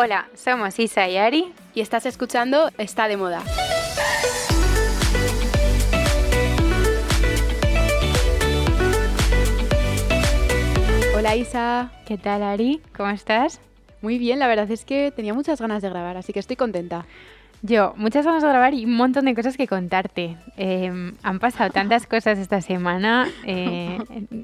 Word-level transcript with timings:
Hola, 0.00 0.28
somos 0.36 0.78
Isa 0.78 1.08
y 1.08 1.16
Ari 1.16 1.52
y 1.74 1.80
estás 1.80 2.06
escuchando 2.06 2.70
Está 2.78 3.08
de 3.08 3.16
Moda. 3.16 3.42
Hola 11.16 11.34
Isa. 11.34 11.90
¿Qué 12.06 12.16
tal 12.16 12.44
Ari? 12.44 12.80
¿Cómo 12.96 13.10
estás? 13.10 13.60
Muy 14.00 14.18
bien, 14.18 14.38
la 14.38 14.46
verdad 14.46 14.70
es 14.70 14.84
que 14.84 15.10
tenía 15.10 15.34
muchas 15.34 15.60
ganas 15.60 15.82
de 15.82 15.90
grabar, 15.90 16.16
así 16.16 16.32
que 16.32 16.38
estoy 16.38 16.54
contenta. 16.54 17.04
Yo, 17.62 17.92
muchas 17.96 18.24
ganas 18.24 18.44
de 18.44 18.50
grabar 18.50 18.74
y 18.74 18.84
un 18.84 18.94
montón 18.94 19.24
de 19.24 19.34
cosas 19.34 19.56
que 19.56 19.66
contarte. 19.66 20.36
Em, 20.56 21.16
han 21.24 21.40
pasado 21.40 21.70
tantas 21.70 22.06
cosas 22.06 22.38
esta 22.38 22.60
semana 22.60 23.28
eh, 23.44 23.98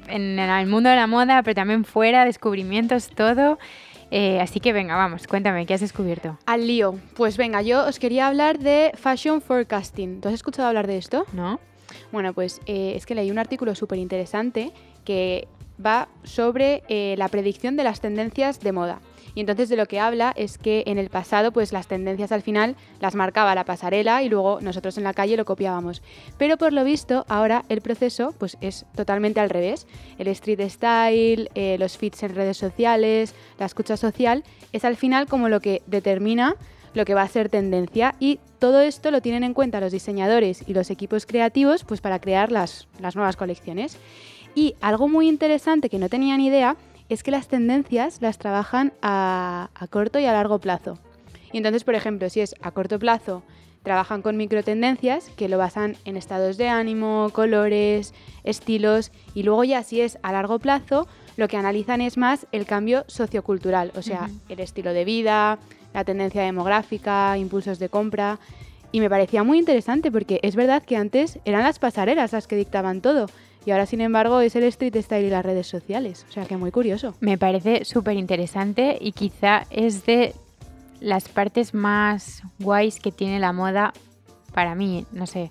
en, 0.08 0.36
el 0.36 0.66
mundo 0.66 0.90
de 0.90 0.96
la 0.96 1.06
moda, 1.06 1.44
pero 1.44 1.54
también 1.54 1.84
fuera, 1.84 2.24
descubrimientos, 2.24 3.08
todo. 3.10 3.60
Eh, 4.16 4.40
así 4.40 4.60
que 4.60 4.72
venga, 4.72 4.94
vamos, 4.94 5.26
cuéntame, 5.26 5.66
¿qué 5.66 5.74
has 5.74 5.80
descubierto? 5.80 6.38
Al 6.46 6.68
lío. 6.68 6.94
Pues 7.16 7.36
venga, 7.36 7.62
yo 7.62 7.84
os 7.84 7.98
quería 7.98 8.28
hablar 8.28 8.60
de 8.60 8.92
Fashion 8.94 9.42
Forecasting. 9.42 10.20
¿Tú 10.20 10.28
has 10.28 10.34
escuchado 10.34 10.68
hablar 10.68 10.86
de 10.86 10.98
esto? 10.98 11.26
No. 11.32 11.58
Bueno, 12.12 12.32
pues 12.32 12.60
eh, 12.66 12.92
es 12.94 13.06
que 13.06 13.16
leí 13.16 13.32
un 13.32 13.40
artículo 13.40 13.74
súper 13.74 13.98
interesante 13.98 14.70
que 15.04 15.48
va 15.84 16.06
sobre 16.22 16.84
la 17.16 17.26
predicción 17.26 17.74
de 17.76 17.82
las 17.82 18.00
tendencias 18.00 18.60
de 18.60 18.70
moda. 18.70 19.00
Y 19.34 19.40
entonces 19.40 19.68
de 19.68 19.76
lo 19.76 19.86
que 19.86 20.00
habla 20.00 20.32
es 20.36 20.58
que 20.58 20.84
en 20.86 20.98
el 20.98 21.10
pasado 21.10 21.52
pues 21.52 21.72
las 21.72 21.86
tendencias 21.86 22.32
al 22.32 22.42
final 22.42 22.76
las 23.00 23.14
marcaba 23.14 23.54
la 23.54 23.64
pasarela 23.64 24.22
y 24.22 24.28
luego 24.28 24.60
nosotros 24.60 24.96
en 24.98 25.04
la 25.04 25.14
calle 25.14 25.36
lo 25.36 25.44
copiábamos. 25.44 26.02
Pero 26.38 26.56
por 26.56 26.72
lo 26.72 26.84
visto 26.84 27.24
ahora 27.28 27.64
el 27.68 27.80
proceso 27.80 28.34
pues 28.38 28.56
es 28.60 28.86
totalmente 28.94 29.40
al 29.40 29.50
revés. 29.50 29.86
El 30.18 30.28
street 30.28 30.68
style, 30.68 31.50
eh, 31.54 31.76
los 31.78 31.98
feeds 31.98 32.22
en 32.22 32.34
redes 32.34 32.56
sociales, 32.56 33.34
la 33.58 33.66
escucha 33.66 33.96
social 33.96 34.44
es 34.72 34.84
al 34.84 34.96
final 34.96 35.26
como 35.26 35.48
lo 35.48 35.60
que 35.60 35.82
determina 35.86 36.56
lo 36.94 37.04
que 37.04 37.14
va 37.14 37.22
a 37.22 37.28
ser 37.28 37.48
tendencia 37.48 38.14
y 38.20 38.38
todo 38.58 38.80
esto 38.80 39.10
lo 39.10 39.20
tienen 39.20 39.44
en 39.44 39.52
cuenta 39.52 39.80
los 39.80 39.92
diseñadores 39.92 40.62
y 40.66 40.74
los 40.74 40.90
equipos 40.90 41.26
creativos 41.26 41.84
pues 41.84 42.00
para 42.00 42.20
crear 42.20 42.52
las, 42.52 42.88
las 43.00 43.16
nuevas 43.16 43.36
colecciones. 43.36 43.98
Y 44.54 44.76
algo 44.80 45.08
muy 45.08 45.28
interesante 45.28 45.90
que 45.90 45.98
no 45.98 46.08
tenía 46.08 46.36
ni 46.36 46.46
idea 46.46 46.76
es 47.08 47.22
que 47.22 47.30
las 47.30 47.48
tendencias 47.48 48.22
las 48.22 48.38
trabajan 48.38 48.92
a, 49.02 49.68
corto 49.90 50.18
y 50.18 50.26
a 50.26 50.32
largo 50.32 50.58
plazo. 50.58 50.98
Y 51.52 51.58
entonces, 51.58 51.84
por 51.84 51.94
ejemplo, 51.94 52.28
si 52.30 52.40
es 52.40 52.54
a 52.62 52.70
corto 52.70 52.98
plazo, 52.98 53.42
trabajan 53.82 54.22
con 54.22 54.36
microtendencias 54.36 55.28
que 55.36 55.48
lo 55.48 55.58
basan 55.58 55.96
en 56.04 56.16
estados 56.16 56.56
de 56.56 56.68
ánimo, 56.68 57.30
colores, 57.32 58.14
estilos 58.42 59.12
y 59.34 59.42
luego 59.42 59.62
ya 59.62 59.82
si 59.82 60.00
es 60.00 60.18
a 60.22 60.32
largo 60.32 60.58
plazo, 60.58 61.06
lo 61.36 61.48
que 61.48 61.56
analizan 61.56 62.00
es 62.00 62.16
más 62.16 62.46
el 62.50 62.64
cambio 62.64 63.04
sociocultural, 63.08 63.92
o 63.94 64.02
sea, 64.02 64.30
el 64.48 64.60
estilo 64.60 64.92
de 64.92 65.04
vida, 65.04 65.58
la 65.92 66.04
tendencia 66.04 66.42
demográfica, 66.42 67.36
impulsos 67.36 67.78
de 67.78 67.88
compra. 67.88 68.38
Y 68.90 69.00
me 69.00 69.10
parecía 69.10 69.42
muy 69.42 69.58
interesante 69.58 70.10
porque 70.10 70.40
es 70.42 70.56
verdad 70.56 70.82
que 70.82 70.96
antes 70.96 71.38
eran 71.44 71.64
las 71.64 71.78
pasarelas 71.78 72.32
las 72.32 72.46
que 72.46 72.56
dictaban 72.56 73.00
todo 73.00 73.26
y 73.66 73.70
ahora, 73.70 73.86
sin 73.86 74.00
embargo, 74.00 74.40
es 74.40 74.56
el 74.56 74.64
street 74.64 74.96
style 75.00 75.26
y 75.26 75.30
las 75.30 75.44
redes 75.44 75.66
sociales. 75.66 76.26
O 76.28 76.32
sea 76.32 76.44
que 76.44 76.56
muy 76.56 76.70
curioso. 76.70 77.14
Me 77.20 77.38
parece 77.38 77.84
súper 77.84 78.16
interesante 78.16 78.98
y 79.00 79.12
quizá 79.12 79.66
es 79.70 80.04
de 80.04 80.34
las 81.00 81.28
partes 81.28 81.74
más 81.74 82.42
guays 82.58 83.00
que 83.00 83.12
tiene 83.12 83.38
la 83.40 83.52
moda 83.52 83.92
para 84.52 84.74
mí. 84.74 85.06
No 85.12 85.26
sé, 85.26 85.50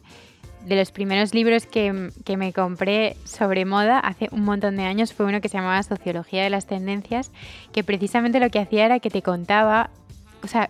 de 0.66 0.76
los 0.76 0.92
primeros 0.92 1.34
libros 1.34 1.66
que, 1.66 2.12
que, 2.24 2.38
me 2.38 2.54
compré 2.54 3.18
sobre 3.26 3.66
moda 3.66 4.00
hace 4.00 4.30
un 4.32 4.44
montón 4.44 4.78
de 4.78 4.84
años 4.84 5.14
fue 5.14 5.26
uno 5.26 5.42
que 5.42 5.50
se 5.50 5.58
llamaba 5.58 5.82
Sociología 5.84 6.44
de 6.44 6.50
las 6.50 6.68
Tendencias, 6.68 7.32
que 7.72 7.84
precisamente 7.84 8.40
lo 8.40 8.50
que 8.50 8.60
hacía 8.60 8.86
era 8.86 9.00
que 9.00 9.10
te 9.10 9.22
contaba, 9.22 9.90
o 10.44 10.48
sea, 10.48 10.70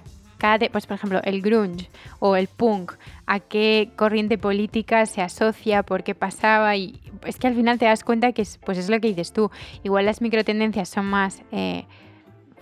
pues 0.72 0.86
por 0.88 0.96
ejemplo, 0.96 1.22
el 1.24 1.42
grunge 1.42 1.90
o 2.20 2.36
el 2.36 2.48
punk, 2.48 2.94
a 3.26 3.40
qué 3.40 3.92
corriente 3.96 4.38
política 4.38 5.06
se 5.06 5.22
asocia, 5.22 5.84
por 5.84 6.04
qué 6.04 6.16
pasaba 6.16 6.76
y 6.76 7.00
es 7.26 7.38
que 7.38 7.48
al 7.48 7.56
final 7.56 7.80
te 7.80 7.86
das 7.86 8.04
cuenta 8.04 8.34
que 8.34 8.42
es, 8.42 8.58
pues 8.58 8.78
es 8.78 8.90
lo 8.90 9.00
que 9.00 9.08
dices 9.08 9.32
tú. 9.32 9.52
Igual 9.84 10.06
las 10.06 10.22
microtendencias 10.22 10.90
son 10.90 11.06
más 11.06 11.42
eh, 11.52 11.86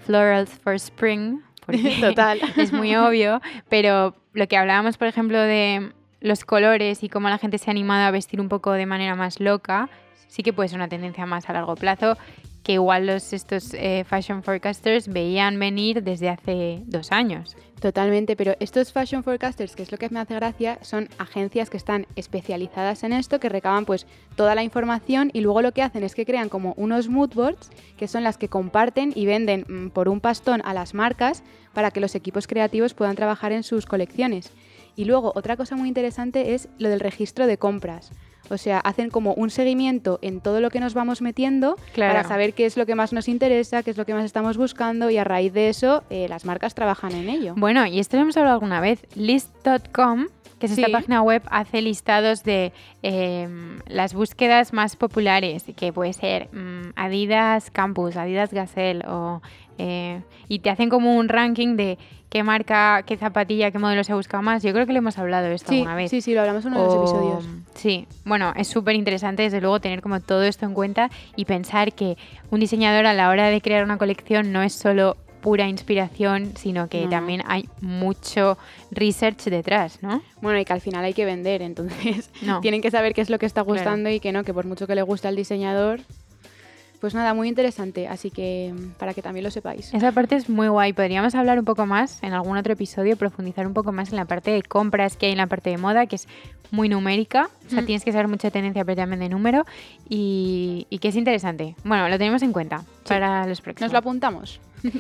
florals 0.06 0.52
for 0.60 0.76
spring, 0.76 1.40
porque 1.66 1.98
Total. 2.02 2.40
es 2.58 2.72
muy 2.72 2.96
obvio, 2.96 3.42
pero 3.70 4.16
lo 4.34 4.48
que 4.48 4.58
hablábamos, 4.58 4.98
por 4.98 5.08
ejemplo, 5.08 5.40
de 5.40 5.92
los 6.20 6.46
colores 6.46 7.04
y 7.04 7.10
cómo 7.10 7.30
la 7.30 7.40
gente 7.40 7.58
se 7.58 7.70
ha 7.70 7.72
animado 7.72 8.06
a 8.06 8.12
vestir 8.12 8.40
un 8.40 8.50
poco 8.50 8.74
de 8.74 8.86
manera 8.86 9.16
más 9.16 9.40
loca, 9.40 9.90
sí 10.28 10.44
que 10.44 10.54
puede 10.54 10.70
ser 10.70 10.78
una 10.78 10.88
tendencia 10.88 11.26
más 11.26 11.50
a 11.50 11.54
largo 11.54 11.76
plazo 11.76 12.16
que 12.64 12.74
igual 12.74 13.08
los, 13.08 13.34
estos 13.34 13.74
eh, 13.74 14.04
fashion 14.08 14.44
forecasters 14.44 15.08
veían 15.08 15.60
venir 15.60 16.04
desde 16.04 16.30
hace 16.30 16.84
dos 16.86 17.12
años. 17.12 17.56
Totalmente, 17.82 18.36
pero 18.36 18.56
estos 18.60 18.94
fashion 18.94 19.24
forecasters, 19.24 19.76
que 19.76 19.82
es 19.82 19.92
lo 19.92 19.98
que 19.98 20.08
me 20.10 20.20
hace 20.20 20.36
gracia, 20.36 20.78
son 20.82 21.10
agencias 21.18 21.72
que 21.72 21.78
están 21.78 22.06
especializadas 22.16 23.04
en 23.04 23.12
esto, 23.12 23.40
que 23.40 23.50
recaban 23.50 23.86
pues 23.86 24.06
toda 24.36 24.54
la 24.54 24.62
información 24.62 25.32
y 25.34 25.42
luego 25.42 25.64
lo 25.64 25.72
que 25.72 25.82
hacen 25.82 26.04
es 26.04 26.14
que 26.14 26.28
crean 26.28 26.48
como 26.48 26.76
unos 26.78 27.10
mood 27.10 27.34
boards, 27.34 27.72
que 27.98 28.08
son 28.08 28.24
las 28.24 28.38
que 28.38 28.50
comparten 28.50 29.12
y 29.16 29.26
venden 29.26 29.66
mm, 29.68 29.90
por 29.90 30.10
un 30.10 30.20
pastón 30.20 30.62
a 30.64 30.76
las 30.76 30.94
marcas 30.94 31.42
para 31.74 31.90
que 31.90 32.02
los 32.02 32.14
equipos 32.14 32.46
creativos 32.46 32.94
puedan 32.94 33.16
trabajar 33.16 33.52
en 33.52 33.64
sus 33.64 33.88
colecciones. 33.88 34.52
Y 34.96 35.06
luego 35.06 35.32
otra 35.34 35.58
cosa 35.58 35.76
muy 35.76 35.88
interesante 35.88 36.54
es 36.54 36.70
lo 36.78 36.90
del 36.90 37.00
registro 37.00 37.48
de 37.48 37.58
compras. 37.58 38.12
O 38.52 38.58
sea, 38.58 38.80
hacen 38.80 39.10
como 39.10 39.34
un 39.34 39.50
seguimiento 39.50 40.20
en 40.22 40.42
todo 40.42 40.60
lo 40.62 40.70
que 40.70 40.80
nos 40.80 40.94
vamos 40.94 41.22
metiendo 41.22 41.78
para 41.96 42.24
saber 42.24 42.54
qué 42.54 42.66
es 42.66 42.78
lo 42.78 42.86
que 42.86 42.96
más 42.96 43.14
nos 43.14 43.28
interesa, 43.28 43.82
qué 43.82 43.92
es 43.92 43.98
lo 43.98 44.06
que 44.06 44.14
más 44.14 44.26
estamos 44.26 44.58
buscando 44.58 45.10
y 45.10 45.18
a 45.18 45.24
raíz 45.24 45.54
de 45.54 45.70
eso 45.70 46.04
eh, 46.10 46.28
las 46.30 46.46
marcas 46.46 46.76
trabajan 46.76 47.14
en 47.14 47.30
ello. 47.30 47.54
Bueno, 47.56 47.86
y 47.86 48.00
esto 48.00 48.18
lo 48.18 48.24
hemos 48.24 48.38
hablado 48.38 48.56
alguna 48.56 48.82
vez. 48.82 49.06
List.com 49.16 50.28
que 50.60 50.68
es 50.68 50.78
esta 50.78 50.92
página 50.92 51.24
web, 51.24 51.42
hace 51.50 51.82
listados 51.82 52.44
de 52.44 52.72
em, 53.02 53.80
las 53.88 54.14
búsquedas 54.14 54.74
más 54.74 54.96
populares, 54.96 55.66
que 55.76 55.92
puede 55.92 56.14
ser 56.14 56.50
mm, 56.54 56.92
Adidas 56.96 57.72
Campus, 57.72 58.16
Adidas 58.16 58.54
Gazelle, 58.54 59.04
o, 59.08 59.42
eh, 59.80 60.22
y 60.48 60.60
te 60.60 60.70
hacen 60.70 60.90
como 60.90 61.16
un 61.16 61.30
ranking 61.30 61.78
de 61.78 61.98
qué 62.32 62.44
marca, 62.44 63.04
qué 63.06 63.18
zapatilla, 63.18 63.72
qué 63.72 63.78
modelo 63.78 64.06
se 64.06 64.14
ha 64.14 64.16
buscado 64.16 64.42
más. 64.42 64.64
Yo 64.64 64.72
creo 64.72 64.86
que 64.86 64.94
le 64.94 65.00
hemos 65.00 65.18
hablado 65.18 65.48
esto 65.48 65.74
alguna 65.74 65.96
vez. 65.96 66.10
Sí, 66.10 66.22
sí, 66.22 66.34
lo 66.34 66.40
hablamos 66.40 66.66
en 66.66 66.72
uno 66.72 66.82
de 66.82 66.88
los 66.88 66.96
episodios. 66.96 67.46
Sí, 67.76 68.08
bueno, 68.24 68.54
es 68.56 68.70
súper 68.70 68.96
interesante 68.96 69.44
desde 69.44 69.60
luego 69.60 69.82
tener 69.82 70.02
como 70.02 70.22
todo 70.22 70.44
esto 70.44 70.66
en 70.66 70.74
cuenta 70.74 71.12
y 71.36 71.44
pensar 71.44 71.92
que 71.92 72.18
un 72.50 72.62
diseñador 72.62 73.06
a 73.06 73.14
la 73.14 73.30
hora 73.30 73.50
de 73.50 73.60
crear 73.60 73.84
una 73.84 73.98
colección 73.98 74.54
no 74.54 74.64
es 74.64 74.72
solo 74.72 75.18
pura 75.42 75.68
inspiración, 75.68 76.54
sino 76.56 76.88
que 76.88 77.08
también 77.08 77.42
hay 77.48 77.68
mucho 77.82 78.58
research 78.92 79.44
detrás, 79.46 80.02
¿no? 80.02 80.22
Bueno, 80.42 80.58
y 80.60 80.64
que 80.64 80.72
al 80.72 80.82
final 80.82 81.04
hay 81.04 81.14
que 81.14 81.26
vender, 81.26 81.62
entonces 81.62 82.30
tienen 82.62 82.82
que 82.82 82.92
saber 82.92 83.14
qué 83.14 83.22
es 83.22 83.30
lo 83.30 83.40
que 83.40 83.46
está 83.46 83.62
gustando 83.62 84.10
y 84.10 84.22
que 84.22 84.32
no, 84.32 84.46
que 84.46 84.54
por 84.54 84.66
mucho 84.66 84.88
que 84.88 84.96
le 84.96 85.02
guste 85.02 85.28
al 85.28 85.36
diseñador, 85.36 86.00
pues 87.02 87.16
nada, 87.16 87.34
muy 87.34 87.50
interesante, 87.50 88.08
así 88.08 88.30
que 88.30 88.72
mm, 88.74 88.92
para 88.92 89.16
que 89.16 89.24
también 89.24 89.44
lo 89.44 89.50
sepáis. 89.50 89.92
Esa 89.92 90.12
parte 90.12 90.36
es 90.36 90.48
muy 90.50 90.68
guay. 90.68 90.94
Podríamos 90.94 91.34
hablar 91.34 91.58
un 91.58 91.66
poco 91.66 91.88
más 91.88 92.22
en 92.22 92.34
algún 92.34 92.58
otro 92.58 92.74
episodio, 92.74 93.18
profundizar 93.18 93.66
un 93.66 93.74
poco 93.74 93.92
más 93.92 94.12
en 94.12 94.18
la 94.18 94.26
parte 94.26 94.52
de 94.52 94.62
compras 94.62 95.18
que 95.18 95.26
hay 95.26 95.32
en 95.32 95.40
la 95.40 95.48
parte 95.48 95.72
de 95.72 95.80
moda, 95.80 96.06
que 96.06 96.16
es 96.16 96.28
muy 96.70 96.90
numérica. 96.90 97.50
O 97.66 97.70
sea, 97.72 97.84
tienes 97.84 98.06
que 98.06 98.12
saber 98.12 98.28
mucha 98.28 98.52
tendencia, 98.52 98.86
pero 98.86 98.98
también 98.98 99.20
de 99.20 99.30
número. 99.30 99.66
Y, 100.08 100.86
que 101.02 101.08
es 101.08 101.16
interesante. 101.16 101.76
Bueno, 101.84 102.08
lo 102.08 102.20
tenemos 102.20 102.44
en 102.44 102.54
cuenta 102.54 102.84
para 103.08 103.48
los 103.48 103.62
próximos. 103.62 103.88
Nos 103.88 103.94
lo 103.94 103.98
apuntamos. 103.98 104.62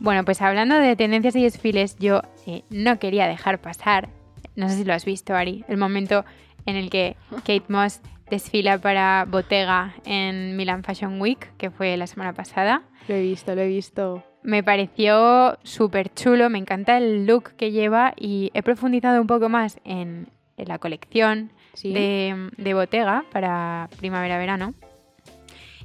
bueno, 0.00 0.24
pues 0.24 0.40
hablando 0.40 0.76
de 0.76 0.96
tendencias 0.96 1.36
y 1.36 1.42
desfiles, 1.42 1.96
yo 1.98 2.22
eh, 2.46 2.62
no 2.70 2.98
quería 2.98 3.28
dejar 3.28 3.60
pasar, 3.60 4.08
no 4.56 4.70
sé 4.70 4.76
si 4.76 4.84
lo 4.84 4.94
has 4.94 5.04
visto, 5.04 5.34
Ari, 5.34 5.62
el 5.68 5.76
momento 5.76 6.24
en 6.64 6.76
el 6.76 6.88
que 6.88 7.16
Kate 7.30 7.64
Moss 7.68 8.00
desfila 8.30 8.78
para 8.78 9.26
Bottega 9.28 9.94
en 10.04 10.56
Milan 10.56 10.82
Fashion 10.82 11.20
Week, 11.20 11.50
que 11.56 11.70
fue 11.70 11.96
la 11.96 12.06
semana 12.06 12.32
pasada. 12.32 12.82
Lo 13.08 13.14
he 13.14 13.22
visto, 13.22 13.54
lo 13.54 13.62
he 13.62 13.68
visto. 13.68 14.24
Me 14.42 14.62
pareció 14.62 15.58
súper 15.62 16.12
chulo, 16.14 16.48
me 16.50 16.58
encanta 16.58 16.96
el 16.96 17.26
look 17.26 17.54
que 17.56 17.70
lleva 17.70 18.14
y 18.16 18.50
he 18.54 18.62
profundizado 18.62 19.20
un 19.20 19.26
poco 19.26 19.48
más 19.48 19.80
en, 19.84 20.28
la 20.56 20.78
colección 20.78 21.52
de, 21.82 22.50
de 22.56 22.74
Bottega 22.74 23.24
para 23.32 23.88
primavera-verano. 23.98 24.74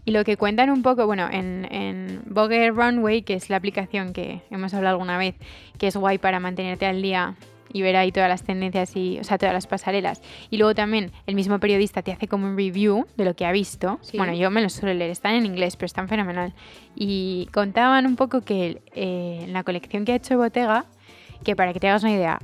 Y 0.06 0.12
lo 0.12 0.26
que 0.26 0.36
cuentan 0.36 0.70
un 0.70 0.82
poco, 0.82 1.06
bueno, 1.06 1.30
en, 1.32 1.66
en 1.72 2.24
Vogue 2.26 2.72
Runway, 2.72 3.22
que 3.22 3.36
es 3.36 3.50
la 3.50 3.56
aplicación 3.56 4.12
que 4.12 4.42
hemos 4.50 4.74
hablado 4.74 4.96
alguna 4.96 5.18
vez, 5.18 5.36
que 5.78 5.88
es 5.88 5.96
guay 5.96 6.18
para 6.18 6.42
mantenerte 6.42 6.86
al 6.86 7.02
día 7.02 7.36
y 7.74 7.82
ver 7.82 7.96
ahí 7.96 8.12
todas 8.12 8.30
las 8.30 8.44
tendencias 8.44 8.96
y, 8.96 9.20
o 9.20 9.24
sea, 9.24 9.38
todas 9.38 9.54
las 9.54 9.68
pasarelas. 9.68 10.22
Y 10.50 10.58
luego 10.58 10.74
también 10.76 11.12
el 11.26 11.36
mismo 11.36 11.60
periodista 11.60 12.04
te 12.04 12.12
hace 12.12 12.28
como 12.28 12.48
un 12.48 12.56
review 12.56 13.06
de 13.18 13.26
lo 13.26 13.36
que 13.36 13.46
ha 13.46 13.52
visto. 13.52 14.00
Bueno, 14.14 14.34
yo 14.34 14.50
me 14.52 14.62
lo 14.62 14.70
suelo 14.70 14.94
leer, 14.94 15.10
están 15.10 15.34
en 15.34 15.46
inglés, 15.46 15.76
pero 15.76 15.88
están 15.88 16.08
fenomenal. 16.08 16.54
Y 16.96 17.50
contaban 17.52 18.06
un 18.06 18.16
poco 18.16 18.42
que 18.42 18.82
eh, 18.94 19.42
en 19.44 19.54
la 19.54 19.64
colección 19.64 20.06
que 20.06 20.14
ha 20.14 20.16
hecho 20.16 20.38
Bottega, 20.38 20.86
que 21.44 21.56
para 21.56 21.74
que 21.74 21.80
te 21.80 21.90
hagas 21.90 22.04
una 22.04 22.14
idea, 22.14 22.40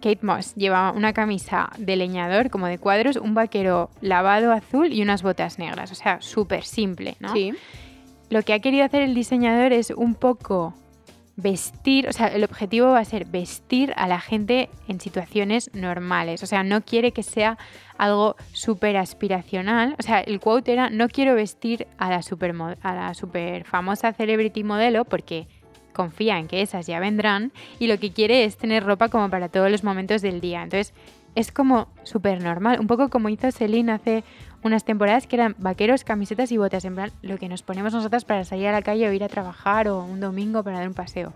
Kate 0.00 0.20
Moss 0.22 0.54
lleva 0.54 0.90
una 0.92 1.12
camisa 1.12 1.70
de 1.78 1.96
leñador, 1.96 2.50
como 2.50 2.66
de 2.66 2.78
cuadros, 2.78 3.16
un 3.16 3.34
vaquero 3.34 3.90
lavado 4.00 4.52
azul 4.52 4.92
y 4.92 5.02
unas 5.02 5.22
botas 5.22 5.58
negras. 5.58 5.92
O 5.92 5.94
sea, 5.94 6.20
súper 6.20 6.64
simple, 6.64 7.16
¿no? 7.20 7.32
Sí. 7.32 7.52
Lo 8.30 8.42
que 8.42 8.54
ha 8.54 8.60
querido 8.60 8.84
hacer 8.84 9.02
el 9.02 9.14
diseñador 9.14 9.74
es 9.74 9.90
un 9.90 10.14
poco 10.14 10.74
vestir, 11.36 12.08
o 12.08 12.12
sea, 12.12 12.26
el 12.28 12.44
objetivo 12.44 12.88
va 12.88 13.00
a 13.00 13.04
ser 13.04 13.24
vestir 13.24 13.92
a 13.96 14.06
la 14.06 14.20
gente 14.20 14.68
en 14.88 15.00
situaciones 15.00 15.70
normales. 15.74 16.42
O 16.42 16.46
sea, 16.46 16.62
no 16.62 16.82
quiere 16.82 17.12
que 17.12 17.22
sea 17.22 17.58
algo 17.96 18.36
súper 18.52 18.96
aspiracional. 18.96 19.96
O 19.98 20.02
sea, 20.02 20.20
el 20.20 20.40
quote 20.40 20.72
era, 20.72 20.90
no 20.90 21.08
quiero 21.08 21.34
vestir 21.34 21.86
a 21.98 22.10
la 22.10 22.22
super, 22.22 22.54
a 22.82 22.94
la 22.94 23.14
super 23.14 23.64
famosa 23.64 24.12
celebrity 24.12 24.64
modelo 24.64 25.04
porque 25.04 25.48
confía 25.92 26.38
en 26.38 26.48
que 26.48 26.62
esas 26.62 26.86
ya 26.86 27.00
vendrán 27.00 27.52
y 27.78 27.86
lo 27.86 27.98
que 27.98 28.12
quiere 28.12 28.44
es 28.44 28.56
tener 28.56 28.84
ropa 28.84 29.08
como 29.08 29.28
para 29.30 29.48
todos 29.48 29.70
los 29.70 29.84
momentos 29.84 30.22
del 30.22 30.40
día. 30.40 30.62
Entonces, 30.62 30.94
es 31.34 31.50
como 31.52 31.88
súper 32.02 32.42
normal, 32.42 32.78
un 32.80 32.86
poco 32.86 33.08
como 33.08 33.28
hizo 33.28 33.50
Celine 33.50 33.92
hace 33.92 34.24
unas 34.62 34.84
temporadas 34.84 35.26
que 35.26 35.36
eran 35.36 35.54
vaqueros, 35.58 36.04
camisetas 36.04 36.52
y 36.52 36.56
botas, 36.56 36.84
en 36.84 36.94
plan 36.94 37.12
lo 37.22 37.38
que 37.38 37.48
nos 37.48 37.62
ponemos 37.62 37.92
nosotras 37.92 38.24
para 38.24 38.44
salir 38.44 38.68
a 38.68 38.72
la 38.72 38.82
calle 38.82 39.08
o 39.08 39.12
ir 39.12 39.24
a 39.24 39.28
trabajar 39.28 39.88
o 39.88 40.04
un 40.04 40.20
domingo 40.20 40.62
para 40.62 40.78
dar 40.78 40.88
un 40.88 40.94
paseo. 40.94 41.32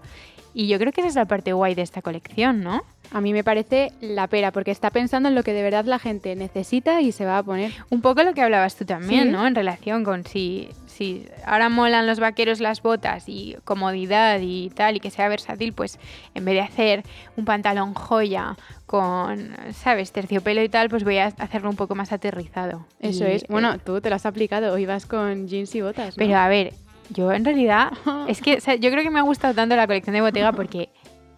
Y 0.54 0.68
yo 0.68 0.78
creo 0.78 0.90
que 0.90 1.02
esa 1.02 1.08
es 1.08 1.14
la 1.16 1.26
parte 1.26 1.52
guay 1.52 1.74
de 1.74 1.82
esta 1.82 2.00
colección, 2.00 2.62
¿no? 2.62 2.82
A 3.12 3.20
mí 3.20 3.34
me 3.34 3.44
parece 3.44 3.92
la 4.00 4.26
pera, 4.26 4.52
porque 4.52 4.70
está 4.70 4.90
pensando 4.90 5.28
en 5.28 5.34
lo 5.34 5.42
que 5.42 5.52
de 5.52 5.62
verdad 5.62 5.84
la 5.84 5.98
gente 5.98 6.34
necesita 6.34 7.02
y 7.02 7.12
se 7.12 7.26
va 7.26 7.36
a 7.36 7.42
poner. 7.42 7.72
Un 7.90 8.00
poco 8.00 8.22
lo 8.22 8.32
que 8.32 8.40
hablabas 8.40 8.74
tú 8.74 8.86
también, 8.86 9.32
¿no? 9.32 9.46
En 9.46 9.54
relación 9.54 10.02
con 10.02 10.24
si, 10.24 10.70
si 10.96 11.26
ahora 11.44 11.68
molan 11.68 12.06
los 12.06 12.20
vaqueros 12.20 12.60
las 12.60 12.82
botas 12.82 13.24
y 13.28 13.56
comodidad 13.64 14.40
y 14.40 14.70
tal, 14.70 14.96
y 14.96 15.00
que 15.00 15.10
sea 15.10 15.28
versátil, 15.28 15.72
pues 15.72 15.98
en 16.34 16.44
vez 16.44 16.54
de 16.54 16.60
hacer 16.62 17.02
un 17.36 17.44
pantalón 17.44 17.92
joya 17.94 18.56
con, 18.86 19.54
¿sabes?, 19.72 20.12
terciopelo 20.12 20.62
y 20.62 20.68
tal, 20.68 20.88
pues 20.88 21.04
voy 21.04 21.18
a 21.18 21.26
hacerlo 21.26 21.68
un 21.68 21.76
poco 21.76 21.94
más 21.94 22.12
aterrizado. 22.12 22.86
Eso 23.00 23.26
es. 23.26 23.46
Bueno, 23.48 23.78
tú 23.78 24.00
te 24.00 24.08
lo 24.08 24.16
has 24.16 24.26
aplicado, 24.26 24.72
hoy 24.72 24.86
vas 24.86 25.04
con 25.06 25.48
jeans 25.48 25.74
y 25.74 25.82
botas. 25.82 26.14
Pero 26.16 26.36
a 26.36 26.48
ver, 26.48 26.72
yo 27.10 27.30
en 27.32 27.44
realidad, 27.44 27.92
es 28.28 28.40
que 28.40 28.58
yo 28.80 28.90
creo 28.90 29.02
que 29.02 29.10
me 29.10 29.18
ha 29.18 29.22
gustado 29.22 29.54
tanto 29.54 29.76
la 29.76 29.86
colección 29.86 30.14
de 30.14 30.22
Bottega 30.22 30.52
porque, 30.52 30.88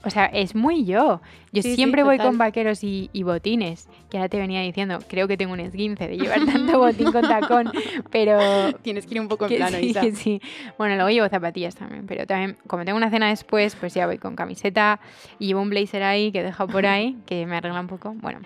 o 0.05 0.11
sea, 0.11 0.27
es 0.27 0.55
muy 0.55 0.85
yo. 0.85 1.21
Yo 1.51 1.63
siempre 1.63 2.03
voy 2.03 2.19
con 2.19 2.39
vaqueros 2.39 2.81
y, 2.83 3.23
botines, 3.23 3.89
que 4.11 4.19
ahora 4.19 4.29
te 4.29 4.39
venía 4.39 4.61
diciendo, 4.61 4.99
creo 5.09 5.27
que 5.27 5.37
tengo 5.37 5.53
un 5.53 5.61
esguince 5.61 6.07
de 6.07 6.17
llevar 6.17 6.39
tanto 6.47 6.79
botín 6.79 7.11
con 7.11 7.23
tacón, 7.23 7.73
pero... 8.11 8.39
Tienes 8.83 9.07
que 9.07 9.15
ir 9.15 9.21
un 9.21 9.29
poco 9.29 9.47
en 9.47 9.57
plano, 9.57 9.79
sí, 9.79 10.13
sí. 10.13 10.43
Bueno, 10.77 10.95
luego 10.95 11.11
llevo 11.11 11.29
zapatillas 11.29 11.75
también, 11.75 12.07
pero 12.07 12.27
también, 12.27 12.57
como 12.67 12.85
tengo 12.85 12.97
una 12.97 13.11
cena 13.11 13.29
después, 13.29 13.75
pues 13.77 13.95
ya 13.95 14.07
voy 14.07 14.19
con 14.19 14.37
camiseta 14.37 15.01
y 15.39 15.49
llevo 15.49 15.63
un 15.63 15.71
blazer 15.71 16.03
ahí 16.03 16.31
que 16.31 16.41
he 16.41 16.45
dejado 16.45 16.71
por 16.71 16.87
ahí, 16.87 17.17
que 17.27 17.47
me 17.47 17.57
arregla 17.57 17.81
un 17.81 17.89
poco. 17.89 18.15
Bueno, 18.15 18.41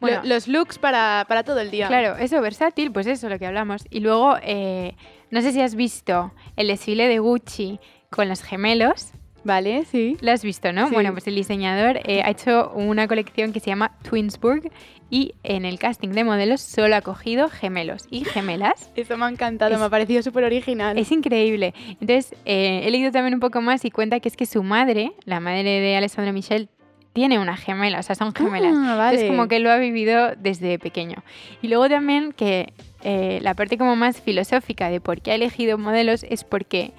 bueno 0.00 0.20
los 0.24 0.46
looks 0.46 0.78
para, 0.78 1.24
para, 1.26 1.42
todo 1.42 1.60
el 1.60 1.70
día. 1.70 1.88
Claro, 1.88 2.16
eso, 2.16 2.40
versátil, 2.40 2.92
pues 2.92 3.06
eso, 3.06 3.28
lo 3.28 3.38
que 3.38 3.46
hablamos. 3.46 3.86
Y 3.90 4.00
luego, 4.00 4.36
eh, 4.42 4.94
no 5.30 5.40
sé 5.40 5.52
si 5.52 5.60
has 5.60 5.74
visto 5.74 6.32
el 6.56 6.68
desfile 6.68 7.08
de 7.08 7.18
Gucci 7.18 7.80
con 8.10 8.28
los 8.28 8.42
gemelos. 8.42 9.12
Vale, 9.44 9.84
sí. 9.84 10.16
Lo 10.20 10.30
has 10.32 10.44
visto, 10.44 10.72
¿no? 10.72 10.88
Bueno, 10.90 11.12
pues 11.12 11.26
el 11.26 11.34
diseñador 11.34 12.00
eh, 12.04 12.22
ha 12.24 12.30
hecho 12.30 12.70
una 12.74 13.08
colección 13.08 13.52
que 13.52 13.60
se 13.60 13.66
llama 13.66 13.92
Twinsburg 14.08 14.70
y 15.10 15.34
en 15.42 15.64
el 15.64 15.78
casting 15.78 16.10
de 16.10 16.24
modelos 16.24 16.60
solo 16.60 16.96
ha 16.96 17.02
cogido 17.02 17.48
gemelos 17.48 18.06
y 18.10 18.24
gemelas. 18.24 18.90
Eso 18.96 19.16
me 19.18 19.24
ha 19.26 19.28
encantado, 19.28 19.76
me 19.78 19.84
ha 19.84 19.90
parecido 19.90 20.22
súper 20.22 20.44
original. 20.44 20.96
Es 20.96 21.10
increíble. 21.10 21.74
Entonces, 22.00 22.34
eh, 22.44 22.82
he 22.84 22.90
leído 22.90 23.10
también 23.10 23.34
un 23.34 23.40
poco 23.40 23.60
más 23.60 23.84
y 23.84 23.90
cuenta 23.90 24.20
que 24.20 24.28
es 24.28 24.36
que 24.36 24.46
su 24.46 24.62
madre, 24.62 25.12
la 25.24 25.40
madre 25.40 25.64
de 25.80 25.96
Alessandro 25.96 26.32
Michel, 26.32 26.68
tiene 27.12 27.38
una 27.38 27.56
gemela, 27.56 27.98
o 27.98 28.02
sea, 28.02 28.14
son 28.14 28.34
gemelas. 28.34 28.72
Ah, 28.74 29.12
Es 29.12 29.24
como 29.24 29.48
que 29.48 29.58
lo 29.58 29.70
ha 29.70 29.76
vivido 29.76 30.34
desde 30.38 30.78
pequeño. 30.78 31.22
Y 31.60 31.68
luego 31.68 31.88
también 31.88 32.32
que 32.32 32.72
eh, 33.02 33.38
la 33.42 33.54
parte 33.54 33.76
como 33.76 33.96
más 33.96 34.20
filosófica 34.20 34.88
de 34.88 35.00
por 35.00 35.20
qué 35.20 35.32
ha 35.32 35.34
elegido 35.34 35.76
modelos 35.76 36.24
es 36.28 36.44
porque 36.44 36.92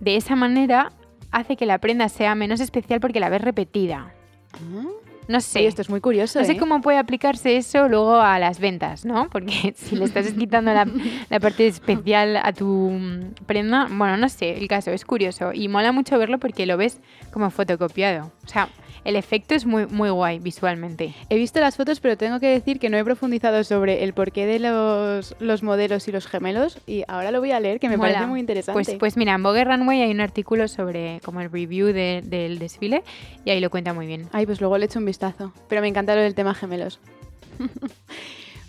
de 0.00 0.16
esa 0.16 0.34
manera 0.34 0.90
hace 1.34 1.56
que 1.56 1.66
la 1.66 1.78
prenda 1.78 2.08
sea 2.08 2.34
menos 2.34 2.60
especial 2.60 3.00
porque 3.00 3.20
la 3.20 3.28
ves 3.28 3.42
repetida. 3.42 4.14
Ah. 4.54 5.03
No 5.28 5.40
sé. 5.40 5.66
esto 5.66 5.82
es 5.82 5.90
muy 5.90 6.00
curioso. 6.00 6.38
No 6.38 6.44
sé 6.44 6.52
¿eh? 6.52 6.56
cómo 6.56 6.80
puede 6.80 6.98
aplicarse 6.98 7.56
eso 7.56 7.88
luego 7.88 8.16
a 8.16 8.38
las 8.38 8.58
ventas, 8.58 9.04
¿no? 9.04 9.28
Porque 9.30 9.74
si 9.76 9.96
le 9.96 10.04
estás 10.04 10.32
quitando 10.32 10.72
la, 10.72 10.86
la, 11.30 11.40
parte 11.40 11.66
especial 11.66 12.36
a 12.36 12.52
tu 12.52 12.92
prenda, 13.46 13.86
bueno, 13.90 14.16
no 14.16 14.28
sé, 14.28 14.56
el 14.56 14.68
caso 14.68 14.90
es 14.90 15.04
curioso 15.04 15.52
y 15.52 15.68
mola 15.68 15.92
mucho 15.92 16.18
verlo 16.18 16.38
porque 16.38 16.66
lo 16.66 16.76
ves 16.76 17.00
como 17.30 17.50
fotocopiado. 17.50 18.32
O 18.44 18.48
sea, 18.48 18.68
el 19.04 19.16
efecto 19.16 19.54
es 19.54 19.66
muy, 19.66 19.86
muy 19.86 20.08
guay 20.08 20.38
visualmente. 20.38 21.14
He 21.28 21.36
visto 21.36 21.60
las 21.60 21.76
fotos, 21.76 22.00
pero 22.00 22.16
tengo 22.16 22.40
que 22.40 22.48
decir 22.48 22.78
que 22.78 22.88
no 22.88 22.96
he 22.96 23.04
profundizado 23.04 23.62
sobre 23.62 24.02
el 24.02 24.14
porqué 24.14 24.46
de 24.46 24.58
los, 24.58 25.36
los 25.40 25.62
modelos 25.62 26.08
y 26.08 26.12
los 26.12 26.26
gemelos 26.26 26.78
y 26.86 27.04
ahora 27.06 27.30
lo 27.30 27.40
voy 27.40 27.52
a 27.52 27.60
leer, 27.60 27.80
que 27.80 27.88
me 27.88 27.98
parece 27.98 28.26
muy 28.26 28.40
interesante. 28.40 28.72
Pues, 28.72 28.98
pues 28.98 29.16
mira, 29.16 29.34
en 29.34 29.42
Vogue 29.42 29.64
Runway 29.64 30.02
hay 30.02 30.10
un 30.10 30.20
artículo 30.20 30.68
sobre 30.68 31.20
como 31.22 31.42
el 31.42 31.50
review 31.50 31.88
del 31.88 32.58
desfile 32.58 33.04
y 33.44 33.50
ahí 33.50 33.60
lo 33.60 33.70
cuenta 33.70 33.92
muy 33.92 34.06
bien. 34.06 34.28
Ay, 34.32 34.46
pues 34.46 34.60
luego 34.60 34.78
le 34.78 34.86
echo 34.86 34.98
un 34.98 35.04
vistazo. 35.04 35.13
Pero 35.68 35.80
me 35.80 35.88
encanta 35.88 36.14
lo 36.14 36.22
del 36.22 36.34
tema 36.34 36.54
gemelos. 36.54 37.00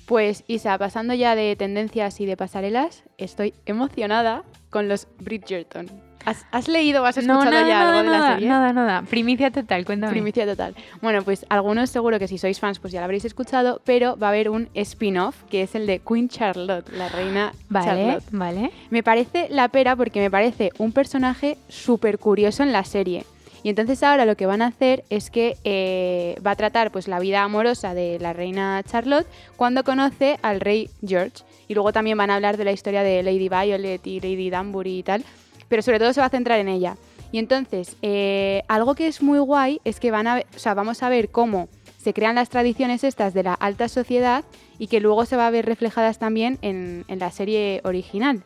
Pues 0.06 0.44
Isa, 0.46 0.78
pasando 0.78 1.16
ya 1.16 1.36
de 1.36 1.56
tendencias 1.56 2.22
y 2.22 2.28
de 2.28 2.38
pasarelas, 2.38 3.04
estoy 3.18 3.56
emocionada 3.66 4.44
con 4.70 4.88
los 4.88 5.08
Bridgerton. 5.20 5.90
¿Has, 6.26 6.68
leído 6.68 7.04
o 7.04 7.06
has 7.06 7.18
escuchado 7.18 7.68
ya 7.68 7.88
algo 7.88 8.04
de 8.04 8.18
la 8.18 8.34
serie? 8.34 8.50
Nada, 8.50 8.74
nada. 8.74 9.04
Primicia 9.04 9.52
total, 9.52 9.86
cuéntame. 9.86 10.12
Primicia 10.12 10.46
total. 10.46 10.76
Bueno, 11.02 11.22
pues 11.22 11.46
algunos 11.50 11.92
seguro 11.92 12.18
que 12.18 12.28
si 12.28 12.40
sois 12.40 12.60
fans 12.60 12.80
pues 12.80 12.92
ya 12.92 13.00
lo 13.00 13.06
habréis 13.06 13.26
escuchado, 13.26 13.80
pero 13.86 14.18
va 14.18 14.28
a 14.28 14.30
haber 14.32 14.50
un 14.50 14.70
spin-off 14.74 15.44
que 15.50 15.62
es 15.62 15.76
el 15.76 15.86
de 15.86 16.00
Queen 16.00 16.28
Charlotte, 16.28 16.90
la 16.90 17.10
reina 17.10 17.54
vale, 17.70 17.86
Charlotte. 17.86 18.24
Vale. 18.32 18.72
Me 18.90 19.04
parece 19.04 19.48
la 19.52 19.68
pera 19.70 19.96
porque 19.96 20.20
me 20.20 20.32
parece 20.32 20.72
un 20.80 20.94
personaje 20.94 21.58
súper 21.68 22.18
curioso 22.18 22.64
en 22.64 22.72
la 22.72 22.84
serie. 22.86 23.24
Y 23.66 23.70
entonces 23.70 24.04
ahora 24.04 24.26
lo 24.26 24.38
que 24.38 24.46
van 24.46 24.62
a 24.62 24.68
hacer 24.68 25.04
es 25.10 25.32
que 25.32 25.58
eh, 25.64 26.40
va 26.46 26.52
a 26.52 26.56
tratar 26.56 26.92
pues 26.92 27.08
la 27.08 27.18
vida 27.18 27.42
amorosa 27.42 27.96
de 27.96 28.20
la 28.20 28.32
reina 28.32 28.84
Charlotte 28.88 29.26
cuando 29.56 29.84
conoce 29.84 30.38
al 30.44 30.62
rey 30.62 30.92
George. 31.06 31.44
Y 31.68 31.74
luego 31.74 31.92
también 31.92 32.16
van 32.16 32.30
a 32.30 32.36
hablar 32.36 32.58
de 32.58 32.64
la 32.64 32.72
historia 32.72 33.02
de 33.02 33.24
Lady 33.24 33.50
Violet 33.50 34.06
y 34.06 34.20
Lady 34.20 34.52
Danbury 34.52 35.00
y 35.00 35.04
tal 35.04 35.26
pero 35.68 35.82
sobre 35.82 36.00
todo 36.00 36.14
se 36.14 36.22
va 36.22 36.28
a 36.28 36.30
centrar 36.30 36.60
en 36.60 36.68
ella. 36.68 36.98
Y 37.32 37.40
entonces, 37.40 37.98
eh, 38.02 38.64
algo 38.68 38.96
que 38.96 39.08
es 39.08 39.22
muy 39.22 39.40
guay 39.40 39.82
es 39.84 40.00
que 40.00 40.12
van 40.12 40.28
a, 40.28 40.44
o 40.56 40.60
sea, 40.60 40.74
vamos 40.74 41.04
a 41.04 41.10
ver 41.10 41.30
cómo 41.30 41.68
se 41.98 42.14
crean 42.14 42.36
las 42.36 42.50
tradiciones 42.50 43.04
estas 43.04 43.34
de 43.34 43.44
la 43.44 43.54
alta 43.54 43.90
sociedad 43.90 44.44
y 44.78 44.88
que 44.88 45.00
luego 45.00 45.26
se 45.26 45.36
va 45.36 45.48
a 45.48 45.52
ver 45.52 45.66
reflejadas 45.66 46.20
también 46.20 46.60
en, 46.62 47.04
en 47.08 47.20
la 47.20 47.32
serie 47.32 47.82
original. 47.84 48.44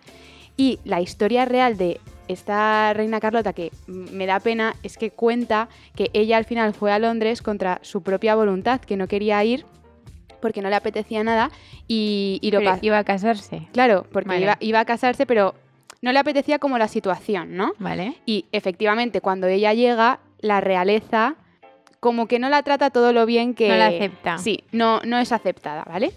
Y 0.55 0.79
la 0.85 1.01
historia 1.01 1.45
real 1.45 1.77
de 1.77 1.99
esta 2.29 2.93
reina 2.93 3.19
Carlota, 3.19 3.53
que 3.53 3.71
me 3.87 4.25
da 4.25 4.39
pena, 4.39 4.75
es 4.83 4.97
que 4.97 5.11
cuenta 5.11 5.67
que 5.95 6.11
ella 6.13 6.37
al 6.37 6.45
final 6.45 6.73
fue 6.73 6.91
a 6.91 6.99
Londres 6.99 7.41
contra 7.41 7.79
su 7.81 8.03
propia 8.03 8.35
voluntad, 8.35 8.79
que 8.79 8.95
no 8.95 9.07
quería 9.07 9.43
ir 9.43 9.65
porque 10.39 10.61
no 10.61 10.69
le 10.69 10.75
apetecía 10.75 11.23
nada 11.23 11.51
y, 11.87 12.39
y 12.41 12.51
lo 12.51 12.61
iba 12.81 12.97
a 12.97 13.03
casarse. 13.03 13.67
Claro, 13.73 14.05
porque 14.11 14.39
iba, 14.39 14.57
iba, 14.61 14.79
a 14.79 14.85
casarse, 14.85 15.25
pero 15.25 15.55
no 16.01 16.13
le 16.13 16.19
apetecía 16.19 16.59
como 16.59 16.77
la 16.77 16.87
situación, 16.87 17.57
¿no? 17.57 17.73
Vale. 17.79 18.15
Y 18.25 18.45
efectivamente, 18.51 19.19
cuando 19.19 19.47
ella 19.47 19.73
llega, 19.73 20.19
la 20.39 20.61
realeza 20.61 21.35
como 21.99 22.27
que 22.27 22.39
no 22.39 22.49
la 22.49 22.63
trata 22.63 22.91
todo 22.91 23.11
lo 23.11 23.25
bien 23.25 23.53
que... 23.53 23.67
No 23.67 23.75
la 23.75 23.87
acepta. 23.87 24.37
Sí, 24.37 24.63
no, 24.71 25.01
no 25.01 25.17
es 25.17 25.31
aceptada, 25.31 25.83
¿vale? 25.83 26.13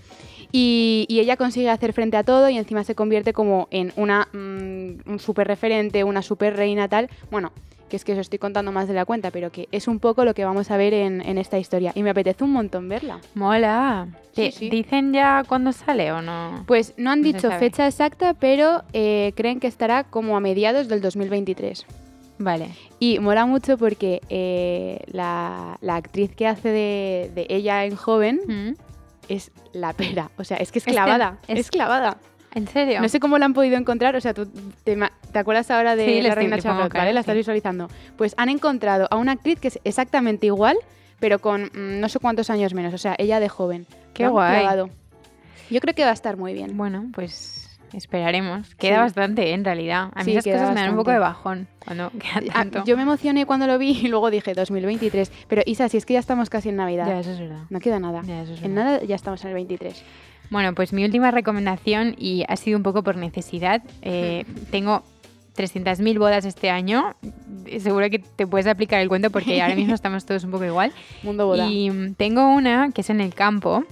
Y, 0.53 1.07
ella 1.09 1.37
consigue 1.37 1.71
hacer 1.71 1.93
frente 1.93 2.17
a 2.17 2.25
todo 2.25 2.49
y 2.51 2.59
encima 2.59 2.85
se 2.85 2.95
convierte 2.95 3.33
como 3.33 3.69
en 3.71 3.93
una 3.97 4.29
mm, 4.33 5.11
un 5.11 5.19
super 5.19 5.47
referente, 5.47 6.05
una 6.05 6.21
super 6.21 6.57
reina 6.57 6.89
tal. 6.89 7.09
Bueno, 7.31 7.53
que 7.89 7.97
es 7.97 8.05
que 8.05 8.13
os 8.13 8.19
estoy 8.19 8.39
contando 8.39 8.73
más 8.73 8.89
de 8.89 8.95
la 8.95 9.05
cuenta, 9.05 9.31
pero 9.31 9.51
que 9.51 9.69
es 9.71 9.87
un 9.87 9.99
poco 9.99 10.25
lo 10.25 10.33
que 10.33 10.45
vamos 10.45 10.71
a 10.71 10.77
ver 10.77 10.95
en, 10.95 11.21
esta 11.37 11.59
historia. 11.59 11.93
Y 11.95 12.03
me 12.03 12.11
apetece 12.11 12.43
un 12.43 12.53
montón 12.53 12.89
verla. 12.89 13.21
Mola. 13.35 14.09
¿Dicen 14.35 15.13
ya 15.13 15.45
cuándo 15.47 15.73
sale 15.73 16.11
o 16.11 16.23
no? 16.23 16.65
Pues 16.67 16.95
no 16.97 17.11
han 17.11 17.23
dicho 17.23 17.51
fecha 17.51 17.87
exacta, 17.87 18.33
pero 18.33 18.83
eh, 18.95 19.33
creen 19.37 19.61
que 19.61 19.67
estará 19.67 20.05
como 20.05 20.39
a 20.39 20.41
mediados 20.41 20.89
del 20.89 21.03
2023. 21.03 21.85
Vale. 22.39 22.69
Y 22.99 23.19
mola 23.19 23.45
mucho 23.47 23.77
porque 23.77 24.21
eh, 24.31 25.01
la, 25.09 25.79
actriz 25.87 26.35
que 26.35 26.47
hace 26.47 26.69
de, 26.71 27.47
ella 27.49 27.85
en 27.85 27.95
joven 27.95 28.41
mm. 28.47 28.92
Es 29.29 29.51
la 29.73 29.93
pera. 29.93 30.31
O 30.37 30.45
sea, 30.45 30.57
es 30.57 30.73
que 30.73 30.79
es 30.79 30.87
este 30.87 30.93
clavada. 30.93 31.39
es 31.49 31.71
clavada. 31.71 32.19
¿En 32.55 32.69
serio? 32.69 33.01
No 33.01 33.09
sé 33.09 33.19
cómo 33.19 33.39
la 33.39 33.47
han 33.47 33.55
podido 33.55 33.77
encontrar, 33.77 34.15
o 34.15 34.21
sea, 34.21 34.35
tú 34.35 34.47
te, 34.85 34.99
acuerdas 35.33 35.71
ahora 35.71 35.97
de 35.97 36.21
la 36.21 36.35
reina 36.35 36.59
Charlotte, 36.59 36.93
¿vale? 36.93 37.13
La 37.13 37.21
estás 37.21 37.35
visualizando. 37.35 37.89
Pues 38.17 38.35
han 38.37 38.51
encontrado 38.51 39.09
a 39.11 39.17
una 39.17 39.33
actriz 39.33 39.59
que 39.59 39.69
es 39.69 39.81
exactamente 39.85 40.47
igual, 40.47 40.77
pero 41.19 41.39
con 41.39 41.65
mm, 41.65 42.01
no 42.01 42.09
sé 42.09 42.19
cuántos 42.19 42.51
años 42.51 42.75
menos, 42.75 42.93
o 42.93 42.99
sea, 42.99 43.15
ella 43.19 43.41
de 43.41 43.49
joven. 43.49 43.87
Qué 44.13 44.29
guay. 44.29 44.67
Yo 45.71 45.81
creo 45.81 45.95
que 45.95 46.05
va 46.05 46.11
a 46.11 46.15
estar 46.15 46.37
muy 46.37 46.53
bien. 46.53 46.77
Bueno, 46.77 47.07
pues 47.15 47.62
esperaremos. 47.93 48.75
Queda 48.77 49.01
bastante, 49.01 49.51
¿eh? 49.51 49.55
en 49.55 49.65
realidad. 49.65 50.11
A 50.15 50.25
mí 50.25 50.33
esas 50.33 50.45
cosas 50.45 50.75
me 50.75 50.81
dan 50.81 50.91
un 50.91 50.97
poco 50.97 51.11
de 51.11 51.19
bajón 51.19 51.69
cuando 51.85 52.11
queda 52.11 52.53
tanto. 52.53 52.85
Yo 52.85 52.97
me 52.97 53.03
emocioné 53.03 53.47
cuando 53.47 53.67
lo 53.67 53.79
vi 53.79 54.01
y 54.03 54.09
luego 54.09 54.31
dije 54.31 54.55
2023. 54.55 55.33
Pero 55.49 55.63
Isa, 55.67 55.89
si 55.89 55.97
es 55.97 56.07
que 56.07 56.15
ya 56.15 56.21
estamos 56.21 56.51
casi 56.51 56.71
en 56.71 56.77
Navidad. 56.77 57.07
Ya, 57.07 57.21
eso 57.21 57.33
es 57.33 57.39
verdad. 57.39 57.63
No 57.71 57.81
queda 57.81 57.99
nada. 57.99 58.23
en 58.27 58.75
nada 58.75 59.03
ya 59.03 59.15
estamos 59.15 59.43
en 59.45 59.49
el 59.49 59.55
23. 59.55 60.05
Bueno, 60.51 60.75
pues 60.75 60.93
mi 60.93 61.03
última 61.03 61.31
recomendación, 61.31 62.15
y 62.19 62.45
ha 62.47 62.57
sido 62.57 62.77
un 62.77 62.83
poco 62.83 63.03
por 63.03 63.17
necesidad, 63.17 63.83
eh, 64.03 64.45
tengo 64.71 65.03
300.000 65.57 66.19
bodas 66.19 66.45
este 66.45 66.71
año. 66.71 67.15
Seguro 67.79 68.11
que 68.11 68.19
te 68.19 68.47
puedes 68.47 68.67
aplicar 68.67 69.01
el 69.01 69.09
cuento 69.09 69.31
porque 69.31 69.63
ahora 69.63 69.75
mismo 69.75 69.95
estamos 69.95 70.27
todos 70.27 70.45
un 70.45 70.51
poco 70.51 70.65
igual. 70.65 70.93
Mundo 71.23 71.47
boda. 71.47 71.67
Y 71.69 71.91
mm, 71.91 72.15
tengo 72.15 72.49
una 72.49 72.91
que 72.93 73.01
es 73.01 73.11
en 73.11 73.21
el 73.21 73.35
campo, 73.35 73.85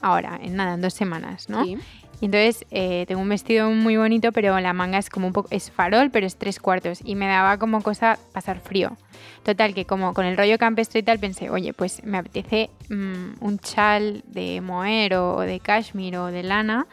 ahora, 0.00 0.38
en 0.42 0.56
nada, 0.56 0.74
en 0.74 0.80
dos 0.80 0.94
semanas, 0.94 1.48
¿no? 1.48 1.64
Sí. 1.64 1.76
Y 2.20 2.26
entonces 2.26 2.64
eh, 2.70 3.04
tengo 3.06 3.20
un 3.20 3.28
vestido 3.28 3.70
muy 3.70 3.96
bonito, 3.96 4.32
pero 4.32 4.58
la 4.60 4.72
manga 4.72 4.98
es 4.98 5.10
como 5.10 5.26
un 5.26 5.32
poco, 5.32 5.48
es 5.50 5.70
farol, 5.70 6.10
pero 6.10 6.26
es 6.26 6.36
tres 6.36 6.58
cuartos. 6.60 7.00
Y 7.04 7.14
me 7.14 7.26
daba 7.26 7.58
como 7.58 7.82
cosa 7.82 8.18
pasar 8.32 8.60
frío. 8.60 8.96
Total, 9.42 9.74
que 9.74 9.84
como 9.84 10.14
con 10.14 10.24
el 10.26 10.36
rollo 10.36 10.58
campestre 10.58 11.00
y 11.00 11.02
tal, 11.02 11.18
pensé, 11.18 11.50
oye, 11.50 11.72
pues 11.72 12.02
me 12.04 12.18
apetece 12.18 12.70
mm, 12.88 13.34
un 13.44 13.58
chal 13.58 14.22
de 14.26 14.60
moher 14.60 15.14
o, 15.14 15.36
o 15.36 15.40
de 15.40 15.60
cashmere 15.60 16.18
o 16.18 16.26
de 16.26 16.42
lana 16.42 16.86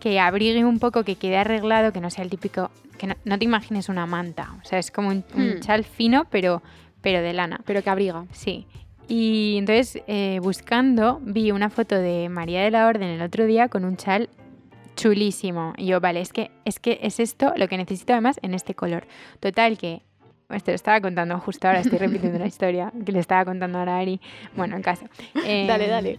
que 0.00 0.20
abrigue 0.20 0.64
un 0.64 0.78
poco, 0.78 1.02
que 1.02 1.16
quede 1.16 1.36
arreglado, 1.38 1.92
que 1.92 2.00
no 2.00 2.08
sea 2.08 2.22
el 2.22 2.30
típico, 2.30 2.70
que 2.98 3.08
no, 3.08 3.14
no 3.24 3.36
te 3.38 3.44
imagines 3.44 3.88
una 3.88 4.06
manta. 4.06 4.54
O 4.62 4.64
sea, 4.64 4.78
es 4.78 4.90
como 4.92 5.08
un, 5.08 5.24
un 5.34 5.56
Hmm. 5.56 5.60
chal 5.60 5.82
fino, 5.84 6.24
pero, 6.30 6.62
pero 7.02 7.20
de 7.20 7.32
lana. 7.32 7.60
Pero 7.66 7.82
que 7.82 7.90
abriga. 7.90 8.24
Sí. 8.32 8.66
Y 9.08 9.56
entonces, 9.58 10.00
eh, 10.06 10.38
buscando, 10.40 11.18
vi 11.24 11.50
una 11.50 11.68
foto 11.68 11.96
de 11.96 12.28
María 12.28 12.62
de 12.62 12.70
la 12.70 12.86
Orden 12.86 13.08
el 13.08 13.22
otro 13.22 13.44
día 13.46 13.68
con 13.68 13.84
un 13.84 13.96
chal 13.96 14.28
chulísimo. 14.98 15.72
Y 15.76 15.86
yo, 15.86 16.00
vale, 16.00 16.20
es 16.20 16.32
que, 16.32 16.50
es 16.64 16.80
que 16.80 16.98
es 17.02 17.20
esto 17.20 17.52
lo 17.56 17.68
que 17.68 17.76
necesito 17.78 18.12
además 18.12 18.38
en 18.42 18.52
este 18.52 18.74
color. 18.74 19.06
Total 19.40 19.78
que, 19.78 20.02
pues 20.48 20.64
te 20.64 20.72
lo 20.72 20.74
estaba 20.74 21.00
contando 21.00 21.38
justo 21.38 21.68
ahora, 21.68 21.80
estoy 21.80 21.98
repitiendo 21.98 22.38
la 22.38 22.46
historia 22.46 22.92
que 23.06 23.12
le 23.12 23.20
estaba 23.20 23.44
contando 23.44 23.78
ahora 23.78 23.96
a 23.96 24.00
Ari. 24.00 24.20
Bueno, 24.56 24.76
en 24.76 24.82
caso. 24.82 25.06
Eh, 25.44 25.66
Dale, 25.68 25.86
dale. 25.86 26.18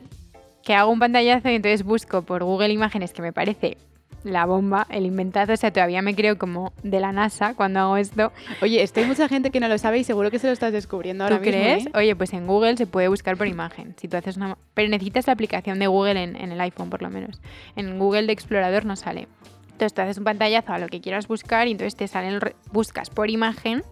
Que 0.64 0.74
hago 0.74 0.92
un 0.92 1.00
pantallazo 1.00 1.50
y 1.50 1.56
entonces 1.56 1.84
busco 1.84 2.22
por 2.24 2.44
Google 2.44 2.70
Imágenes 2.70 3.14
que 3.14 3.22
me 3.22 3.34
parece 3.34 3.78
la 4.24 4.46
bomba, 4.46 4.86
el 4.90 5.06
inventazo. 5.06 5.54
O 5.54 5.58
sea, 5.58 5.72
todavía 5.72 6.02
me 6.02 6.16
creo 6.16 6.38
como 6.38 6.74
de 6.84 7.00
la 7.00 7.12
NASA 7.12 7.54
cuando 7.56 7.80
hago 7.80 7.98
esto. 7.98 8.32
Oye, 8.62 8.84
esto 8.84 9.00
hay 9.00 9.06
mucha 9.06 9.28
gente 9.28 9.52
que 9.52 9.60
no 9.60 9.68
lo 9.68 9.78
sabe 9.78 10.00
y 10.00 10.04
seguro 10.04 10.32
que 10.32 10.40
se 10.40 10.48
lo 10.48 10.54
estás 10.54 10.74
descubriendo 10.74 11.24
ahora 11.24 11.38
¿Tú 11.38 11.44
mismo. 11.44 11.60
crees? 11.60 11.86
¿eh? 11.86 11.92
Oye, 11.96 12.16
pues 12.16 12.34
en 12.34 12.48
Google 12.48 12.78
se 12.78 12.88
puede 12.88 13.08
buscar 13.08 13.38
por 13.38 13.48
imagen. 13.48 13.96
Si 13.98 14.08
tú 14.08 14.18
haces 14.18 14.38
una... 14.38 14.58
Pero 14.74 14.90
necesitas 14.90 15.28
la 15.28 15.34
aplicación 15.34 15.80
de 15.80 15.88
Google 15.88 16.24
en, 16.24 16.36
en 16.36 16.52
el 16.52 16.62
iPhone, 16.62 16.90
por 16.90 17.02
lo 17.02 17.10
menos. 17.10 17.42
En 17.76 18.00
Google 18.00 18.28
de 18.28 18.34
Explorador 18.34 18.86
no 18.86 18.96
sale. 18.96 19.28
Entonces 19.72 19.94
tú 19.94 20.02
haces 20.02 20.18
un 20.18 20.26
pantallazo 20.26 20.74
a 20.74 20.80
lo 20.80 20.88
que 20.88 21.00
quieras 21.02 21.28
buscar 21.28 21.68
y 21.68 21.72
entonces 21.72 21.96
te 21.96 22.08
salen... 22.08 22.40
Buscas 22.72 23.10
por 23.10 23.30
imagen 23.30 23.84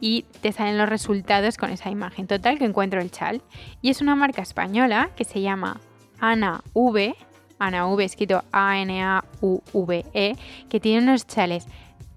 y 0.00 0.26
te 0.42 0.52
salen 0.52 0.78
los 0.78 0.88
resultados 0.88 1.56
con 1.56 1.70
esa 1.70 1.90
imagen. 1.90 2.26
Total, 2.26 2.58
que 2.58 2.64
encuentro 2.64 3.00
el 3.00 3.10
chal. 3.10 3.42
Y 3.82 3.90
es 3.90 4.00
una 4.00 4.14
marca 4.14 4.42
española 4.42 5.10
que 5.16 5.24
se 5.24 5.40
llama 5.40 5.80
Ana 6.20 6.62
V. 6.74 7.14
Ana 7.58 7.86
V, 7.86 8.04
escrito 8.04 8.42
A-N-A-U-V-E, 8.52 10.36
que 10.68 10.80
tiene 10.80 11.02
unos 11.02 11.26
chales 11.26 11.66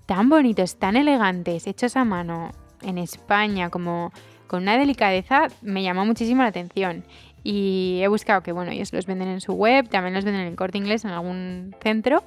tan 0.05 0.29
bonitos, 0.29 0.77
tan 0.77 0.95
elegantes, 0.95 1.67
hechos 1.67 1.95
a 1.95 2.05
mano 2.05 2.51
en 2.81 2.97
España, 2.97 3.69
como 3.69 4.11
con 4.47 4.63
una 4.63 4.77
delicadeza, 4.77 5.47
me 5.61 5.83
llamó 5.83 6.05
muchísimo 6.05 6.41
la 6.41 6.49
atención. 6.49 7.03
Y 7.43 7.99
he 8.01 8.07
buscado 8.07 8.41
que, 8.41 8.51
bueno, 8.51 8.71
ellos 8.71 8.91
los 8.93 9.05
venden 9.05 9.29
en 9.29 9.41
su 9.41 9.53
web, 9.53 9.87
también 9.89 10.13
los 10.13 10.25
venden 10.25 10.43
en 10.43 10.47
el 10.49 10.55
corte 10.55 10.77
inglés 10.77 11.05
en 11.05 11.11
algún 11.11 11.75
centro. 11.81 12.23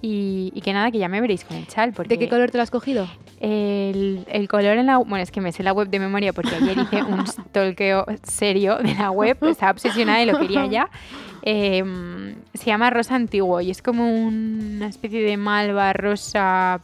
Y, 0.00 0.52
y 0.54 0.60
que 0.60 0.72
nada, 0.72 0.90
que 0.92 0.98
ya 0.98 1.08
me 1.08 1.20
veréis 1.20 1.44
con 1.44 1.56
el 1.56 1.66
chal. 1.66 1.92
Porque 1.92 2.10
¿De 2.10 2.18
qué 2.20 2.28
color 2.28 2.50
te 2.50 2.56
lo 2.58 2.62
has 2.62 2.70
cogido? 2.70 3.08
el, 3.40 4.24
el 4.28 4.48
color 4.48 4.78
en 4.78 4.86
la... 4.86 4.98
Bueno, 4.98 5.22
es 5.22 5.30
que 5.30 5.40
me 5.40 5.52
sé 5.52 5.62
la 5.62 5.72
web 5.72 5.88
de 5.88 5.98
memoria 6.00 6.32
porque 6.32 6.54
ayer 6.54 6.76
hice 6.78 7.02
un 7.08 7.26
stalkeo 7.26 8.04
serio 8.22 8.76
de 8.78 8.94
la 8.94 9.10
web. 9.10 9.36
Estaba 9.42 9.72
obsesionada 9.72 10.22
y 10.22 10.26
lo 10.26 10.38
quería 10.38 10.66
ya. 10.66 10.88
Eh, 11.42 11.82
se 12.54 12.64
llama 12.66 12.90
Rosa 12.90 13.14
Antiguo 13.14 13.60
y 13.60 13.70
es 13.70 13.80
como 13.82 14.08
una 14.08 14.86
especie 14.88 15.22
de 15.22 15.36
malva 15.36 15.92
rosa... 15.92 16.80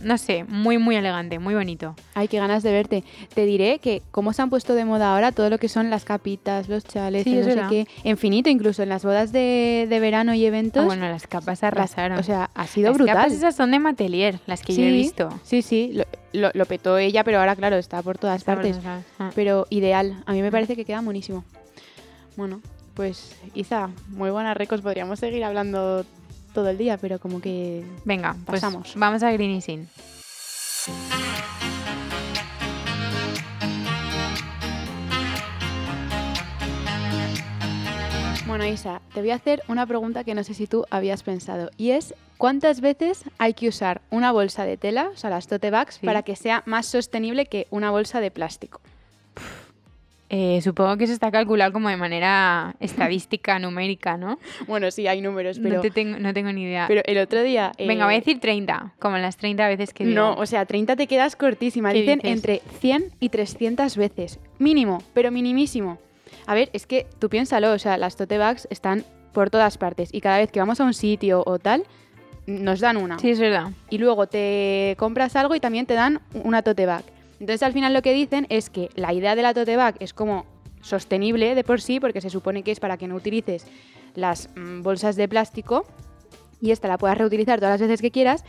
No 0.00 0.16
sé, 0.16 0.44
muy, 0.44 0.78
muy 0.78 0.94
elegante, 0.94 1.40
muy 1.40 1.54
bonito. 1.56 1.96
Ay, 2.14 2.28
qué 2.28 2.38
ganas 2.38 2.62
de 2.62 2.70
verte. 2.70 3.02
Te 3.34 3.44
diré 3.46 3.80
que 3.80 4.00
cómo 4.12 4.32
se 4.32 4.40
han 4.40 4.48
puesto 4.48 4.76
de 4.76 4.84
moda 4.84 5.12
ahora 5.12 5.32
todo 5.32 5.50
lo 5.50 5.58
que 5.58 5.68
son 5.68 5.90
las 5.90 6.04
capitas, 6.04 6.68
los 6.68 6.84
chales, 6.84 7.24
Sí, 7.24 7.34
no 7.34 7.42
sé 7.42 7.60
qué. 7.68 7.86
Infinito, 8.04 8.48
incluso 8.48 8.84
en 8.84 8.90
las 8.90 9.04
bodas 9.04 9.32
de, 9.32 9.88
de 9.90 9.98
verano 9.98 10.34
y 10.34 10.44
eventos. 10.46 10.84
Ah, 10.84 10.86
bueno, 10.86 11.08
las 11.08 11.26
capas 11.26 11.62
las- 11.62 11.64
arrasaron. 11.64 12.16
o 12.16 12.22
sea, 12.22 12.47
ha 12.54 12.66
sido 12.66 12.88
las 12.90 12.98
brutal. 12.98 13.16
capas 13.16 13.32
esas 13.32 13.54
son 13.56 13.70
de 13.70 13.78
Matelier, 13.78 14.40
las 14.46 14.62
que 14.62 14.74
yo 14.74 14.82
he 14.82 14.86
Sí, 14.90 14.92
visto. 14.92 15.28
Sí, 15.44 15.62
sí, 15.62 15.92
lo, 15.94 16.04
lo- 16.32 16.50
lo 16.54 16.66
petó 16.66 16.98
ella, 16.98 17.24
pero 17.24 17.38
ahora, 17.40 17.54
claro, 17.56 17.76
está 17.76 18.02
por 18.02 18.18
todas 18.18 18.44
partes. 18.44 18.78
Ah. 19.18 19.30
Pero 19.34 19.66
ideal, 19.70 20.22
a 20.26 20.32
mí 20.32 20.42
me 20.42 20.50
parece 20.50 20.74
que 20.76 20.84
queda 20.84 21.00
buenísimo. 21.00 21.44
Bueno, 22.36 22.60
pues 22.94 23.34
Isa, 23.54 23.90
muy 24.08 24.30
buenas 24.30 24.56
recos, 24.56 24.80
podríamos 24.80 25.18
seguir 25.20 25.44
hablando 25.44 26.04
todo 26.54 26.68
el 26.70 26.78
día, 26.78 26.96
pero 26.98 27.18
como 27.20 27.40
que... 27.40 27.84
Venga, 28.04 28.34
pues 28.46 28.60
Pasamos. 28.60 28.92
vamos 28.96 29.22
a 29.22 29.30
Green 29.32 29.60
Bueno, 38.48 38.64
Isa, 38.64 39.02
te 39.12 39.20
voy 39.20 39.30
a 39.30 39.34
hacer 39.34 39.62
una 39.68 39.84
pregunta 39.84 40.24
que 40.24 40.34
no 40.34 40.42
sé 40.42 40.54
si 40.54 40.66
tú 40.66 40.86
habías 40.88 41.22
pensado, 41.22 41.70
y 41.76 41.90
es, 41.90 42.14
¿cuántas 42.38 42.80
veces 42.80 43.24
hay 43.36 43.52
que 43.52 43.68
usar 43.68 44.00
una 44.08 44.32
bolsa 44.32 44.64
de 44.64 44.78
tela, 44.78 45.10
o 45.12 45.16
sea, 45.18 45.28
las 45.28 45.46
tote 45.48 45.70
bags, 45.70 45.96
Sí. 45.96 46.06
para 46.06 46.22
que 46.22 46.34
sea 46.34 46.62
más 46.64 46.86
sostenible 46.86 47.44
que 47.44 47.66
una 47.68 47.90
bolsa 47.90 48.22
de 48.22 48.30
plástico? 48.30 48.80
Eh, 50.30 50.60
supongo 50.62 50.96
que 50.96 51.04
eso 51.04 51.12
está 51.12 51.30
calculado 51.30 51.74
como 51.74 51.90
de 51.90 51.98
manera 51.98 52.74
estadística, 52.80 53.58
numérica, 53.58 54.16
¿no? 54.16 54.38
Bueno, 54.66 54.90
sí, 54.90 55.06
hay 55.06 55.20
números, 55.20 55.58
pero, 55.62 55.76
no, 55.76 55.80
te 55.82 55.90
tengo, 55.90 56.18
no 56.18 56.32
tengo 56.32 56.50
ni 56.50 56.62
idea. 56.62 56.86
pero 56.88 57.02
el 57.04 57.18
otro 57.18 57.42
día... 57.42 57.72
Venga, 57.76 58.06
voy 58.06 58.14
a 58.14 58.16
eh, 58.16 58.20
decir 58.20 58.40
30, 58.40 58.94
como 58.98 59.18
las 59.18 59.36
30 59.36 59.68
veces 59.68 59.92
que 59.92 60.06
digo. 60.06 60.18
No, 60.18 60.34
o 60.36 60.46
sea, 60.46 60.64
30 60.64 60.96
te 60.96 61.06
quedas 61.06 61.36
cortísima. 61.36 61.92
¿Qué 61.92 62.00
Dicen 62.00 62.20
dices? 62.20 62.34
entre 62.34 62.62
100 62.80 63.12
y 63.20 63.28
300 63.28 63.94
veces. 63.98 64.38
Mínimo, 64.58 65.02
pero 65.12 65.30
minimísimo. 65.30 65.98
A 66.48 66.54
ver, 66.54 66.70
es 66.72 66.86
que 66.86 67.06
tú 67.18 67.28
piénsalo, 67.28 67.72
o 67.72 67.78
sea, 67.78 67.98
las 67.98 68.16
tote 68.16 68.38
bags 68.38 68.66
están 68.70 69.04
por 69.34 69.50
todas 69.50 69.76
partes 69.76 70.08
y 70.14 70.22
cada 70.22 70.38
vez 70.38 70.50
que 70.50 70.60
vamos 70.60 70.80
a 70.80 70.84
un 70.84 70.94
sitio 70.94 71.42
o 71.44 71.58
tal, 71.58 71.84
nos 72.46 72.80
dan 72.80 72.96
una. 72.96 73.18
Sí, 73.18 73.28
es 73.28 73.38
verdad. 73.38 73.70
Y 73.90 73.98
luego 73.98 74.28
te 74.28 74.96
compras 74.98 75.36
algo 75.36 75.54
y 75.54 75.60
también 75.60 75.84
te 75.84 75.92
dan 75.92 76.22
una 76.32 76.62
tote 76.62 76.86
bag. 76.86 77.04
Entonces 77.38 77.62
al 77.62 77.74
final 77.74 77.92
lo 77.92 78.00
que 78.00 78.14
dicen 78.14 78.46
es 78.48 78.70
que 78.70 78.88
la 78.94 79.12
idea 79.12 79.36
de 79.36 79.42
la 79.42 79.52
tote 79.52 79.76
bag 79.76 79.96
es 80.00 80.14
como 80.14 80.46
sostenible 80.80 81.54
de 81.54 81.64
por 81.64 81.82
sí, 81.82 82.00
porque 82.00 82.22
se 82.22 82.30
supone 82.30 82.62
que 82.62 82.72
es 82.72 82.80
para 82.80 82.96
que 82.96 83.08
no 83.08 83.16
utilices 83.16 83.66
las 84.14 84.48
mm, 84.56 84.80
bolsas 84.80 85.16
de 85.16 85.28
plástico 85.28 85.84
y 86.62 86.70
esta 86.70 86.88
la 86.88 86.96
puedas 86.96 87.18
reutilizar 87.18 87.58
todas 87.58 87.78
las 87.78 87.86
veces 87.86 88.00
que 88.00 88.10
quieras, 88.10 88.42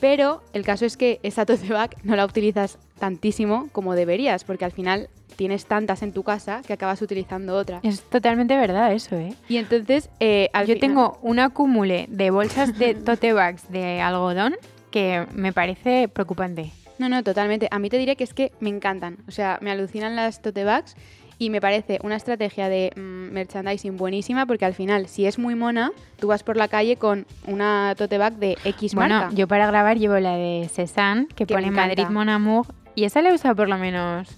pero 0.00 0.42
el 0.52 0.64
caso 0.64 0.84
es 0.84 0.96
que 0.96 1.20
esa 1.22 1.46
tote 1.46 1.68
bag 1.72 1.96
no 2.02 2.16
la 2.16 2.24
utilizas 2.24 2.78
tantísimo 2.98 3.68
como 3.72 3.94
deberías, 3.94 4.44
porque 4.44 4.64
al 4.64 4.72
final 4.72 5.08
tienes 5.36 5.66
tantas 5.66 6.02
en 6.02 6.12
tu 6.12 6.22
casa 6.22 6.62
que 6.66 6.72
acabas 6.72 7.02
utilizando 7.02 7.54
otra. 7.56 7.80
Es 7.82 8.00
totalmente 8.02 8.56
verdad 8.56 8.92
eso, 8.92 9.16
¿eh? 9.16 9.34
Y 9.48 9.58
entonces, 9.58 10.08
eh, 10.20 10.48
al 10.54 10.66
Yo 10.66 10.74
final- 10.74 10.80
tengo 10.88 11.18
un 11.22 11.38
acumule 11.40 12.06
de 12.08 12.30
bolsas 12.30 12.78
de 12.78 12.94
tote 12.94 13.32
bags 13.34 13.70
de 13.70 14.00
algodón 14.00 14.56
que 14.90 15.26
me 15.34 15.52
parece 15.52 16.08
preocupante. 16.08 16.70
No, 16.98 17.10
no, 17.10 17.22
totalmente. 17.22 17.68
A 17.70 17.78
mí 17.78 17.90
te 17.90 17.98
diré 17.98 18.16
que 18.16 18.24
es 18.24 18.32
que 18.32 18.52
me 18.60 18.70
encantan. 18.70 19.18
O 19.28 19.30
sea, 19.30 19.58
me 19.60 19.70
alucinan 19.70 20.16
las 20.16 20.40
tote 20.40 20.64
bags 20.64 20.96
y 21.38 21.50
me 21.50 21.60
parece 21.60 21.98
una 22.02 22.16
estrategia 22.16 22.68
de 22.68 22.92
mm, 22.96 23.32
merchandising 23.32 23.96
buenísima 23.96 24.46
porque 24.46 24.64
al 24.64 24.74
final, 24.74 25.06
si 25.08 25.26
es 25.26 25.38
muy 25.38 25.54
mona, 25.54 25.92
tú 26.18 26.28
vas 26.28 26.42
por 26.42 26.56
la 26.56 26.68
calle 26.68 26.96
con 26.96 27.26
una 27.46 27.94
tote 27.96 28.18
bag 28.18 28.36
de 28.36 28.56
X 28.64 28.94
Bueno, 28.94 29.18
marca. 29.20 29.34
yo 29.34 29.46
para 29.46 29.66
grabar 29.66 29.98
llevo 29.98 30.18
la 30.18 30.36
de 30.36 30.68
Cézanne, 30.72 31.26
que, 31.28 31.46
Que 31.46 31.54
pone. 31.54 31.70
Madrid 31.70 32.06
Mon 32.08 32.28
Amour, 32.28 32.66
y 32.94 33.04
esa 33.04 33.20
la 33.22 33.30
he 33.30 33.34
usado 33.34 33.54
por 33.54 33.68
lo 33.68 33.76
menos... 33.78 34.28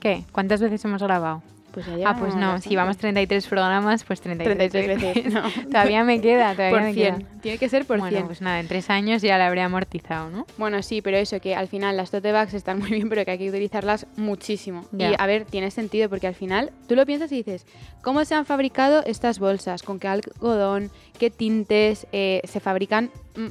¿Qué? 0.00 0.24
¿Cuántas 0.32 0.60
veces 0.60 0.84
hemos 0.84 1.02
grabado? 1.02 1.42
Pues 1.74 1.86
ya 1.86 2.08
Ah, 2.08 2.16
pues 2.16 2.34
no, 2.34 2.40
bastante. 2.52 2.68
si 2.68 2.76
vamos 2.76 2.96
33 2.96 3.46
programas, 3.48 4.04
pues 4.04 4.20
33, 4.20 4.70
33 4.70 5.14
veces. 5.14 5.32
No. 5.32 5.42
todavía 5.70 6.04
me 6.04 6.20
queda, 6.20 6.52
todavía 6.52 6.70
por 6.78 6.82
me 6.82 6.94
100. 6.94 7.16
queda. 7.18 7.28
Tiene 7.42 7.58
que 7.58 7.68
ser 7.68 7.84
por 7.84 7.98
bueno, 7.98 8.16
100. 8.16 8.26
pues 8.26 8.40
nada, 8.40 8.60
en 8.60 8.68
tres 8.68 8.88
años 8.90 9.20
ya 9.22 9.36
la 9.38 9.48
habré 9.48 9.60
amortizado, 9.62 10.30
¿no? 10.30 10.46
Bueno, 10.56 10.82
sí, 10.82 11.02
pero 11.02 11.16
eso, 11.16 11.40
que 11.40 11.54
al 11.56 11.68
final 11.68 11.96
las 11.96 12.10
tote 12.10 12.32
bags 12.32 12.54
están 12.54 12.78
muy 12.78 12.90
bien, 12.90 13.08
pero 13.08 13.24
que 13.24 13.32
hay 13.32 13.38
que 13.38 13.48
utilizarlas 13.50 14.06
muchísimo. 14.16 14.86
Ya. 14.92 15.10
Y 15.10 15.14
a 15.18 15.26
ver, 15.26 15.44
tiene 15.44 15.70
sentido, 15.70 16.08
porque 16.08 16.26
al 16.26 16.34
final 16.34 16.70
tú 16.88 16.94
lo 16.96 17.04
piensas 17.04 17.30
y 17.32 17.36
dices, 17.36 17.66
¿cómo 18.02 18.24
se 18.24 18.34
han 18.34 18.46
fabricado 18.46 19.02
estas 19.04 19.38
bolsas? 19.38 19.82
¿Con 19.82 19.98
qué 19.98 20.08
algodón? 20.08 20.90
¿Qué 21.18 21.30
tintes? 21.30 22.06
Eh, 22.12 22.40
se 22.44 22.60
fabrican 22.60 23.10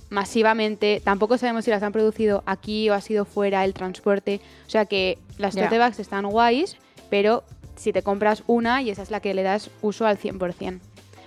masivamente. 0.10 1.01
Tampoco 1.03 1.38
sabemos 1.38 1.65
si 1.65 1.72
las 1.72 1.84
han 1.84 1.92
producido 1.92 2.44
aquí 2.46 2.89
o 2.89 2.94
ha 2.94 3.01
sido 3.01 3.25
fuera 3.25 3.63
el 3.65 3.74
transporte. 3.74 4.39
O 4.65 4.70
sea 4.70 4.86
que 4.86 5.18
las 5.38 5.56
tote 5.56 5.77
bags 5.77 6.00
están 6.00 6.25
guays, 6.27 6.77
pero 7.10 7.44
si 7.84 7.94
te 7.94 8.02
compras 8.02 8.44
una 8.48 8.82
y 8.82 8.90
esa 8.90 9.02
es 9.04 9.12
la 9.12 9.20
que 9.20 9.34
le 9.34 9.44
das 9.44 9.70
uso 9.82 10.06
al 10.08 10.18
100%. 10.18 10.80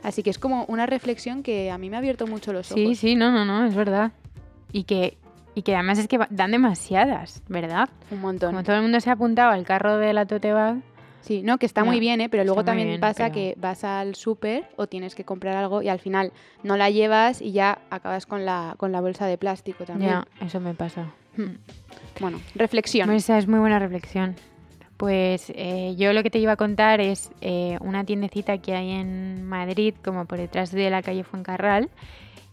Así 0.03 0.23
que 0.23 0.31
es 0.31 0.39
como 0.39 0.65
una 0.67 0.87
reflexión 0.87 1.43
que 1.43 1.71
a 1.71 1.79
mí 1.79 1.91
me 1.91 1.97
ha 1.97 1.99
abierto 1.99 2.27
mucho 2.27 2.53
los 2.53 2.71
ojos. 2.71 2.81
Sí, 2.83 2.95
sí, 2.95 3.15
no, 3.15 3.31
no, 3.33 3.45
no, 3.45 3.67
es 3.67 3.75
verdad. 3.75 4.13
Y 4.73 4.85
que, 4.85 5.17
y 5.55 5.63
que 5.63 5.75
además 5.75 5.99
es 5.99 6.07
que 6.09 6.19
dan 6.31 6.51
demasiadas, 6.53 7.43
¿verdad? 7.49 7.89
Un 8.11 8.21
montón. 8.21 8.51
Como 8.53 8.63
todo 8.65 8.77
el 8.77 8.83
mundo 8.83 9.01
se 9.01 9.11
ha 9.11 9.15
apuntado 9.15 9.51
al 9.51 9.65
carro 9.65 9.97
de 9.99 10.13
la 10.13 10.27
tote 10.27 10.53
bag, 10.53 10.79
Sí, 11.23 11.43
no, 11.43 11.59
que 11.59 11.67
está 11.67 11.83
muy 11.83 11.99
bien, 11.99 12.21
¿eh? 12.21 12.29
pero 12.29 12.45
luego 12.45 12.63
también 12.65 12.87
bien, 12.87 13.01
pasa 13.01 13.25
pero- 13.25 13.35
que 13.35 13.55
vas 13.59 13.83
al 13.83 14.15
súper 14.15 14.69
o 14.77 14.87
tienes 14.87 15.17
que 15.17 15.25
comprar 15.25 15.57
algo 15.57 15.83
y 15.83 15.89
al 15.89 15.99
final 15.99 16.31
no 16.63 16.77
la 16.77 16.89
llevas 16.89 17.43
y 17.43 17.51
ya 17.51 17.81
acabas 17.91 18.27
con 18.27 18.45
la, 18.45 18.75
con 18.77 18.93
la 18.93 19.01
bolsa 19.01 19.27
de 19.27 19.37
plástico 19.37 19.83
también. 19.85 20.11
ya, 20.13 20.29
eso 20.47 20.61
me 20.61 20.73
pasa. 20.75 21.07
Hmm. 21.37 21.57
Bueno, 22.21 22.41
reflexión. 22.55 23.11
esa 23.11 23.39
es 23.39 23.49
muy 23.49 23.59
buena 23.59 23.81
reflexión. 23.81 24.37
Pues 24.97 25.53
eh, 25.55 25.95
yo 25.99 26.13
lo 26.13 26.23
que 26.23 26.31
te 26.31 26.39
iba 26.39 26.53
a 26.53 26.57
contar 26.57 27.01
es 27.01 27.31
eh, 27.43 27.77
una 27.81 28.05
tiendecita 28.05 28.57
que 28.59 28.75
hay 28.75 28.93
en 28.93 29.45
Madrid, 29.45 29.95
como 30.03 30.25
por 30.25 30.39
detrás 30.39 30.73
de 30.73 30.89
la 30.89 31.03
calle 31.03 31.23
Fuencarral, 31.23 31.91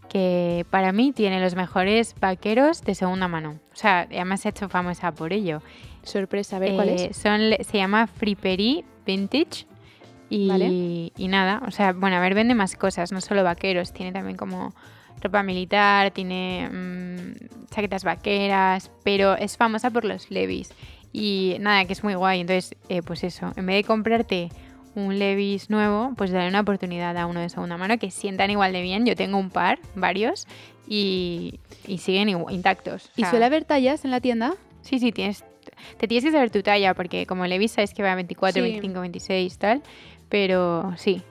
que 0.09 0.65
para 0.69 0.91
mí 0.91 1.13
tiene 1.13 1.39
los 1.39 1.55
mejores 1.55 2.15
vaqueros 2.19 2.81
de 2.83 2.95
segunda 2.95 3.27
mano. 3.29 3.59
O 3.71 3.75
sea, 3.75 4.01
además 4.01 4.41
se 4.41 4.49
ha 4.49 4.51
hecho 4.51 4.67
famosa 4.67 5.11
por 5.13 5.31
ello. 5.31 5.61
Sorpresa, 6.03 6.57
a 6.57 6.59
ver 6.59 6.75
cuál 6.75 6.89
Eh, 6.89 7.07
es. 7.11 7.17
Son, 7.17 7.39
se 7.61 7.77
llama 7.77 8.07
Friperie 8.07 8.83
Vintage. 9.05 9.65
Y, 10.29 10.47
Vale. 10.47 10.65
y 11.15 11.27
nada, 11.27 11.61
o 11.67 11.71
sea, 11.71 11.93
bueno, 11.93 12.15
a 12.15 12.19
ver, 12.19 12.33
vende 12.33 12.55
más 12.55 12.75
cosas, 12.75 13.11
no 13.11 13.21
solo 13.21 13.43
vaqueros, 13.43 13.93
tiene 13.93 14.11
también 14.11 14.35
como 14.35 14.73
ropa 15.21 15.43
militar, 15.43 16.09
tiene 16.11 16.67
mm, 16.71 17.67
chaquetas 17.69 18.03
vaqueras, 18.03 18.89
pero 19.03 19.35
es 19.37 19.57
famosa 19.57 19.91
por 19.91 20.05
los 20.05 20.31
Levis. 20.31 20.73
Y 21.13 21.57
nada, 21.59 21.85
que 21.85 21.93
es 21.93 22.03
muy 22.03 22.15
guay. 22.15 22.41
Entonces, 22.41 22.75
eh, 22.89 23.01
pues 23.03 23.23
eso, 23.23 23.53
en 23.55 23.65
vez 23.67 23.75
de 23.77 23.83
comprarte 23.83 24.49
un 24.95 25.17
Levis 25.19 25.69
nuevo, 25.69 26.11
pues 26.17 26.31
darle 26.31 26.49
una 26.49 26.61
oportunidad 26.61 27.15
a 27.17 27.25
uno 27.27 27.39
de 27.39 27.49
segunda 27.49 27.77
mano 27.77 27.97
que 27.99 28.11
sientan 28.11 28.49
igual 28.51 28.73
de 28.73 28.81
bien. 28.81 29.05
Yo 29.05 29.15
tengo 29.15 29.37
un 29.37 29.49
par, 29.49 29.79
varios, 29.95 30.47
y, 30.87 31.59
y 31.87 31.99
siguen 31.99 32.29
igu- 32.29 32.51
intactos. 32.51 33.05
O 33.05 33.11
¿Y 33.15 33.21
sea, 33.21 33.29
suele 33.29 33.45
haber 33.45 33.63
tallas 33.63 34.03
en 34.05 34.11
la 34.11 34.19
tienda? 34.21 34.53
Sí, 34.81 34.99
sí, 34.99 35.11
tienes, 35.11 35.43
te 35.97 36.07
tienes 36.07 36.25
que 36.25 36.31
saber 36.31 36.49
tu 36.51 36.61
talla, 36.63 36.93
porque 36.93 37.25
como 37.25 37.45
Levis 37.45 37.71
sabes 37.71 37.93
que 37.93 38.03
va 38.03 38.11
a 38.11 38.15
24, 38.15 38.55
Sí. 38.55 38.61
25, 38.61 38.99
26, 39.01 39.57
tal. 39.57 39.81
Pero 40.29 40.93
sí. 40.97 41.21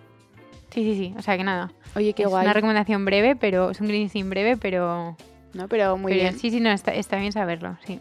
Sí, 0.71 0.85
sí, 0.85 0.95
sí. 0.97 1.15
O 1.19 1.23
sea 1.23 1.37
que 1.37 1.45
nada. 1.45 1.73
Oye, 1.97 2.15
qué 2.15 2.23
es 2.23 2.29
guay. 2.29 2.45
una 2.45 2.53
recomendación 2.55 3.05
breve, 3.05 3.37
pero 3.37 3.71
es 3.71 3.81
un 3.81 3.89
cleansing 3.89 4.31
breve, 4.31 4.57
pero. 4.57 5.17
¿no? 5.55 5.69
Pero 5.69 5.97
muy 5.99 6.13
pero 6.13 6.23
bien. 6.23 6.39
Sí, 6.39 6.51
sí, 6.51 6.61
no, 6.61 6.71
está, 6.71 6.95
está 6.95 7.19
bien 7.19 7.33
saberlo, 7.33 7.77
sí. 7.87 8.01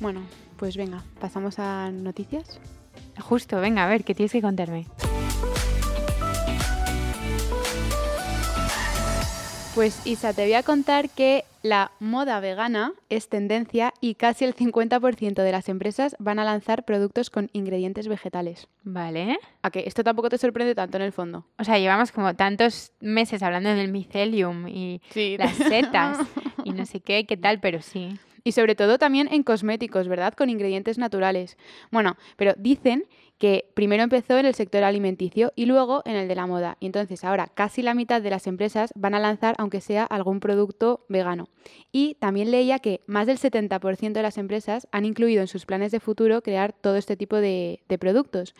Bueno, 0.00 0.22
pues 0.58 0.76
venga, 0.76 1.02
pasamos 1.20 1.58
a 1.58 1.90
noticias. 1.90 2.60
Justo, 3.20 3.60
venga, 3.60 3.84
a 3.84 3.88
ver, 3.88 4.04
¿qué 4.04 4.14
tienes 4.14 4.32
que 4.32 4.42
contarme? 4.42 4.86
Pues 9.74 10.06
Isa, 10.06 10.32
te 10.32 10.42
voy 10.44 10.52
a 10.52 10.62
contar 10.62 11.10
que 11.10 11.44
la 11.64 11.90
moda 11.98 12.38
vegana 12.38 12.92
es 13.08 13.28
tendencia 13.28 13.92
y 14.00 14.14
casi 14.14 14.44
el 14.44 14.54
50% 14.54 15.34
de 15.42 15.50
las 15.50 15.68
empresas 15.68 16.14
van 16.20 16.38
a 16.38 16.44
lanzar 16.44 16.84
productos 16.84 17.28
con 17.28 17.50
ingredientes 17.52 18.06
vegetales. 18.06 18.68
Vale. 18.84 19.36
¿A 19.62 19.70
que 19.70 19.82
esto 19.86 20.04
tampoco 20.04 20.28
te 20.28 20.38
sorprende 20.38 20.76
tanto 20.76 20.96
en 20.98 21.02
el 21.02 21.10
fondo? 21.10 21.46
O 21.58 21.64
sea, 21.64 21.78
llevamos 21.80 22.12
como 22.12 22.34
tantos 22.36 22.92
meses 23.00 23.42
hablando 23.42 23.70
del 23.70 23.90
mycelium 23.90 24.68
y 24.68 25.02
Sí. 25.10 25.36
las 25.38 25.56
setas 25.56 26.18
y 26.64 26.70
no 26.70 26.86
sé 26.86 27.00
qué, 27.00 27.26
qué 27.26 27.36
tal, 27.36 27.58
pero 27.58 27.82
sí. 27.82 28.16
Y 28.46 28.52
sobre 28.52 28.74
todo 28.74 28.98
también 28.98 29.28
en 29.32 29.42
cosméticos, 29.42 30.06
¿verdad? 30.06 30.34
Con 30.34 30.50
ingredientes 30.50 30.98
naturales. 30.98 31.56
Bueno, 31.90 32.16
pero 32.36 32.52
dicen 32.58 33.06
que 33.38 33.70
primero 33.74 34.02
empezó 34.02 34.38
en 34.38 34.44
el 34.44 34.54
sector 34.54 34.84
alimenticio 34.84 35.52
y 35.56 35.64
luego 35.64 36.02
en 36.04 36.14
el 36.16 36.28
de 36.28 36.34
la 36.34 36.46
moda. 36.46 36.76
Y 36.78 36.86
entonces 36.86 37.24
ahora 37.24 37.46
casi 37.46 37.80
la 37.82 37.94
mitad 37.94 38.20
de 38.20 38.30
las 38.30 38.46
empresas 38.46 38.92
van 38.94 39.14
a 39.14 39.18
lanzar, 39.18 39.54
aunque 39.58 39.80
sea 39.80 40.04
algún 40.04 40.40
producto 40.40 41.06
vegano. 41.08 41.48
Y 41.90 42.16
también 42.16 42.50
leía 42.50 42.78
que 42.80 43.00
más 43.06 43.26
del 43.26 43.38
70% 43.38 44.12
de 44.12 44.22
las 44.22 44.36
empresas 44.36 44.86
han 44.92 45.06
incluido 45.06 45.40
en 45.40 45.48
sus 45.48 45.64
planes 45.64 45.90
de 45.90 46.00
futuro 46.00 46.42
crear 46.42 46.74
todo 46.74 46.96
este 46.96 47.16
tipo 47.16 47.36
de, 47.36 47.80
productos. 47.98 48.54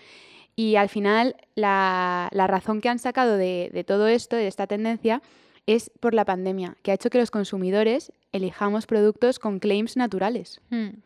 Y 0.57 0.76
al 0.76 0.88
final 0.88 1.37
la, 1.57 2.31
razón 2.33 2.81
que 2.81 2.88
han 2.88 2.99
sacado 2.99 3.37
de 3.37 3.85
todo 3.87 4.09
esto, 4.09 4.37
de 4.37 4.47
esta 4.47 4.67
tendencia, 4.67 5.21
es 5.66 5.90
por 6.00 6.14
la 6.14 6.25
pandemia, 6.25 6.76
que 6.83 6.90
ha 6.90 6.94
hecho 6.94 7.11
que 7.11 7.18
los 7.18 7.30
consumidores 7.30 8.12
elijamos 8.33 8.87
productos 8.87 9.38
con 9.38 9.59
claims 9.59 9.97
naturales. 9.97 10.61
Hmm. 10.71 11.00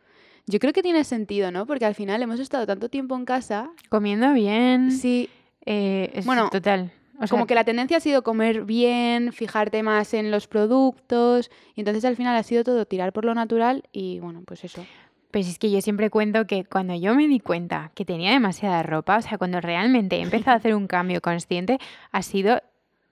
Yo 0.47 0.59
creo 0.59 0.73
que 0.73 0.83
tiene 0.83 1.05
sentido, 1.05 1.51
¿no? 1.51 1.67
Porque 1.67 1.85
al 1.85 1.95
final 1.95 2.23
hemos 2.23 2.41
estado 2.41 2.67
tanto 2.67 2.89
tiempo 2.89 3.15
en 3.15 3.27
casa. 3.27 3.71
Comiendo 3.91 4.33
bien. 4.33 4.91
Sí, 4.93 5.29
eh, 5.67 6.11
es 6.15 6.25
Bueno, 6.25 6.49
total. 6.49 6.91
O 7.21 7.27
sea, 7.27 7.29
como 7.29 7.47
que 7.47 7.55
la 7.55 7.65
tendencia 7.65 7.97
ha 7.97 8.01
sido 8.01 8.23
comer 8.23 8.65
bien, 8.65 9.33
fijarte 9.33 9.83
más 9.83 10.15
en 10.15 10.31
los 10.31 10.47
productos. 10.47 11.51
Y 11.75 11.81
entonces 11.81 12.05
al 12.05 12.17
final 12.17 12.35
ha 12.37 12.43
sido 12.43 12.65
todo 12.65 12.87
tirar 12.87 13.13
por 13.13 13.25
lo 13.25 13.35
natural 13.35 13.85
y 13.93 14.21
bueno, 14.21 14.43
pues 14.47 14.65
eso. 14.65 14.87
Pues 15.31 15.49
es 15.49 15.59
que 15.59 15.71
yo 15.71 15.83
siempre 15.83 16.09
cuento 16.09 16.47
que 16.47 16.65
cuando 16.65 16.95
yo 16.95 17.15
me 17.15 17.29
di 17.29 17.41
cuenta 17.41 17.91
que 17.95 18.07
tenía 18.07 18.31
demasiada 18.33 18.83
ropa, 18.83 19.19
o 19.19 19.23
sea, 19.23 19.37
cuando 19.37 19.61
realmente 19.61 20.17
he 20.17 20.23
empezado 20.23 20.53
a 20.53 20.59
hacer 20.59 20.75
un 20.75 20.87
cambio 20.87 21.21
consciente, 21.21 21.79
ha 22.13 22.23
sido 22.23 22.63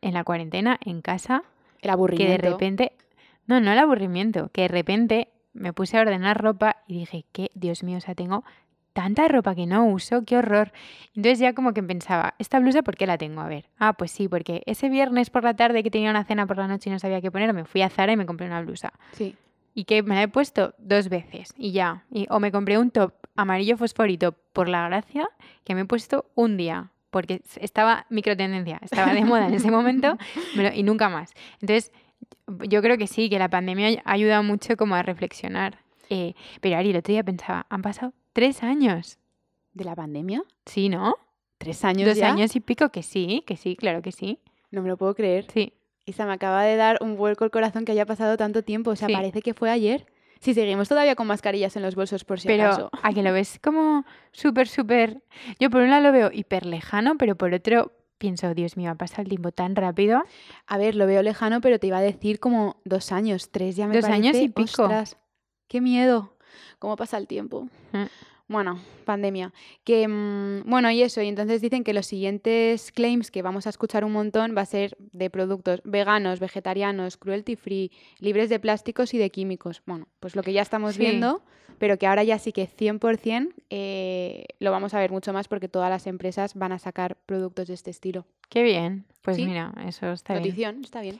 en 0.00 0.14
la 0.14 0.24
cuarentena, 0.24 0.78
en 0.84 1.02
casa, 1.02 1.42
El 1.76 1.80
que 1.80 1.86
de 1.86 1.92
aburrimiento. 1.92 2.50
repente, 2.50 2.92
no, 3.46 3.60
no 3.60 3.72
el 3.72 3.78
aburrimiento, 3.78 4.50
que 4.52 4.62
de 4.62 4.68
repente 4.68 5.28
me 5.52 5.72
puse 5.72 5.96
a 5.96 6.02
ordenar 6.02 6.40
ropa 6.40 6.76
y 6.86 6.98
dije, 6.98 7.24
que 7.32 7.50
Dios 7.54 7.82
mío, 7.82 7.98
o 7.98 8.00
sea, 8.00 8.14
tengo 8.14 8.44
tanta 8.92 9.28
ropa 9.28 9.54
que 9.54 9.66
no 9.66 9.86
uso, 9.86 10.24
qué 10.24 10.38
horror. 10.38 10.72
Entonces 11.14 11.38
ya 11.38 11.54
como 11.54 11.74
que 11.74 11.82
pensaba, 11.82 12.34
¿esta 12.38 12.58
blusa 12.58 12.82
por 12.82 12.96
qué 12.96 13.06
la 13.06 13.18
tengo? 13.18 13.42
A 13.42 13.46
ver, 13.48 13.66
ah, 13.78 13.92
pues 13.92 14.10
sí, 14.10 14.26
porque 14.26 14.62
ese 14.64 14.88
viernes 14.88 15.28
por 15.28 15.44
la 15.44 15.54
tarde 15.54 15.82
que 15.82 15.90
tenía 15.90 16.10
una 16.10 16.24
cena 16.24 16.46
por 16.46 16.56
la 16.56 16.66
noche 16.66 16.88
y 16.88 16.92
no 16.92 16.98
sabía 16.98 17.20
qué 17.20 17.30
poner, 17.30 17.52
me 17.52 17.66
fui 17.66 17.82
a 17.82 17.90
Zara 17.90 18.12
y 18.12 18.16
me 18.16 18.24
compré 18.24 18.46
una 18.46 18.62
blusa. 18.62 18.94
Sí. 19.12 19.36
Y 19.74 19.84
que 19.84 20.02
me 20.02 20.14
la 20.14 20.22
he 20.22 20.28
puesto 20.28 20.74
dos 20.78 21.10
veces 21.10 21.52
y 21.58 21.72
ya. 21.72 22.04
Y, 22.10 22.26
o 22.30 22.40
me 22.40 22.50
compré 22.50 22.78
un 22.78 22.90
top 22.90 23.12
amarillo 23.36 23.76
fosforito 23.76 24.32
por 24.54 24.68
la 24.70 24.88
gracia 24.88 25.28
que 25.64 25.74
me 25.74 25.82
he 25.82 25.84
puesto 25.84 26.30
un 26.34 26.56
día. 26.56 26.90
Porque 27.16 27.40
estaba 27.60 28.04
microtendencia, 28.10 28.78
estaba 28.82 29.14
de 29.14 29.24
moda 29.24 29.46
en 29.48 29.54
ese 29.54 29.70
momento 29.70 30.18
me 30.56 30.64
lo- 30.64 30.74
y 30.74 30.82
nunca 30.82 31.08
más. 31.08 31.32
Entonces, 31.62 31.90
yo 32.68 32.82
creo 32.82 32.98
que 32.98 33.06
sí, 33.06 33.30
que 33.30 33.38
la 33.38 33.48
pandemia 33.48 34.02
ha 34.04 34.12
ayudado 34.12 34.42
mucho 34.42 34.76
como 34.76 34.94
a 34.96 35.02
reflexionar. 35.02 35.78
Eh, 36.10 36.34
pero 36.60 36.76
Ari, 36.76 36.90
el 36.90 36.96
otro 36.96 37.12
día 37.12 37.24
pensaba, 37.24 37.64
han 37.70 37.80
pasado 37.80 38.12
tres 38.34 38.62
años. 38.62 39.18
¿De 39.72 39.84
la 39.84 39.94
pandemia? 39.94 40.42
Sí, 40.66 40.88
¿no? 40.90 41.16
¿Tres 41.58 41.84
años 41.86 42.08
Dos 42.08 42.18
ya? 42.18 42.30
años 42.32 42.54
y 42.54 42.60
pico 42.60 42.90
que 42.90 43.02
sí, 43.02 43.42
que 43.46 43.56
sí, 43.56 43.76
claro 43.76 44.02
que 44.02 44.12
sí. 44.12 44.38
No 44.70 44.82
me 44.82 44.88
lo 44.88 44.96
puedo 44.98 45.14
creer. 45.14 45.46
Sí. 45.52 45.72
Isa, 46.04 46.26
me 46.26 46.32
acaba 46.34 46.62
de 46.64 46.76
dar 46.76 46.98
un 47.00 47.16
vuelco 47.16 47.44
el 47.44 47.50
corazón 47.50 47.84
que 47.86 47.92
haya 47.92 48.04
pasado 48.06 48.36
tanto 48.36 48.62
tiempo. 48.62 48.90
O 48.90 48.96
sea, 48.96 49.08
Sí. 49.08 49.14
parece 49.14 49.40
que 49.42 49.54
fue 49.54 49.70
ayer. 49.70 50.06
Si 50.46 50.54
seguimos 50.54 50.88
todavía 50.88 51.16
con 51.16 51.26
mascarillas 51.26 51.74
en 51.74 51.82
los 51.82 51.96
bolsos 51.96 52.22
por 52.24 52.38
si 52.38 52.46
Pero 52.46 52.66
acaso. 52.66 52.90
a 53.02 53.12
que 53.12 53.24
lo 53.24 53.32
ves 53.32 53.58
como 53.60 54.04
súper, 54.30 54.68
súper... 54.68 55.20
Yo 55.58 55.70
por 55.70 55.80
un 55.82 55.90
lado 55.90 56.04
lo 56.04 56.12
veo 56.12 56.30
hiper 56.32 56.64
lejano, 56.66 57.18
pero 57.18 57.34
por 57.34 57.52
otro 57.52 57.90
pienso, 58.16 58.54
Dios 58.54 58.76
mío, 58.76 58.92
ha 58.92 58.94
pasado 58.94 59.22
el 59.22 59.28
tiempo 59.28 59.50
tan 59.50 59.74
rápido. 59.74 60.22
A 60.68 60.78
ver, 60.78 60.94
lo 60.94 61.08
veo 61.08 61.20
lejano, 61.24 61.60
pero 61.60 61.80
te 61.80 61.88
iba 61.88 61.98
a 61.98 62.00
decir 62.00 62.38
como 62.38 62.76
dos 62.84 63.10
años, 63.10 63.50
tres 63.50 63.74
ya 63.74 63.88
me 63.88 63.96
Dos 63.96 64.04
años 64.04 64.36
parece. 64.36 64.42
y 64.44 64.48
pico. 64.50 64.82
Ostras, 64.84 65.16
qué 65.66 65.80
miedo. 65.80 66.36
¿Cómo 66.78 66.94
pasa 66.94 67.18
el 67.18 67.26
tiempo? 67.26 67.62
Mm. 67.90 68.04
Bueno, 68.48 68.78
pandemia. 69.04 69.52
Que, 69.82 70.06
mm, 70.06 70.62
bueno, 70.70 70.88
y 70.92 71.02
eso, 71.02 71.20
y 71.20 71.26
entonces 71.26 71.60
dicen 71.60 71.82
que 71.82 71.92
los 71.92 72.06
siguientes 72.06 72.92
claims 72.92 73.32
que 73.32 73.42
vamos 73.42 73.66
a 73.66 73.70
escuchar 73.70 74.04
un 74.04 74.12
montón 74.12 74.54
va 74.56 74.60
a 74.60 74.66
ser 74.66 74.96
de 75.12 75.30
productos 75.30 75.80
veganos, 75.84 76.38
vegetarianos, 76.38 77.16
cruelty 77.16 77.56
free, 77.56 77.90
libres 78.20 78.48
de 78.48 78.60
plásticos 78.60 79.14
y 79.14 79.18
de 79.18 79.30
químicos. 79.30 79.82
Bueno, 79.84 80.06
pues 80.20 80.36
lo 80.36 80.42
que 80.44 80.52
ya 80.52 80.62
estamos 80.62 80.94
Sí. 80.94 81.00
viendo, 81.00 81.42
pero 81.78 81.98
que 81.98 82.06
ahora 82.06 82.22
ya 82.22 82.38
sí 82.38 82.52
que 82.52 82.68
100% 82.68 83.52
eh, 83.68 84.44
lo 84.60 84.70
vamos 84.70 84.94
a 84.94 85.00
ver 85.00 85.10
mucho 85.10 85.32
más 85.32 85.48
porque 85.48 85.68
todas 85.68 85.90
las 85.90 86.06
empresas 86.06 86.54
van 86.54 86.70
a 86.70 86.78
sacar 86.78 87.16
productos 87.26 87.66
de 87.66 87.74
este 87.74 87.90
estilo. 87.90 88.26
Qué 88.48 88.62
bien. 88.62 89.06
Pues 89.22 89.38
Sí. 89.38 89.44
mira, 89.44 89.74
eso 89.88 90.12
está 90.12 90.34
bien. 90.34 90.44
Notición, 90.44 90.80
está 90.84 91.00
bien. 91.00 91.18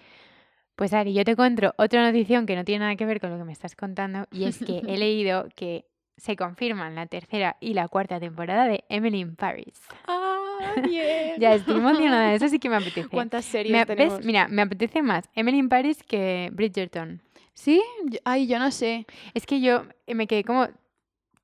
Pues 0.76 0.92
Ari, 0.92 1.12
yo 1.12 1.24
te 1.24 1.32
encuentro 1.32 1.74
otra 1.76 2.06
notición 2.06 2.46
que 2.46 2.54
no 2.54 2.64
tiene 2.64 2.80
nada 2.84 2.94
que 2.96 3.04
ver 3.06 3.20
con 3.20 3.30
lo 3.30 3.38
que 3.38 3.44
me 3.44 3.52
estás 3.52 3.74
contando 3.74 4.26
y 4.30 4.44
es 4.44 4.58
que 4.58 4.82
he 4.86 4.96
leído 4.98 5.48
que 5.56 5.86
se 6.16 6.36
confirman 6.36 6.94
la 6.94 7.06
tercera 7.06 7.56
y 7.60 7.74
la 7.74 7.88
cuarta 7.88 8.18
temporada 8.18 8.66
de 8.66 8.84
Emily 8.88 9.20
in 9.20 9.36
Paris. 9.36 9.80
¡Ah, 10.06 10.74
bien! 10.84 11.34
Ya 11.38 11.54
estoy 11.54 11.76
emocionada, 11.76 12.34
eso 12.34 12.48
sí 12.48 12.58
que 12.58 12.68
me 12.68 12.76
apetece. 12.76 13.08
¿Cuántas 13.08 13.44
series 13.44 13.72
Me- 13.72 13.86
tenemos? 13.86 14.24
Mira, 14.24 14.48
me 14.48 14.62
apetece 14.62 15.02
más 15.02 15.28
Emily 15.34 15.58
in 15.58 15.68
Paris 15.68 16.02
que 16.02 16.50
Bridgerton. 16.52 17.20
¿Sí? 17.54 17.82
Ay, 18.24 18.46
yo 18.46 18.58
no 18.58 18.70
sé. 18.70 19.06
Es 19.34 19.46
que 19.46 19.60
yo 19.60 19.84
eh, 20.06 20.14
me 20.14 20.26
quedé 20.26 20.44
como 20.44 20.68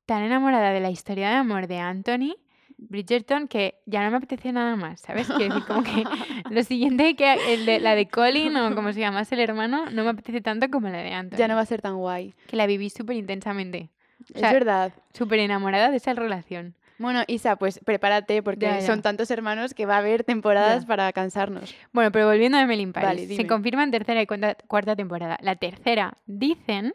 tan 0.07 0.23
enamorada 0.23 0.71
de 0.73 0.81
la 0.81 0.91
historia 0.91 1.31
de 1.31 1.37
amor 1.37 1.67
de 1.69 1.79
Anthony 1.79 2.37
Bridgerton 2.77 3.47
que 3.49 3.77
ya 3.87 4.03
no 4.05 4.11
me 4.11 4.17
apetece 4.17 4.53
nada 4.53 4.75
más, 4.77 5.01
¿sabes? 5.01 5.29
Decir, 5.29 5.53
como 5.67 5.83
que 5.85 6.05
lo 6.51 6.63
siguiente 6.65 7.15
que 7.15 7.55
el 7.55 7.65
de, 7.65 7.79
la 7.81 7.95
de 7.95 8.09
Colin 8.09 8.57
o 8.57 8.75
como 8.75 8.93
se 8.93 9.01
llamase 9.01 9.37
el 9.37 9.41
hermano 9.41 9.89
no 9.91 10.03
me 10.05 10.11
apetece 10.11 10.41
tanto 10.41 10.69
como 10.71 10.89
la 10.89 10.99
de 10.99 11.13
Anthony. 11.13 11.39
Ya 11.39 11.49
no 11.49 11.55
va 11.55 11.61
a 11.63 11.67
ser 11.67 11.81
tan 11.81 11.97
guay. 11.97 12.35
Que 12.49 12.57
la 12.57 12.67
viví 12.67 12.91
súper 12.91 13.17
intensamente. 13.17 13.91
O 14.35 14.39
es 14.39 14.43
verdad. 14.53 14.93
Súper 15.13 15.39
enamorada 15.41 15.91
de 15.91 15.97
esa 15.97 16.13
relación. 16.15 16.75
Bueno, 16.99 17.25
Isa, 17.27 17.57
pues 17.57 17.81
prepárate 17.85 18.43
porque 18.43 18.67
Ya, 18.67 18.79
ya. 18.79 18.87
son 18.87 19.03
tantos 19.03 19.31
hermanos 19.31 19.75
que 19.75 19.87
va 19.87 19.97
a 19.97 19.99
haber 19.99 20.23
temporadas 20.25 20.83
Ya. 20.83 20.87
para 20.89 21.13
cansarnos. 21.13 21.75
Bueno, 21.93 22.13
pero 22.13 22.27
volviendo 22.29 22.59
a 22.59 22.63
Emily 22.63 22.83
in 22.83 22.93
Paris, 22.93 23.09
Vale, 23.09 23.21
se 23.23 23.27
dime. 23.29 23.47
confirma 23.47 23.83
en 23.83 23.91
tercera 23.91 24.23
y 24.23 24.27
cuarta, 24.27 24.55
cuarta 24.69 24.95
temporada. 24.95 25.37
La 25.43 25.57
tercera, 25.57 26.17
dicen 26.27 26.95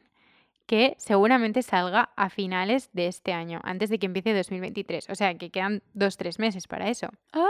que 0.65 0.95
seguramente 0.97 1.61
salga 1.61 2.09
a 2.15 2.29
finales 2.29 2.89
de 2.93 3.07
este 3.07 3.33
año, 3.33 3.59
antes 3.63 3.89
de 3.89 3.99
que 3.99 4.05
empiece 4.05 4.33
2023. 4.33 5.09
O 5.09 5.15
sea, 5.15 5.33
que 5.35 5.49
quedan 5.49 5.81
dos, 5.93 6.15
tres 6.17 6.39
meses 6.39 6.67
para 6.67 6.89
eso. 6.89 7.07
Ah, 7.33 7.47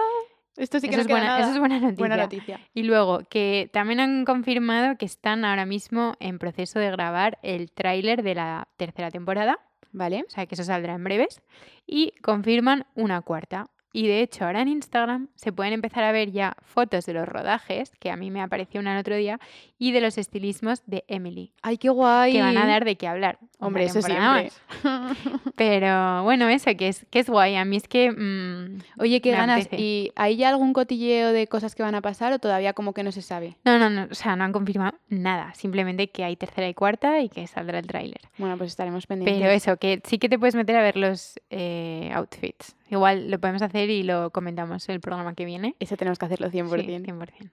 Esto 0.56 0.80
sí 0.80 0.88
que 0.88 0.96
eso, 0.96 0.98
no 0.98 1.02
es 1.02 1.08
queda 1.08 1.16
buena, 1.18 1.28
nada. 1.28 1.40
eso 1.42 1.52
es 1.54 1.60
buena 1.60 1.80
noticia. 1.80 1.98
Buena 2.00 2.18
noticia. 2.18 2.60
Y 2.74 2.84
luego, 2.84 3.20
que 3.30 3.70
también 3.74 4.00
han 4.00 4.26
confirmado 4.26 4.98
que 4.98 5.06
están 5.06 5.46
ahora 5.46 5.66
mismo 5.68 6.14
en 6.20 6.40
proceso 6.40 6.80
de 6.80 6.90
grabar 6.92 7.38
el 7.44 7.72
tráiler 7.72 8.24
de 8.24 8.34
la 8.36 8.68
tercera 8.78 9.10
temporada, 9.12 9.60
Vale. 9.94 10.24
o 10.28 10.30
sea 10.30 10.46
que 10.46 10.56
eso 10.56 10.64
saldrá 10.64 10.94
en 10.94 11.04
breves, 11.04 11.42
y 11.86 12.12
confirman 12.22 12.86
una 12.96 13.22
cuarta. 13.22 13.70
Y 13.94 14.08
de 14.08 14.22
hecho, 14.22 14.46
ahora 14.46 14.62
en 14.62 14.68
Instagram 14.68 15.30
se 15.36 15.52
pueden 15.52 15.74
empezar 15.74 16.04
a 16.04 16.12
ver 16.12 16.32
ya 16.32 16.56
fotos 16.62 17.06
de 17.06 17.14
los 17.14 17.28
rodajes, 17.28 17.92
que 18.00 18.12
a 18.12 18.16
mí 18.16 18.30
me 18.32 18.42
apareció 18.42 18.80
una 18.80 18.94
el 18.94 19.00
otro 19.00 19.16
día, 19.16 19.40
y 19.80 19.92
de 19.92 20.02
los 20.02 20.18
estilismos 20.18 20.84
de 20.86 21.04
Emily, 21.08 21.52
Ay, 21.62 21.78
qué 21.78 21.90
guay. 21.90 22.34
que 22.34 22.42
van 22.42 22.58
a 22.58 22.68
dar 22.68 22.86
de 22.86 22.96
qué 22.96 23.08
hablar. 23.08 23.40
Hombre, 23.60 23.86
eso 23.86 24.02
siempre. 24.02 24.52
Pero 25.56 26.24
bueno, 26.24 26.48
eso, 26.50 26.72
que 26.78 26.90
es, 26.90 27.06
que 27.10 27.20
es 27.20 27.30
guay. 27.30 27.56
A 27.56 27.66
mí 27.66 27.78
es 27.78 27.88
que... 27.88 28.12
mm, 28.12 29.02
Oye, 29.02 29.22
qué 29.22 29.32
ganas. 29.32 29.62
apetece. 29.62 29.82
¿Y 29.82 30.12
hay 30.16 30.38
ya 30.38 30.50
algún 30.50 30.74
cotilleo 30.74 31.32
de 31.32 31.48
cosas 31.48 31.76
que 31.76 31.84
van 31.84 31.96
a 31.96 32.02
pasar 32.02 32.34
o 32.34 32.40
todavía 32.40 32.74
como 32.74 32.94
que 32.94 33.04
no 33.04 33.12
se 33.12 33.22
sabe? 33.22 33.58
No, 33.66 33.80
no, 33.80 33.90
no, 33.90 34.08
o 34.12 34.16
sea, 34.16 34.36
no 34.36 34.44
han 34.44 34.54
confirmado 34.54 34.98
nada. 35.10 35.54
Simplemente 35.56 36.10
que 36.10 36.24
hay 36.24 36.36
tercera 36.36 36.68
y 36.68 36.74
cuarta 36.74 37.20
y 37.22 37.30
que 37.30 37.48
saldrá 37.48 37.80
el 37.80 37.88
tráiler. 37.88 38.22
Bueno, 38.38 38.58
pues 38.58 38.70
estaremos 38.72 39.08
pendientes. 39.08 39.42
Pero 39.42 39.52
eso, 39.52 39.78
que 39.78 40.02
sí 40.04 40.20
que 40.20 40.30
te 40.30 40.38
puedes 40.38 40.56
meter 40.56 40.76
a 40.76 40.82
ver 40.82 40.98
los 40.98 41.40
eh, 41.50 42.12
outfits. 42.14 42.76
Igual 42.90 43.30
lo 43.30 43.40
podemos 43.40 43.62
hacer 43.62 43.90
y 43.90 44.04
lo 44.04 44.30
comentamos 44.32 44.88
el 44.90 45.00
programa 45.02 45.34
que 45.36 45.46
viene. 45.46 45.76
Eso 45.80 45.98
tenemos 45.98 46.18
que 46.20 46.26
hacerlo 46.26 46.50
100%. 46.50 46.86
Sí, 46.86 46.88
100%. 46.92 47.50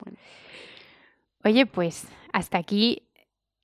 Bueno. 0.00 0.18
Oye, 1.44 1.66
pues 1.66 2.06
hasta 2.32 2.58
aquí 2.58 3.02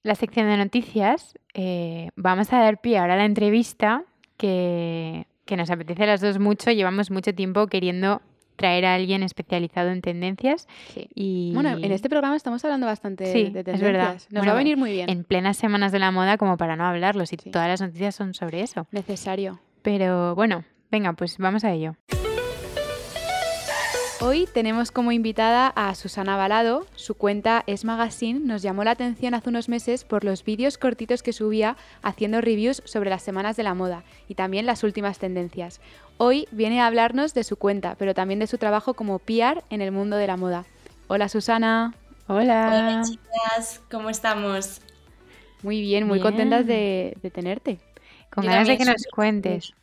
la 0.02 0.14
sección 0.14 0.46
de 0.48 0.56
noticias. 0.56 1.38
Eh, 1.54 2.10
vamos 2.16 2.52
a 2.52 2.58
dar 2.60 2.80
pie 2.80 2.98
ahora 2.98 3.14
a 3.14 3.16
la 3.16 3.24
entrevista 3.24 4.04
que, 4.36 5.26
que 5.44 5.56
nos 5.56 5.70
apetece 5.70 6.04
a 6.04 6.06
las 6.06 6.20
dos 6.20 6.38
mucho. 6.38 6.70
Llevamos 6.70 7.10
mucho 7.10 7.34
tiempo 7.34 7.66
queriendo 7.66 8.22
traer 8.56 8.86
a 8.86 8.94
alguien 8.96 9.22
especializado 9.22 9.90
en 9.90 10.00
tendencias 10.02 10.66
Sí. 10.92 11.08
y 11.14 11.52
Bueno, 11.54 11.70
en 11.78 11.92
este 11.92 12.08
programa 12.08 12.34
estamos 12.34 12.64
hablando 12.64 12.86
bastante 12.88 13.26
Sí, 13.26 13.50
de 13.50 13.60
es 13.60 13.64
tendencias. 13.64 13.80
verdad. 13.82 14.12
Nos 14.14 14.28
Bueno, 14.32 14.46
va 14.46 14.52
a 14.52 14.56
venir 14.56 14.76
muy 14.76 14.90
bien. 14.90 15.08
en 15.08 15.22
plenas 15.22 15.56
semanas 15.56 15.92
de 15.92 16.00
la 16.00 16.10
moda 16.10 16.38
como 16.38 16.56
para 16.56 16.74
no 16.74 16.84
hablarlo, 16.84 17.24
si 17.26 17.36
Sí. 17.36 17.50
todas 17.52 17.68
las 17.68 17.80
noticias 17.80 18.16
son 18.16 18.34
sobre 18.34 18.62
eso. 18.62 18.88
Necesario. 18.90 19.60
Pero 19.82 20.34
bueno, 20.34 20.64
venga, 20.90 21.12
pues 21.12 21.38
vamos 21.38 21.64
a 21.64 21.72
ello. 21.72 21.96
Hoy 24.20 24.48
tenemos 24.52 24.90
como 24.90 25.12
invitada 25.12 25.68
a 25.68 25.94
Susana 25.94 26.36
Balado. 26.36 26.86
Su 26.96 27.14
cuenta 27.14 27.62
Es 27.68 27.84
Magazine 27.84 28.40
nos 28.40 28.62
llamó 28.62 28.82
la 28.82 28.90
atención 28.90 29.32
hace 29.34 29.48
unos 29.48 29.68
meses 29.68 30.02
por 30.04 30.24
los 30.24 30.44
vídeos 30.44 30.76
cortitos 30.76 31.22
que 31.22 31.32
subía 31.32 31.76
haciendo 32.02 32.40
reviews 32.40 32.82
sobre 32.84 33.10
las 33.10 33.22
semanas 33.22 33.56
de 33.56 33.62
la 33.62 33.74
moda 33.74 34.02
y 34.26 34.34
también 34.34 34.66
las 34.66 34.82
últimas 34.82 35.20
tendencias. 35.20 35.80
Hoy 36.16 36.48
viene 36.50 36.80
a 36.80 36.88
hablarnos 36.88 37.32
de 37.32 37.44
su 37.44 37.56
cuenta, 37.56 37.94
pero 37.96 38.12
también 38.12 38.40
de 38.40 38.48
su 38.48 38.58
trabajo 38.58 38.94
como 38.94 39.20
PR 39.20 39.62
en 39.70 39.82
el 39.82 39.92
mundo 39.92 40.16
de 40.16 40.26
la 40.26 40.36
moda. 40.36 40.64
Hola 41.06 41.28
Susana. 41.28 41.94
Hola. 42.26 42.66
Hola 42.68 43.02
chicas, 43.04 43.80
¿cómo 43.88 44.10
estamos? 44.10 44.80
Muy 45.62 45.80
bien, 45.80 46.06
muy 46.08 46.18
Bien. 46.18 46.24
contentas 46.24 46.66
de, 46.66 47.16
de 47.22 47.30
tenerte. 47.30 47.78
Con 48.30 48.42
Yo 48.44 48.50
ganas 48.50 48.66
de 48.66 48.76
que 48.78 48.84
nos 48.84 49.04
cuentes. 49.14 49.74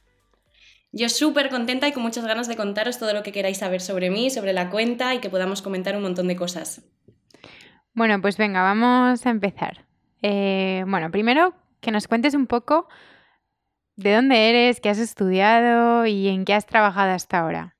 Yo 0.97 1.09
súper 1.09 1.49
contenta 1.49 1.89
y 1.89 1.91
con 1.91 2.03
muchas 2.03 2.25
ganas 2.25 2.47
de 2.47 2.55
contaros 2.55 2.97
todo 2.97 3.11
lo 3.11 3.21
que 3.21 3.33
queráis 3.33 3.57
saber 3.57 3.81
sobre 3.81 4.09
mí, 4.09 4.29
sobre 4.29 4.53
la 4.53 4.69
cuenta 4.69 5.13
y 5.13 5.19
que 5.19 5.29
podamos 5.29 5.61
comentar 5.61 5.97
un 5.97 6.03
montón 6.03 6.29
de 6.29 6.37
cosas. 6.37 6.83
Bueno, 7.93 8.21
pues 8.21 8.37
venga, 8.37 8.63
vamos 8.63 9.25
a 9.25 9.29
empezar. 9.29 9.85
Eh, 10.21 10.85
bueno, 10.87 11.11
primero 11.11 11.53
que 11.81 11.91
nos 11.91 12.07
cuentes 12.07 12.33
un 12.33 12.47
poco 12.47 12.87
de 13.97 14.13
dónde 14.15 14.49
eres, 14.49 14.79
qué 14.79 14.87
has 14.87 14.97
estudiado 14.97 16.05
y 16.05 16.29
en 16.29 16.45
qué 16.45 16.53
has 16.53 16.65
trabajado 16.65 17.11
hasta 17.11 17.39
ahora. 17.39 17.74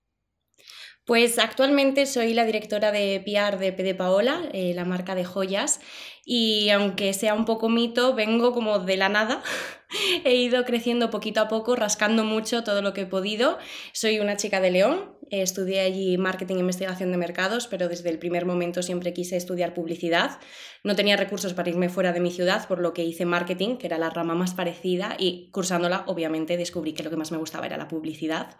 Pues 1.05 1.37
actualmente 1.37 2.07
soy 2.07 2.33
la 2.33 2.45
directora 2.45 2.91
de 2.91 3.21
PR 3.23 3.59
de 3.59 3.71
PD 3.71 3.93
Paola, 3.93 4.49
eh, 4.53 4.73
la 4.73 4.85
marca 4.85 5.13
de 5.13 5.23
joyas, 5.23 5.79
y 6.25 6.69
aunque 6.69 7.13
sea 7.13 7.35
un 7.35 7.45
poco 7.45 7.69
mito, 7.69 8.15
vengo 8.15 8.53
como 8.53 8.79
de 8.79 8.97
la 8.97 9.07
nada. 9.07 9.43
he 10.25 10.33
ido 10.33 10.65
creciendo 10.65 11.11
poquito 11.11 11.41
a 11.41 11.47
poco, 11.47 11.75
rascando 11.75 12.23
mucho 12.23 12.63
todo 12.63 12.81
lo 12.81 12.93
que 12.93 13.01
he 13.01 13.05
podido. 13.05 13.59
Soy 13.93 14.17
una 14.17 14.35
chica 14.35 14.59
de 14.59 14.71
León, 14.71 15.15
eh, 15.29 15.43
estudié 15.43 15.81
allí 15.81 16.17
marketing 16.17 16.55
e 16.55 16.59
investigación 16.61 17.11
de 17.11 17.17
mercados, 17.17 17.67
pero 17.67 17.87
desde 17.87 18.09
el 18.09 18.17
primer 18.17 18.47
momento 18.47 18.81
siempre 18.81 19.13
quise 19.13 19.37
estudiar 19.37 19.75
publicidad. 19.75 20.39
No 20.83 20.95
tenía 20.95 21.17
recursos 21.17 21.53
para 21.53 21.69
irme 21.69 21.89
fuera 21.89 22.13
de 22.13 22.19
mi 22.19 22.31
ciudad, 22.31 22.67
por 22.67 22.79
lo 22.79 22.93
que 22.95 23.03
hice 23.03 23.25
marketing, 23.25 23.77
que 23.77 23.85
era 23.85 23.99
la 23.99 24.09
rama 24.09 24.33
más 24.33 24.55
parecida, 24.55 25.15
y 25.19 25.51
cursándola, 25.51 26.03
obviamente, 26.07 26.57
descubrí 26.57 26.93
que 26.93 27.03
lo 27.03 27.11
que 27.11 27.17
más 27.17 27.31
me 27.31 27.37
gustaba 27.37 27.67
era 27.67 27.77
la 27.77 27.87
publicidad 27.87 28.57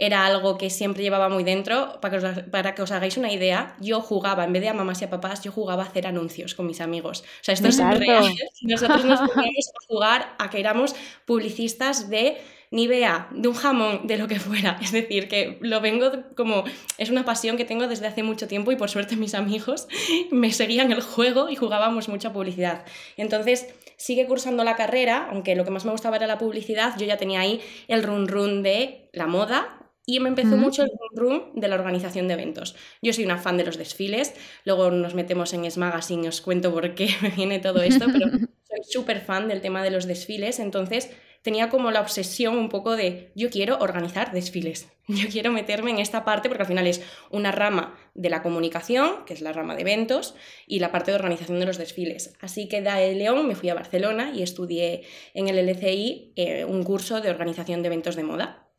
era 0.00 0.24
algo 0.24 0.56
que 0.56 0.70
siempre 0.70 1.02
llevaba 1.02 1.28
muy 1.28 1.44
dentro. 1.44 2.00
Para 2.00 2.18
que, 2.18 2.26
os, 2.26 2.38
para 2.50 2.74
que 2.74 2.80
os 2.80 2.90
hagáis 2.90 3.18
una 3.18 3.30
idea, 3.30 3.76
yo 3.80 4.00
jugaba, 4.00 4.44
en 4.44 4.52
vez 4.54 4.62
de 4.62 4.70
a 4.70 4.74
mamás 4.74 5.02
y 5.02 5.04
a 5.04 5.10
papás, 5.10 5.42
yo 5.42 5.52
jugaba 5.52 5.82
a 5.84 5.86
hacer 5.86 6.06
anuncios 6.06 6.54
con 6.54 6.66
mis 6.66 6.80
amigos. 6.80 7.20
O 7.20 7.44
sea, 7.44 7.52
esto 7.52 7.68
es 7.68 7.76
real. 7.76 8.24
Nosotros 8.62 9.04
nos 9.04 9.20
poníamos 9.20 9.68
a 9.68 9.86
jugar 9.86 10.34
a 10.38 10.48
que 10.48 10.58
éramos 10.58 10.94
publicistas 11.26 12.08
de 12.08 12.38
Nivea, 12.70 13.28
de 13.32 13.48
un 13.48 13.54
jamón, 13.54 14.06
de 14.06 14.16
lo 14.16 14.26
que 14.26 14.40
fuera. 14.40 14.78
Es 14.80 14.92
decir, 14.92 15.28
que 15.28 15.58
lo 15.60 15.82
vengo 15.82 16.10
como... 16.34 16.64
Es 16.96 17.10
una 17.10 17.26
pasión 17.26 17.58
que 17.58 17.66
tengo 17.66 17.86
desde 17.86 18.06
hace 18.06 18.22
mucho 18.22 18.48
tiempo 18.48 18.72
y 18.72 18.76
por 18.76 18.88
suerte 18.88 19.16
mis 19.16 19.34
amigos 19.34 19.86
me 20.30 20.50
seguían 20.50 20.92
el 20.92 21.02
juego 21.02 21.50
y 21.50 21.56
jugábamos 21.56 22.08
mucha 22.08 22.32
publicidad. 22.32 22.86
Entonces, 23.18 23.66
sigue 23.98 24.26
cursando 24.26 24.64
la 24.64 24.76
carrera, 24.76 25.28
aunque 25.30 25.56
lo 25.56 25.66
que 25.66 25.70
más 25.70 25.84
me 25.84 25.90
gustaba 25.90 26.16
era 26.16 26.26
la 26.26 26.38
publicidad, 26.38 26.96
yo 26.96 27.04
ya 27.04 27.18
tenía 27.18 27.40
ahí 27.40 27.60
el 27.86 28.02
run 28.02 28.28
run 28.28 28.62
de 28.62 29.10
la 29.12 29.26
moda, 29.26 29.79
y 30.06 30.20
me 30.20 30.28
empezó 30.28 30.56
Mm. 30.56 30.60
mucho 30.60 30.82
el 30.82 30.90
room 31.14 31.52
de 31.54 31.68
la 31.68 31.76
organización 31.76 32.26
de 32.28 32.34
eventos. 32.34 32.74
Yo 33.02 33.12
soy 33.12 33.24
una 33.24 33.38
fan 33.38 33.56
de 33.56 33.64
los 33.64 33.76
desfiles, 33.76 34.34
luego 34.64 34.90
nos 34.90 35.14
metemos 35.14 35.52
en 35.52 35.64
S-Magazine 35.64 36.24
y 36.24 36.28
os 36.28 36.40
cuento 36.40 36.72
por 36.72 36.94
qué 36.94 37.08
me 37.22 37.30
viene 37.30 37.58
todo 37.58 37.82
esto, 37.82 38.06
pero 38.12 38.26
soy 38.68 38.80
súper 38.88 39.20
fan 39.20 39.48
del 39.48 39.60
tema 39.60 39.82
de 39.82 39.90
los 39.90 40.06
desfiles, 40.06 40.58
entonces 40.58 41.10
tenía 41.42 41.70
como 41.70 41.90
la 41.90 42.02
obsesión 42.02 42.58
un 42.58 42.68
poco 42.68 42.96
de 42.96 43.32
yo 43.34 43.48
quiero 43.48 43.78
organizar 43.78 44.32
desfiles, 44.32 44.88
yo 45.08 45.28
quiero 45.30 45.52
meterme 45.52 45.90
en 45.90 45.98
esta 45.98 46.24
parte 46.24 46.48
porque 46.48 46.62
al 46.62 46.68
final 46.68 46.86
es 46.86 47.02
una 47.30 47.52
rama 47.52 47.96
de 48.14 48.30
la 48.30 48.42
comunicación, 48.42 49.24
que 49.26 49.34
es 49.34 49.40
la 49.40 49.52
rama 49.52 49.74
de 49.74 49.82
eventos, 49.82 50.34
y 50.66 50.80
la 50.80 50.92
parte 50.92 51.12
de 51.12 51.16
organización 51.16 51.60
de 51.60 51.66
los 51.66 51.78
desfiles. 51.78 52.34
Así 52.40 52.68
que 52.68 52.82
de 52.82 53.14
León 53.14 53.46
me 53.46 53.54
fui 53.54 53.68
a 53.68 53.74
Barcelona 53.74 54.32
y 54.34 54.42
estudié 54.42 55.02
en 55.32 55.48
el 55.48 55.58
LCI 55.58 56.32
eh, 56.36 56.64
un 56.64 56.82
curso 56.82 57.20
de 57.20 57.30
organización 57.30 57.82
de 57.82 57.86
eventos 57.86 58.16
de 58.16 58.24
moda 58.24 58.69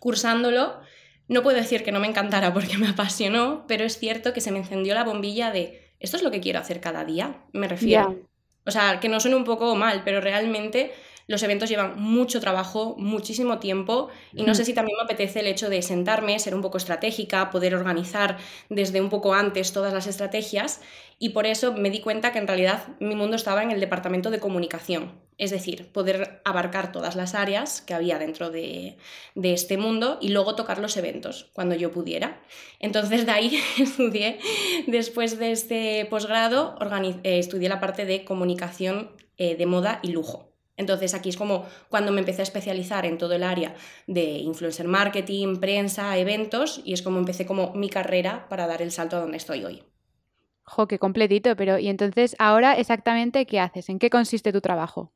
cursándolo, 0.00 0.80
no 1.28 1.44
puedo 1.44 1.56
decir 1.56 1.84
que 1.84 1.92
no 1.92 2.00
me 2.00 2.08
encantara 2.08 2.52
porque 2.52 2.76
me 2.76 2.88
apasionó, 2.88 3.64
pero 3.68 3.84
es 3.84 3.98
cierto 3.98 4.32
que 4.32 4.40
se 4.40 4.50
me 4.50 4.58
encendió 4.58 4.94
la 4.94 5.04
bombilla 5.04 5.52
de 5.52 5.94
esto 6.00 6.16
es 6.16 6.24
lo 6.24 6.32
que 6.32 6.40
quiero 6.40 6.58
hacer 6.58 6.80
cada 6.80 7.04
día, 7.04 7.44
me 7.52 7.68
refiero. 7.68 8.10
Ya. 8.10 8.16
O 8.66 8.70
sea, 8.70 9.00
que 9.00 9.08
no 9.08 9.20
suene 9.20 9.36
un 9.36 9.44
poco 9.44 9.74
mal, 9.76 10.02
pero 10.04 10.20
realmente 10.20 10.92
los 11.30 11.42
eventos 11.44 11.68
llevan 11.68 12.00
mucho 12.00 12.40
trabajo, 12.40 12.96
muchísimo 12.98 13.60
tiempo 13.60 14.08
y 14.34 14.42
no 14.42 14.54
sé 14.54 14.64
si 14.64 14.74
también 14.74 14.96
me 14.96 15.04
apetece 15.04 15.40
el 15.40 15.46
hecho 15.46 15.70
de 15.70 15.80
sentarme, 15.80 16.36
ser 16.40 16.56
un 16.56 16.60
poco 16.60 16.76
estratégica, 16.76 17.50
poder 17.50 17.76
organizar 17.76 18.38
desde 18.68 19.00
un 19.00 19.10
poco 19.10 19.32
antes 19.32 19.72
todas 19.72 19.92
las 19.92 20.08
estrategias 20.08 20.80
y 21.20 21.28
por 21.28 21.46
eso 21.46 21.72
me 21.72 21.90
di 21.90 22.00
cuenta 22.00 22.32
que 22.32 22.40
en 22.40 22.48
realidad 22.48 22.88
mi 22.98 23.14
mundo 23.14 23.36
estaba 23.36 23.62
en 23.62 23.70
el 23.70 23.78
departamento 23.78 24.30
de 24.30 24.40
comunicación, 24.40 25.12
es 25.40 25.50
decir, 25.50 25.90
poder 25.90 26.42
abarcar 26.44 26.92
todas 26.92 27.16
las 27.16 27.34
áreas 27.34 27.80
que 27.80 27.94
había 27.94 28.18
dentro 28.18 28.50
de, 28.50 28.98
este 29.42 29.78
mundo 29.78 30.18
y 30.20 30.28
luego 30.28 30.54
tocar 30.54 30.78
los 30.78 30.98
eventos 30.98 31.50
cuando 31.54 31.74
yo 31.74 31.90
pudiera. 31.90 32.42
Entonces 32.78 33.24
de 33.24 33.32
ahí 33.32 33.58
estudié, 33.78 34.38
después 34.86 35.38
de 35.38 35.52
este 35.52 36.06
posgrado, 36.10 36.76
eh, 37.24 37.38
estudié 37.38 37.70
la 37.70 37.80
parte 37.80 38.04
de 38.04 38.22
comunicación 38.22 39.12
eh, 39.38 39.56
de 39.56 39.64
moda 39.64 39.98
y 40.02 40.12
lujo. 40.12 40.52
Entonces 40.76 41.14
aquí 41.14 41.30
es 41.30 41.38
como 41.38 41.64
cuando 41.88 42.12
me 42.12 42.20
empecé 42.20 42.42
a 42.42 42.44
especializar 42.44 43.06
en 43.06 43.16
todo 43.16 43.32
el 43.32 43.42
área 43.42 43.74
de 44.06 44.22
influencer 44.22 44.88
marketing, 44.88 45.56
prensa, 45.56 46.18
eventos 46.18 46.82
y 46.84 46.92
es 46.92 47.00
como 47.00 47.18
empecé 47.18 47.46
como 47.46 47.72
mi 47.72 47.88
carrera 47.88 48.46
para 48.50 48.66
dar 48.66 48.82
el 48.82 48.92
salto 48.92 49.16
a 49.16 49.20
donde 49.20 49.38
estoy 49.38 49.64
hoy. 49.64 49.82
Jo, 50.64 50.86
qué 50.86 50.98
completito, 50.98 51.56
pero 51.56 51.78
¿y 51.78 51.88
entonces 51.88 52.36
ahora 52.38 52.74
exactamente 52.74 53.46
qué 53.46 53.58
haces? 53.58 53.88
¿En 53.88 53.98
qué 53.98 54.10
consiste 54.10 54.52
tu 54.52 54.60
trabajo? 54.60 55.14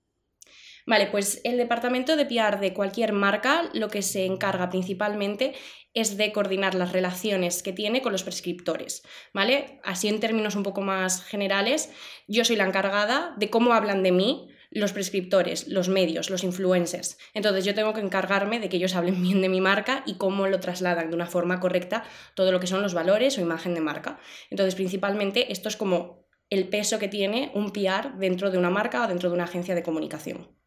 Vale, 0.86 1.06
pues 1.06 1.40
el 1.44 1.56
departamento 1.56 2.14
de 2.14 2.26
PR 2.26 2.60
de 2.60 2.74
cualquier 2.74 3.14
marca 3.14 3.70
lo 3.72 3.88
que 3.88 4.02
se 4.02 4.26
encarga 4.26 4.68
principalmente 4.68 5.54
es 5.94 6.18
de 6.18 6.30
coordinar 6.30 6.74
las 6.74 6.92
relaciones 6.92 7.62
que 7.62 7.72
tiene 7.72 8.02
con 8.02 8.12
los 8.12 8.22
prescriptores, 8.22 9.02
¿vale? 9.32 9.80
Así 9.82 10.08
en 10.08 10.20
términos 10.20 10.56
un 10.56 10.62
poco 10.62 10.82
más 10.82 11.24
generales, 11.24 11.90
yo 12.28 12.44
soy 12.44 12.56
la 12.56 12.66
encargada 12.66 13.34
de 13.38 13.48
cómo 13.48 13.72
hablan 13.72 14.02
de 14.02 14.12
mí 14.12 14.48
los 14.70 14.92
prescriptores, 14.92 15.68
los 15.68 15.88
medios, 15.88 16.28
los 16.28 16.44
influencers. 16.44 17.16
Entonces 17.32 17.64
yo 17.64 17.74
tengo 17.74 17.94
que 17.94 18.00
encargarme 18.00 18.60
de 18.60 18.68
que 18.68 18.76
ellos 18.76 18.94
hablen 18.94 19.22
bien 19.22 19.40
de 19.40 19.48
mi 19.48 19.62
marca 19.62 20.02
y 20.04 20.16
cómo 20.16 20.48
lo 20.48 20.60
trasladan 20.60 21.08
de 21.08 21.16
una 21.16 21.26
forma 21.26 21.60
correcta 21.60 22.04
todo 22.34 22.52
lo 22.52 22.60
que 22.60 22.66
son 22.66 22.82
los 22.82 22.92
valores 22.92 23.38
o 23.38 23.40
imagen 23.40 23.72
de 23.74 23.80
marca. 23.80 24.18
Entonces 24.50 24.74
principalmente 24.74 25.50
esto 25.50 25.68
es 25.68 25.76
como 25.76 26.26
el 26.50 26.68
peso 26.68 26.98
que 26.98 27.08
tiene 27.08 27.52
un 27.54 27.72
PR 27.72 28.18
dentro 28.18 28.50
de 28.50 28.58
una 28.58 28.68
marca 28.68 29.04
o 29.04 29.08
dentro 29.08 29.30
de 29.30 29.36
una 29.36 29.44
agencia 29.44 29.74
de 29.74 29.82
comunicación. 29.82 30.63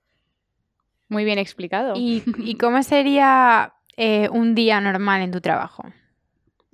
Muy 1.10 1.26
bien 1.26 1.40
explicado. 1.40 1.94
¿Y, 1.96 2.24
y 2.40 2.56
cómo 2.56 2.84
sería 2.84 3.74
eh, 3.96 4.30
un 4.30 4.56
día 4.56 4.82
normal 4.82 5.22
en 5.22 5.32
tu 5.32 5.42
trabajo? 5.42 5.84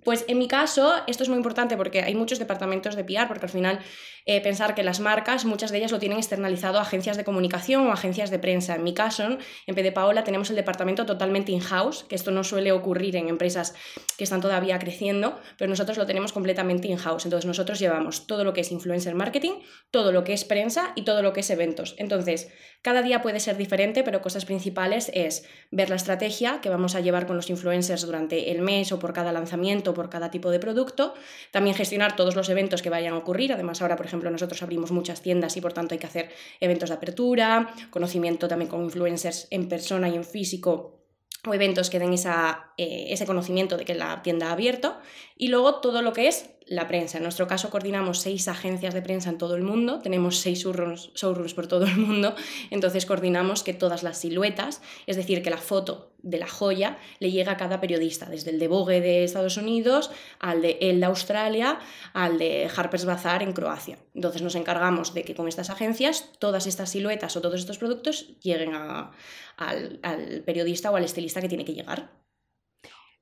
Pues 0.03 0.25
en 0.27 0.37
mi 0.37 0.47
caso, 0.47 0.93
esto 1.07 1.23
es 1.23 1.29
muy 1.29 1.37
importante 1.37 1.77
porque 1.77 2.01
hay 2.01 2.15
muchos 2.15 2.39
departamentos 2.39 2.95
de 2.95 3.05
PR, 3.05 3.27
porque 3.27 3.45
al 3.45 3.51
final 3.51 3.79
eh, 4.25 4.41
pensar 4.41 4.75
que 4.75 4.83
las 4.83 4.99
marcas, 4.99 5.45
muchas 5.45 5.71
de 5.71 5.77
ellas 5.77 5.91
lo 5.91 5.99
tienen 5.99 6.17
externalizado 6.17 6.79
agencias 6.79 7.17
de 7.17 7.23
comunicación 7.23 7.87
o 7.87 7.91
agencias 7.91 8.29
de 8.29 8.39
prensa. 8.39 8.75
En 8.75 8.83
mi 8.83 8.93
caso, 8.93 9.37
en 9.67 9.75
PD 9.75 9.91
Paola 9.91 10.23
tenemos 10.23 10.49
el 10.49 10.55
departamento 10.55 11.05
totalmente 11.05 11.51
in-house, 11.51 12.05
que 12.07 12.15
esto 12.15 12.31
no 12.31 12.43
suele 12.43 12.71
ocurrir 12.71 13.15
en 13.15 13.29
empresas 13.29 13.73
que 14.17 14.23
están 14.23 14.41
todavía 14.41 14.79
creciendo, 14.79 15.39
pero 15.57 15.69
nosotros 15.69 15.97
lo 15.97 16.05
tenemos 16.05 16.33
completamente 16.33 16.87
in-house. 16.87 17.25
Entonces 17.25 17.45
nosotros 17.45 17.79
llevamos 17.79 18.27
todo 18.27 18.43
lo 18.43 18.53
que 18.53 18.61
es 18.61 18.71
influencer 18.71 19.15
marketing, 19.15 19.53
todo 19.91 20.11
lo 20.11 20.23
que 20.23 20.33
es 20.33 20.45
prensa 20.45 20.93
y 20.95 21.03
todo 21.03 21.21
lo 21.21 21.33
que 21.33 21.41
es 21.41 21.49
eventos. 21.49 21.95
Entonces, 21.97 22.49
cada 22.81 23.01
día 23.01 23.21
puede 23.21 23.39
ser 23.39 23.55
diferente, 23.55 24.03
pero 24.03 24.21
cosas 24.21 24.43
principales 24.43 25.09
es 25.13 25.45
ver 25.71 25.89
la 25.89 25.95
estrategia 25.95 26.59
que 26.61 26.69
vamos 26.69 26.95
a 26.95 26.99
llevar 26.99 27.25
con 27.25 27.37
los 27.37 27.49
influencers 27.49 28.05
durante 28.05 28.51
el 28.51 28.61
mes 28.61 28.91
o 28.91 28.99
por 28.99 29.13
cada 29.13 29.31
lanzamiento, 29.31 29.93
por 29.93 30.09
cada 30.09 30.29
tipo 30.29 30.51
de 30.51 30.59
producto. 30.59 31.13
También 31.51 31.77
gestionar 31.77 32.17
todos 32.17 32.35
los 32.35 32.49
eventos 32.49 32.81
que 32.81 32.89
vayan 32.89 33.13
a 33.13 33.17
ocurrir. 33.17 33.53
Además, 33.53 33.81
ahora, 33.81 33.95
por 33.95 34.05
ejemplo, 34.13 34.31
nosotros 34.31 34.61
abrimos 34.63 34.91
muchas 34.91 35.21
tiendas 35.21 35.57
y 35.57 35.61
por 35.61 35.73
tanto 35.73 35.93
hay 35.93 35.99
que 35.99 36.07
hacer 36.07 36.29
eventos 36.59 36.89
de 36.89 36.95
apertura, 36.95 37.73
conocimiento 37.89 38.47
también 38.47 38.69
con 38.69 38.83
influencers 38.83 39.47
en 39.49 39.67
persona 39.67 40.09
y 40.09 40.15
en 40.15 40.23
físico 40.23 40.99
o 41.45 41.53
eventos 41.53 41.89
que 41.89 41.99
den 41.99 42.13
esa, 42.13 42.71
eh, 42.77 43.07
ese 43.09 43.25
conocimiento 43.25 43.75
de 43.75 43.83
que 43.83 43.95
la 43.95 44.21
tienda 44.21 44.47
ha 44.47 44.53
abierto. 44.53 44.97
Y 45.35 45.49
luego 45.49 45.81
todo 45.81 46.01
lo 46.01 46.13
que 46.13 46.27
es 46.27 46.49
la 46.73 46.87
prensa. 46.87 47.17
En 47.17 47.23
nuestro 47.23 47.47
caso 47.47 47.69
coordinamos 47.69 48.19
seis 48.19 48.47
agencias 48.47 48.93
de 48.93 49.01
prensa 49.01 49.29
en 49.29 49.37
todo 49.37 49.55
el 49.55 49.63
mundo, 49.63 49.99
tenemos 49.99 50.39
seis 50.39 50.59
showrooms, 50.59 51.53
por 51.53 51.67
todo 51.67 51.85
el 51.85 51.97
mundo, 51.97 52.35
entonces 52.71 53.05
coordinamos 53.05 53.63
que 53.63 53.73
todas 53.73 54.03
las 54.03 54.17
siluetas, 54.17 54.81
es 55.05 55.15
decir, 55.15 55.43
que 55.43 55.49
la 55.49 55.57
foto 55.57 56.13
de 56.23 56.37
la 56.37 56.47
joya 56.47 56.97
le 57.19 57.31
llega 57.31 57.51
a 57.51 57.57
cada 57.57 57.81
periodista, 57.81 58.27
desde 58.27 58.51
el 58.51 58.59
de 58.59 58.67
Vogue 58.67 59.01
de 59.01 59.23
Estados 59.23 59.57
Unidos 59.57 60.09
al 60.39 60.61
de 60.61 60.77
El 60.81 60.99
de 60.99 61.05
Australia, 61.05 61.79
al 62.13 62.37
de 62.39 62.69
Harper's 62.75 63.05
Bazaar 63.05 63.43
en 63.43 63.53
Croacia. 63.53 63.97
Entonces 64.15 64.41
nos 64.41 64.55
encargamos 64.55 65.13
de 65.13 65.23
que 65.23 65.35
con 65.35 65.47
estas 65.47 65.69
agencias 65.69 66.31
todas 66.39 66.65
estas 66.65 66.89
siluetas 66.89 67.35
o 67.35 67.41
todos 67.41 67.59
estos 67.59 67.77
productos 67.77 68.39
lleguen 68.39 68.73
al, 68.73 69.99
al 70.01 70.43
periodista 70.45 70.91
o 70.91 70.95
al 70.95 71.03
estilista 71.03 71.41
que 71.41 71.49
tiene 71.49 71.65
que 71.65 71.73
llegar. 71.73 72.09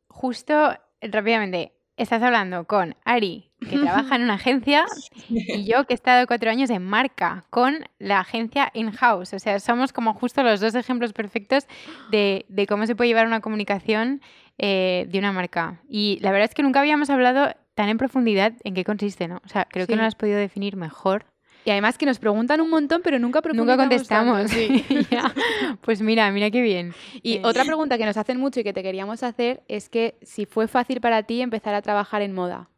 Justo, 0.08 0.78
rápidamente, 1.02 1.74
Estás 1.98 2.24
hablando 2.24 2.66
con 2.66 2.96
Ari, 3.06 3.52
que 3.70 3.78
trabaja 3.80 4.16
en 4.16 4.24
una 4.24 4.36
agencia, 4.36 4.86
y 5.30 5.66
yo, 5.66 5.86
que 5.86 5.94
he 5.94 5.96
estado 5.96 6.26
cuatro 6.28 6.50
años 6.50 6.70
en 6.70 6.84
marca, 6.84 7.44
con 7.50 7.86
la 8.00 8.20
agencia 8.20 8.72
in-house. 8.74 9.34
O 9.34 9.40
sea, 9.40 9.60
somos 9.60 9.94
como 9.94 10.14
justo 10.14 10.44
los 10.44 10.60
dos 10.60 10.76
ejemplos 10.76 11.14
perfectos 11.14 11.68
de, 12.10 12.46
cómo 12.68 12.86
se 12.86 12.96
puede 12.96 13.10
llevar 13.10 13.28
una 13.28 13.42
comunicación 13.42 14.22
eh, 14.58 15.06
de 15.10 15.20
una 15.20 15.32
marca. 15.32 15.82
Y 15.90 16.20
la 16.22 16.32
verdad 16.32 16.50
es 16.50 16.56
que 16.56 16.64
nunca 16.64 16.80
habíamos 16.80 17.10
hablado 17.10 17.54
tan 17.76 17.90
en 17.90 17.98
profundidad 17.98 18.54
en 18.64 18.74
qué 18.74 18.84
consiste, 18.84 19.28
¿no? 19.28 19.42
O 19.46 19.48
sea, 19.48 19.66
creo 19.66 19.88
que 19.88 19.96
no 19.96 20.02
lo 20.02 20.08
has 20.08 20.16
podido 20.16 20.38
definir 20.38 20.76
mejor. 20.76 21.26
Y 21.66 21.70
además 21.70 21.98
que 21.98 22.06
nos 22.06 22.20
preguntan 22.20 22.62
un 22.62 22.70
montón, 22.70 23.02
pero 23.04 23.20
nunca 23.20 23.42
Nunca 23.54 23.78
contestamos. 23.78 24.50
sí. 24.50 24.84
Pues 25.82 26.02
mira, 26.02 26.32
mira 26.32 26.50
qué 26.52 26.62
bien. 26.62 26.94
Y 27.22 27.36
eh, 27.36 27.42
otra 27.44 27.66
pregunta 27.66 27.98
que 27.98 28.06
nos 28.06 28.18
hacen 28.18 28.38
mucho 28.40 28.60
y 28.60 28.64
que 28.64 28.74
te 28.74 28.84
queríamos 28.84 29.24
hacer 29.24 29.64
es 29.68 29.90
que 29.90 30.18
si 30.22 30.46
fue 30.46 30.68
fácil 30.68 31.02
para 31.02 31.24
ti 31.24 31.42
empezar 31.42 31.74
a 31.74 31.82
trabajar 31.82 32.22
en 32.22 32.34
moda. 32.34 32.70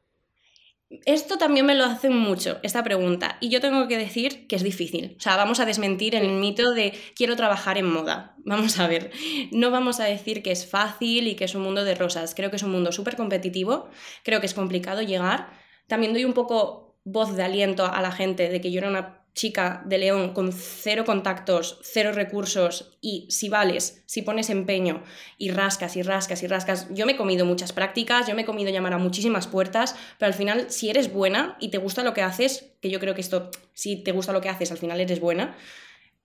Esto 1.05 1.37
también 1.37 1.65
me 1.65 1.73
lo 1.73 1.85
hacen 1.85 2.15
mucho, 2.15 2.59
esta 2.61 2.83
pregunta, 2.83 3.37
y 3.39 3.49
yo 3.49 3.59
tengo 3.61 3.87
que 3.87 3.97
decir 3.97 4.45
que 4.45 4.55
es 4.55 4.61
difícil. 4.63 5.15
O 5.17 5.19
sea, 5.19 5.35
vamos 5.37 5.59
a 5.59 5.65
desmentir 5.65 6.13
el 6.13 6.29
mito 6.33 6.71
de 6.71 6.93
quiero 7.15 7.35
trabajar 7.35 7.79
en 7.79 7.91
moda. 7.91 8.35
Vamos 8.45 8.79
a 8.79 8.87
ver, 8.87 9.09
no 9.51 9.71
vamos 9.71 9.99
a 9.99 10.03
decir 10.03 10.43
que 10.43 10.51
es 10.51 10.69
fácil 10.69 11.27
y 11.27 11.35
que 11.35 11.45
es 11.45 11.55
un 11.55 11.63
mundo 11.63 11.83
de 11.83 11.95
rosas. 11.95 12.35
Creo 12.35 12.51
que 12.51 12.57
es 12.57 12.63
un 12.63 12.71
mundo 12.71 12.91
súper 12.91 13.15
competitivo, 13.15 13.89
creo 14.23 14.39
que 14.39 14.45
es 14.45 14.53
complicado 14.53 15.01
llegar. 15.01 15.49
También 15.87 16.13
doy 16.13 16.25
un 16.25 16.33
poco 16.33 16.82
voz 17.03 17.35
de 17.35 17.43
aliento 17.43 17.85
a 17.85 18.01
la 18.01 18.11
gente 18.11 18.49
de 18.49 18.61
que 18.61 18.71
yo 18.71 18.79
era 18.79 18.89
una 18.89 19.23
chica 19.33 19.81
de 19.85 19.97
León 19.97 20.33
con 20.33 20.51
cero 20.53 21.03
contactos, 21.05 21.79
cero 21.81 22.11
recursos 22.13 22.95
y 23.01 23.25
si 23.29 23.49
vales, 23.49 24.03
si 24.05 24.21
pones 24.21 24.49
empeño 24.49 25.03
y 25.37 25.49
rascas 25.49 25.95
y 25.95 26.03
rascas 26.03 26.43
y 26.43 26.47
rascas, 26.47 26.87
yo 26.91 27.05
me 27.05 27.13
he 27.13 27.17
comido 27.17 27.45
muchas 27.45 27.73
prácticas, 27.73 28.27
yo 28.27 28.35
me 28.35 28.43
he 28.43 28.45
comido 28.45 28.69
llamar 28.69 28.93
a 28.93 28.99
muchísimas 28.99 29.47
puertas, 29.47 29.95
pero 30.19 30.27
al 30.27 30.35
final 30.35 30.67
si 30.69 30.89
eres 30.89 31.11
buena 31.11 31.57
y 31.59 31.69
te 31.69 31.79
gusta 31.79 32.03
lo 32.03 32.13
que 32.13 32.21
haces, 32.21 32.73
que 32.79 32.91
yo 32.91 32.99
creo 32.99 33.15
que 33.15 33.21
esto, 33.21 33.49
si 33.73 33.95
te 33.95 34.11
gusta 34.11 34.33
lo 34.33 34.41
que 34.41 34.49
haces, 34.49 34.71
al 34.71 34.77
final 34.77 35.01
eres 35.01 35.19
buena, 35.19 35.55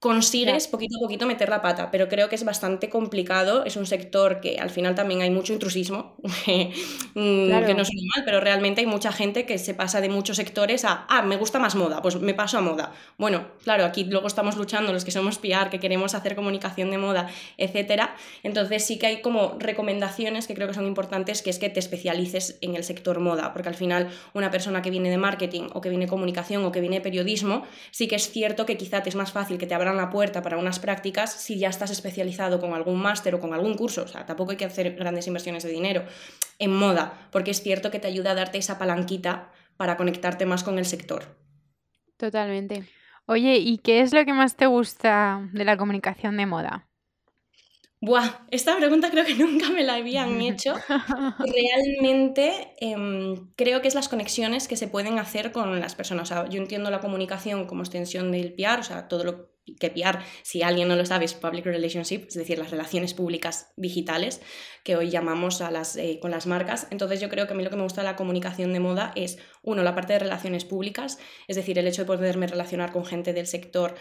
consigues 0.01 0.69
poquito 0.69 0.97
a 0.97 1.01
poquito 1.01 1.27
meter 1.27 1.49
la 1.49 1.61
pata, 1.61 1.91
pero 1.91 2.09
creo 2.09 2.29
que 2.29 2.37
es 2.37 2.45
bastante 2.45 2.89
complicado. 2.89 3.65
Es 3.65 3.77
un 3.77 3.85
sector 3.85 4.41
que 4.41 4.59
al 4.59 4.71
final 4.71 4.95
también 4.95 5.23
hay 5.23 5.31
mucho 5.31 5.53
intrusismo, 5.53 6.17
mm, 6.23 7.65
que 7.67 7.75
no 7.75 7.83
es 7.83 7.91
mal, 8.15 8.25
pero 8.25 8.41
realmente 8.41 8.81
hay 8.81 8.87
mucha 8.87 9.11
gente 9.11 9.45
que 9.45 9.59
se 9.59 9.75
pasa 9.75 10.01
de 10.01 10.09
muchos 10.09 10.37
sectores 10.37 10.85
a, 10.85 11.07
ah, 11.09 11.23
me 11.23 11.37
gusta 11.37 11.59
más 11.59 11.75
moda, 11.75 12.01
pues 12.01 12.21
me 12.21 12.33
paso 12.33 12.59
a 12.59 12.61
moda. 12.61 12.93
Bueno, 13.17 13.49
claro, 13.65 13.85
aquí 13.85 14.05
luego 14.05 14.29
estamos 14.29 14.57
luchando 14.57 14.93
los 14.93 15.05
que 15.05 15.11
somos 15.11 15.39
PR, 15.39 15.69
que 15.69 15.81
queremos 15.81 16.15
hacer 16.15 16.37
comunicación 16.37 16.91
de 16.91 16.99
moda, 16.99 17.29
etcétera. 17.57 18.15
Entonces 18.45 18.85
sí 18.85 18.99
que 19.01 19.07
hay 19.07 19.21
como 19.21 19.57
recomendaciones 19.59 20.47
que 20.47 20.55
creo 20.55 20.69
que 20.69 20.75
son 20.75 20.87
importantes, 20.87 21.43
que 21.43 21.51
es 21.51 21.59
que 21.59 21.71
te 21.71 21.81
especialices 21.81 22.59
en 22.61 22.77
el 22.77 22.85
sector 22.85 23.19
moda, 23.19 23.53
porque 23.53 23.69
al 23.69 23.75
final 23.75 24.11
una 24.33 24.53
persona 24.53 24.81
que 24.81 24.91
viene 24.91 25.11
de 25.11 25.19
marketing 25.19 25.71
o 25.73 25.81
que 25.81 25.89
viene 25.89 26.05
de 26.05 26.11
comunicación 26.11 26.65
o 26.65 26.71
que 26.71 26.81
viene 26.81 26.97
de 26.97 27.03
periodismo, 27.03 27.65
sí 27.91 28.07
que 28.07 28.15
es 28.15 28.31
cierto 28.31 28.65
que 28.65 28.77
quizá 28.77 29.03
te 29.03 29.09
es 29.09 29.17
más 29.17 29.33
fácil 29.33 29.59
que 29.59 29.67
te 29.67 29.75
abra 29.75 29.88
la 29.97 30.11
puerta 30.11 30.43
para 30.43 30.59
unas 30.59 30.79
prácticas 30.79 31.33
si 31.33 31.59
ya 31.59 31.69
estás 31.69 31.91
especializado 31.91 32.61
con 32.61 32.75
algún 32.75 33.01
máster 33.01 33.35
o 33.35 33.41
con 33.41 33.55
algún 33.55 33.75
curso. 33.75 34.03
O 34.03 34.09
sea, 34.09 34.27
tampoco 34.27 34.53
hay 34.53 34.57
que 34.57 34.65
hacer 34.65 34.95
grandes 34.95 35.27
inversiones 35.27 35.63
de 35.63 35.71
dinero 35.71 36.05
en 36.59 36.75
moda, 36.75 37.29
porque 37.31 37.51
es 37.51 37.63
cierto 37.63 37.91
que 37.91 37.99
te 37.99 38.09
ayuda 38.09 38.33
a 38.33 38.35
darte 38.35 38.59
esa 38.59 38.79
palanquita 38.79 39.51
para 39.77 39.97
conectarte 39.97 40.47
más 40.47 40.65
con 40.65 40.79
el 40.79 40.85
sector. 40.85 41.25
Totalmente. 42.17 42.85
Oye, 43.27 43.57
¿y 43.57 43.79
qué 43.79 44.01
es 44.01 44.13
lo 44.13 44.25
que 44.25 44.33
más 44.33 44.57
te 44.57 44.67
gusta 44.67 45.49
de 45.53 45.65
la 45.65 45.77
comunicación 45.77 46.37
de 46.37 46.47
moda? 46.47 46.89
Buah, 48.01 48.47
esta 48.53 48.77
pregunta 48.77 49.11
creo 49.11 49.25
que 49.25 49.35
nunca 49.45 49.71
me 49.71 49.83
la 49.83 49.95
habían 49.95 50.41
hecho. 50.41 50.75
Realmente 51.39 52.75
em, 52.81 53.53
creo 53.57 53.83
que 53.83 53.89
es 53.89 53.95
las 53.95 54.09
conexiones 54.09 54.69
que 54.69 54.77
se 54.77 54.89
pueden 54.89 55.19
hacer 55.19 55.51
con 55.53 55.81
las 55.81 55.95
personas. 55.95 56.33
yo 56.51 56.61
entiendo 56.61 56.91
la 56.91 57.01
comunicación 57.01 57.67
como 57.67 57.83
extensión 57.83 58.31
del 58.31 58.55
PR, 58.55 58.81
o 58.81 58.83
sea, 58.83 59.09
todo 59.09 59.25
lo 59.25 59.59
que 59.81 59.91
PR, 59.91 60.21
si 60.43 60.63
alguien 60.63 60.89
no 60.89 60.97
lo 60.97 61.05
sabe, 61.05 61.25
es 61.25 61.35
Public 61.35 61.67
Relationship, 61.67 62.27
es 62.29 62.35
decir, 62.35 62.59
las 62.59 62.71
relaciones 62.71 63.13
públicas 63.13 63.73
digitales 63.77 64.41
que 64.83 64.97
hoy 64.97 65.11
llamamos 65.11 65.61
a 65.61 65.71
las, 65.71 65.97
eh, 65.97 66.19
con 66.23 66.31
las 66.31 66.47
marcas. 66.47 66.87
Entonces 66.91 67.21
yo 67.21 67.29
creo 67.29 67.47
que 67.47 67.53
a 67.53 67.57
mí 67.57 67.65
lo 67.65 67.71
que 67.71 67.77
me 67.77 67.83
gusta 67.83 68.01
de 68.01 68.07
la 68.07 68.17
comunicación 68.17 68.73
de 68.73 68.81
moda 68.81 69.13
es, 69.15 69.39
uno, 69.63 69.83
la 69.83 69.95
parte 69.95 70.15
de 70.15 70.21
relaciones 70.21 70.65
públicas, 70.65 71.19
es 71.49 71.57
decir, 71.57 71.79
el 71.79 71.87
hecho 71.87 72.03
de 72.03 72.07
poderme 72.07 72.47
relacionar 72.47 72.93
con 72.93 73.05
gente 73.05 73.33
del 73.33 73.47
sector, 73.47 73.97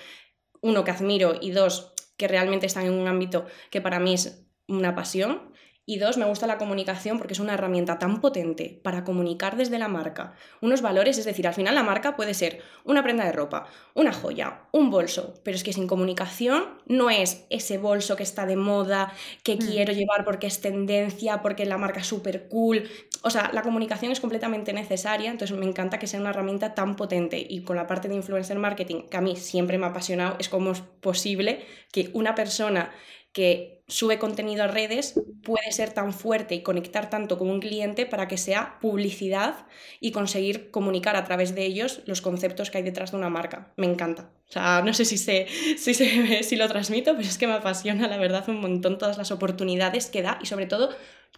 uno, 0.61 0.83
que 0.83 0.91
admiro 0.91 1.37
y 1.41 1.51
dos, 1.51 1.93
que 2.17 2.27
realmente 2.27 2.65
están 2.65 2.85
en 2.85 2.93
un 2.93 3.07
ámbito 3.07 3.45
que 3.71 3.81
para 3.81 3.99
mí 3.99 4.13
es 4.13 4.45
una 4.67 4.95
pasión. 4.95 5.53
Y 5.89 5.99
dos, 5.99 6.17
me 6.17 6.25
gusta 6.25 6.47
la 6.47 6.57
comunicación 6.57 7.17
porque 7.17 7.31
es 7.31 7.39
una 7.39 7.53
herramienta 7.53 7.97
tan 7.97 8.19
potente 8.19 8.77
para 8.83 9.05
comunicar 9.05 9.55
desde 9.55 9.79
la 9.79 9.87
marca 9.87 10.33
unos 10.59 10.81
valores, 10.81 11.17
es 11.17 11.23
decir, 11.23 11.47
al 11.47 11.53
final 11.53 11.75
la 11.75 11.83
marca 11.83 12.17
puede 12.17 12.33
ser 12.33 12.61
una 12.83 13.03
prenda 13.03 13.23
de 13.23 13.31
ropa, 13.31 13.67
una 13.93 14.11
joya, 14.11 14.63
un 14.73 14.89
bolso, 14.89 15.35
pero 15.45 15.55
es 15.55 15.63
que 15.63 15.71
sin 15.71 15.87
comunicación 15.87 16.65
no 16.87 17.09
es 17.09 17.45
ese 17.49 17.77
bolso 17.77 18.17
que 18.17 18.23
está 18.23 18.45
de 18.45 18.57
moda, 18.57 19.13
que 19.43 19.55
hmm. 19.55 19.59
quiero 19.59 19.93
llevar 19.93 20.25
porque 20.25 20.47
es 20.47 20.59
tendencia, 20.59 21.41
porque 21.41 21.65
la 21.65 21.77
marca 21.77 22.01
es 22.01 22.07
súper 22.07 22.49
cool. 22.49 22.83
O 23.21 23.29
sea, 23.29 23.49
la 23.53 23.61
comunicación 23.61 24.11
es 24.11 24.19
completamente 24.19 24.73
necesaria, 24.73 25.31
entonces 25.31 25.57
me 25.57 25.65
encanta 25.65 25.99
que 25.99 26.07
sea 26.07 26.19
una 26.19 26.31
herramienta 26.31 26.75
tan 26.75 26.97
potente 26.97 27.47
y 27.49 27.63
con 27.63 27.77
la 27.77 27.87
parte 27.87 28.09
de 28.09 28.15
influencer 28.15 28.59
marketing, 28.59 29.03
que 29.09 29.15
a 29.15 29.21
mí 29.21 29.37
siempre 29.37 29.77
me 29.77 29.85
ha 29.85 29.91
apasionado, 29.91 30.35
es 30.37 30.49
cómo 30.49 30.71
es 30.71 30.81
posible 30.81 31.65
que 31.93 32.09
una 32.11 32.35
persona 32.35 32.91
que 33.31 33.76
sube 33.87 34.19
contenido 34.19 34.63
a 34.63 34.67
redes 34.67 35.19
puede 35.43 35.71
ser 35.71 35.93
tan 35.93 36.13
fuerte 36.13 36.55
y 36.55 36.61
conectar 36.61 37.09
tanto 37.09 37.37
con 37.37 37.49
un 37.49 37.61
cliente 37.61 38.05
para 38.05 38.27
que 38.27 38.37
sea 38.37 38.79
publicidad 38.81 39.65
y 40.01 40.11
conseguir 40.11 40.71
comunicar 40.71 41.15
a 41.15 41.23
través 41.23 41.55
de 41.55 41.65
ellos 41.65 42.01
los 42.05 42.21
conceptos 42.21 42.69
que 42.69 42.79
hay 42.79 42.83
detrás 42.83 43.11
de 43.11 43.17
una 43.17 43.29
marca. 43.29 43.71
Me 43.77 43.87
encanta. 43.87 44.31
O 44.49 44.51
sea, 44.51 44.81
no 44.81 44.93
sé 44.93 45.05
si, 45.05 45.17
sé, 45.17 45.47
si, 45.77 45.93
si 45.93 46.55
lo 46.55 46.67
transmito, 46.67 47.15
pero 47.15 47.27
es 47.27 47.37
que 47.37 47.47
me 47.47 47.53
apasiona, 47.53 48.07
la 48.07 48.17
verdad, 48.17 48.47
un 48.49 48.59
montón 48.59 48.97
todas 48.97 49.17
las 49.17 49.31
oportunidades 49.31 50.07
que 50.07 50.21
da 50.21 50.37
y 50.41 50.47
sobre 50.47 50.65
todo 50.65 50.89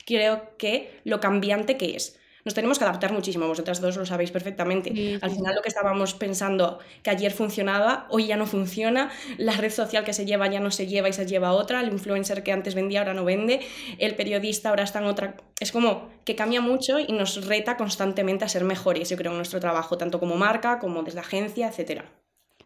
creo 0.06 0.58
que 0.58 1.00
lo 1.04 1.20
cambiante 1.20 1.78
que 1.78 1.96
es 1.96 2.20
nos 2.50 2.56
tenemos 2.56 2.80
que 2.80 2.86
adaptar 2.86 3.14
muchísimo, 3.14 3.48
vosotras 3.48 3.80
dos 3.80 3.96
lo 3.96 4.08
sabéis 4.08 4.32
perfectamente. 4.32 5.20
Al 5.22 5.30
final 5.30 5.54
lo 5.54 5.62
que 5.62 5.68
estábamos 5.70 6.16
pensando 6.16 6.80
que 7.04 7.12
ayer 7.12 7.32
funcionaba, 7.32 8.08
hoy 8.10 8.26
ya 8.26 8.38
no 8.38 8.48
funciona, 8.48 9.12
la 9.38 9.54
red 9.54 9.70
social 9.70 10.04
que 10.04 10.14
se 10.14 10.26
lleva 10.26 10.48
ya 10.48 10.60
no 10.60 10.72
se 10.72 10.88
lleva 10.88 11.08
y 11.10 11.14
se 11.14 11.28
lleva 11.28 11.52
otra, 11.52 11.80
el 11.80 11.90
influencer 11.90 12.42
que 12.42 12.52
antes 12.52 12.74
vendía 12.74 13.02
ahora 13.02 13.14
no 13.14 13.24
vende, 13.24 13.60
el 14.00 14.16
periodista 14.16 14.70
ahora 14.70 14.82
está 14.82 14.98
en 14.98 15.06
otra... 15.06 15.36
Es 15.60 15.72
como 15.72 16.10
que 16.26 16.36
cambia 16.36 16.60
mucho 16.60 16.98
y 16.98 17.12
nos 17.12 17.46
reta 17.46 17.78
constantemente 17.78 18.46
a 18.46 18.50
ser 18.50 18.64
mejores, 18.64 19.08
yo 19.12 19.18
creo, 19.18 19.30
en 19.30 19.38
nuestro 19.38 19.60
trabajo, 19.60 20.00
tanto 20.00 20.20
como 20.20 20.36
marca 20.36 20.80
como 20.80 21.04
desde 21.04 21.20
agencia, 21.20 21.68
etcétera. 21.68 22.06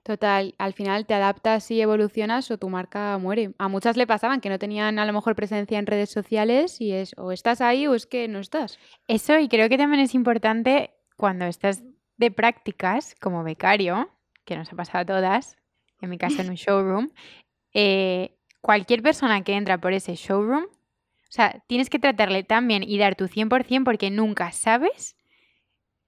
Total, 0.04 0.54
al 0.58 0.74
final 0.74 1.06
te 1.06 1.13
adaptas 1.13 1.72
y 1.72 1.80
evolucionas 1.80 2.52
o 2.52 2.58
tu 2.58 2.70
marca 2.70 3.18
muere. 3.18 3.54
A 3.58 3.70
muchas 3.70 3.96
le 3.96 4.06
pasaban 4.06 4.42
que 4.42 4.50
no 4.50 4.60
tenían 4.60 5.00
a 5.00 5.06
lo 5.06 5.13
mejor 5.13 5.34
presencia 5.34 5.80
en 5.80 5.86
redes 5.86 6.10
sociales 6.10 6.82
y 6.82 6.92
es 6.92 7.13
o 7.18 7.32
estás 7.32 7.62
ahí 7.62 7.88
o 7.88 7.96
es 7.96 8.06
que 8.06 8.28
no 8.28 8.39
estás. 8.39 8.80
Eso 9.08 9.39
y 9.39 9.48
creo 9.48 9.70
que 9.70 9.78
también 9.78 10.02
es 10.02 10.13
importante 10.13 10.92
cuando 11.16 11.46
estás 11.46 11.84
de 12.18 12.32
prácticas 12.32 13.16
como 13.22 13.44
becario, 13.44 14.10
que 14.44 14.58
nos 14.58 14.74
ha 14.74 14.76
pasado 14.76 15.04
a 15.04 15.06
todas, 15.06 15.56
en 16.02 16.10
mi 16.10 16.18
caso 16.18 16.42
en 16.42 16.50
un 16.50 16.56
showroom, 16.56 17.12
eh, 17.74 18.36
cualquier 18.60 19.02
persona 19.02 19.42
que 19.46 19.54
entra 19.54 19.78
por 19.78 19.94
ese 19.94 20.16
showroom, 20.16 20.66
o 20.66 21.36
sea, 21.36 21.63
tienes 21.68 21.89
que 21.89 21.98
tratarle 21.98 22.44
tan 22.44 22.68
bien 22.68 22.84
y 22.84 22.98
dar 22.98 23.16
tu 23.16 23.30
100% 23.30 23.86
porque 23.86 24.12
nunca 24.12 24.52
sabes 24.52 25.16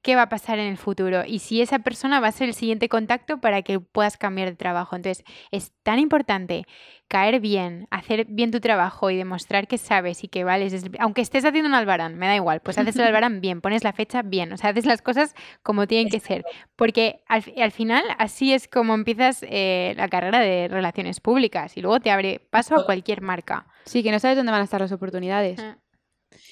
qué 0.06 0.16
va 0.16 0.22
a 0.22 0.30
pasar 0.30 0.60
en 0.60 0.68
el 0.68 0.78
futuro 0.78 1.24
y 1.26 1.40
si 1.40 1.64
esa 1.64 1.80
persona 1.80 2.20
va 2.20 2.28
a 2.28 2.32
ser 2.32 2.50
el 2.50 2.54
siguiente 2.54 2.90
contacto 2.90 3.40
para 3.42 3.64
que 3.64 3.80
puedas 3.80 4.18
cambiar 4.18 4.48
de 4.48 4.56
trabajo. 4.56 4.96
Entonces, 4.96 5.26
es 5.50 5.72
tan 5.82 5.98
importante 5.98 6.68
caer 7.08 7.40
bien, 7.40 7.88
hacer 7.90 8.26
bien 8.30 8.52
tu 8.52 8.60
trabajo 8.60 9.10
y 9.10 9.18
demostrar 9.18 9.68
que 9.68 9.80
sabes 9.80 10.24
y 10.24 10.28
que 10.28 10.44
vales. 10.44 10.86
Aunque 11.00 11.22
estés 11.22 11.44
haciendo 11.44 11.70
un 11.70 11.74
albarán, 11.74 12.20
me 12.20 12.28
da 12.28 12.36
igual, 12.36 12.60
pues 12.60 12.78
haces 12.78 12.96
el 12.98 13.02
albarán 13.08 13.42
bien, 13.42 13.62
pones 13.62 13.84
la 13.84 13.94
fecha 13.94 14.22
bien, 14.22 14.54
o 14.54 14.58
sea, 14.58 14.70
haces 14.70 14.86
las 14.86 15.02
cosas 15.02 15.34
como 15.64 15.88
tienen 15.88 16.10
que 16.10 16.20
ser. 16.20 16.46
Porque 16.76 17.24
al, 17.28 17.72
final 17.72 18.04
así 18.20 18.54
es 18.54 18.68
como 18.68 18.94
empiezas 18.94 19.44
eh, 19.50 19.96
la 19.98 20.08
carrera 20.08 20.40
de 20.40 20.68
relaciones 20.68 21.20
públicas 21.20 21.78
y 21.78 21.82
luego 21.82 22.00
te 22.00 22.12
abre 22.12 22.42
paso 22.52 22.76
a 22.76 22.86
cualquier 22.86 23.22
marca. 23.22 23.66
Sí, 23.86 24.04
que 24.04 24.12
no 24.12 24.20
sabes 24.20 24.38
dónde 24.38 24.52
van 24.52 24.62
a 24.62 24.66
estar 24.66 24.82
las 24.82 24.92
oportunidades. 24.92 25.60
Ah. 25.60 25.80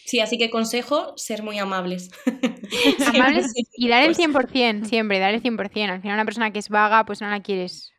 Sí, 0.06 0.20
así 0.20 0.38
que 0.38 0.50
consejo, 0.50 1.14
ser 1.18 1.44
muy 1.44 1.60
amables. 1.60 2.10
amables 3.08 3.54
y 3.76 3.88
dar 3.88 4.04
el 4.04 4.16
100%, 4.16 4.86
siempre, 4.86 5.20
dar 5.20 5.34
el 5.34 5.42
100%. 5.42 5.90
Al 5.90 6.02
final 6.02 6.16
una 6.16 6.26
persona 6.26 6.52
que 6.52 6.60
es 6.60 6.70
vaga, 6.70 7.06
pues 7.06 7.22
no 7.22 7.30
la 7.30 7.42
quieres 7.42 7.94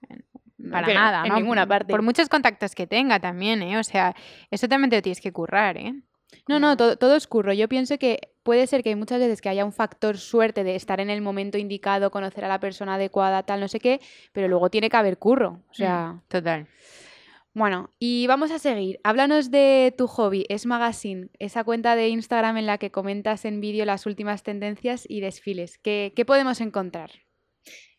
para 0.71 0.93
nada, 0.93 1.27
En 1.27 1.35
ninguna 1.35 1.67
parte. 1.67 1.91
Por 1.91 2.03
muchos 2.03 2.29
contactos 2.29 2.75
que 2.75 2.87
tenga 2.87 3.21
también, 3.21 3.63
¿eh? 3.63 3.79
O 3.79 3.85
sea, 3.85 4.15
eso 4.51 4.69
también 4.69 4.91
te 4.91 4.97
lo 4.97 5.03
tienes 5.03 5.21
que 5.21 5.33
currar, 5.33 5.77
¿eh? 5.77 5.95
No, 6.49 6.59
no, 6.59 6.77
todo, 6.77 6.97
todo 6.97 7.17
es 7.17 7.27
curro. 7.27 7.53
Yo 7.53 7.69
pienso 7.69 7.97
que 7.99 8.33
puede 8.43 8.67
ser 8.67 8.83
que 8.83 8.91
hay 8.91 8.97
muchas 8.97 9.19
veces 9.19 9.41
que 9.41 9.49
haya 9.49 9.65
un 9.65 9.73
factor 9.73 10.19
suerte 10.19 10.65
de 10.65 10.75
estar 10.75 11.01
en 11.01 11.11
el 11.11 11.23
momento 11.23 11.59
indicado, 11.59 12.11
conocer 12.11 12.45
a 12.45 12.49
la 12.49 12.61
persona 12.61 12.95
adecuada, 12.95 13.43
tal, 13.45 13.61
no 13.61 13.69
sé 13.69 13.81
qué, 13.81 14.01
pero 14.33 14.49
luego 14.49 14.69
tiene 14.69 14.91
que 14.91 14.97
haber 14.97 15.19
curro. 15.19 15.61
O 15.71 15.75
sea, 15.75 16.15
mm, 16.15 16.23
total. 16.29 16.67
Bueno, 17.55 17.91
y 18.01 18.27
vamos 18.27 18.51
a 18.51 18.59
seguir. 18.59 18.99
Háblanos 19.05 19.53
de 19.53 19.95
tu 19.97 20.09
hobby, 20.09 20.45
Es 20.49 20.67
Magazine, 20.67 21.29
esa 21.39 21.63
cuenta 21.63 21.95
de 21.95 22.09
Instagram 22.09 22.57
en 22.57 22.67
la 22.67 22.79
que 22.79 22.91
comentas 22.91 23.45
en 23.45 23.61
vídeo 23.61 23.85
las 23.85 24.07
últimas 24.07 24.43
tendencias 24.43 25.05
y 25.09 25.21
desfiles. 25.21 25.79
¿Qué, 25.79 26.13
podemos 26.27 26.61
encontrar? 26.61 27.13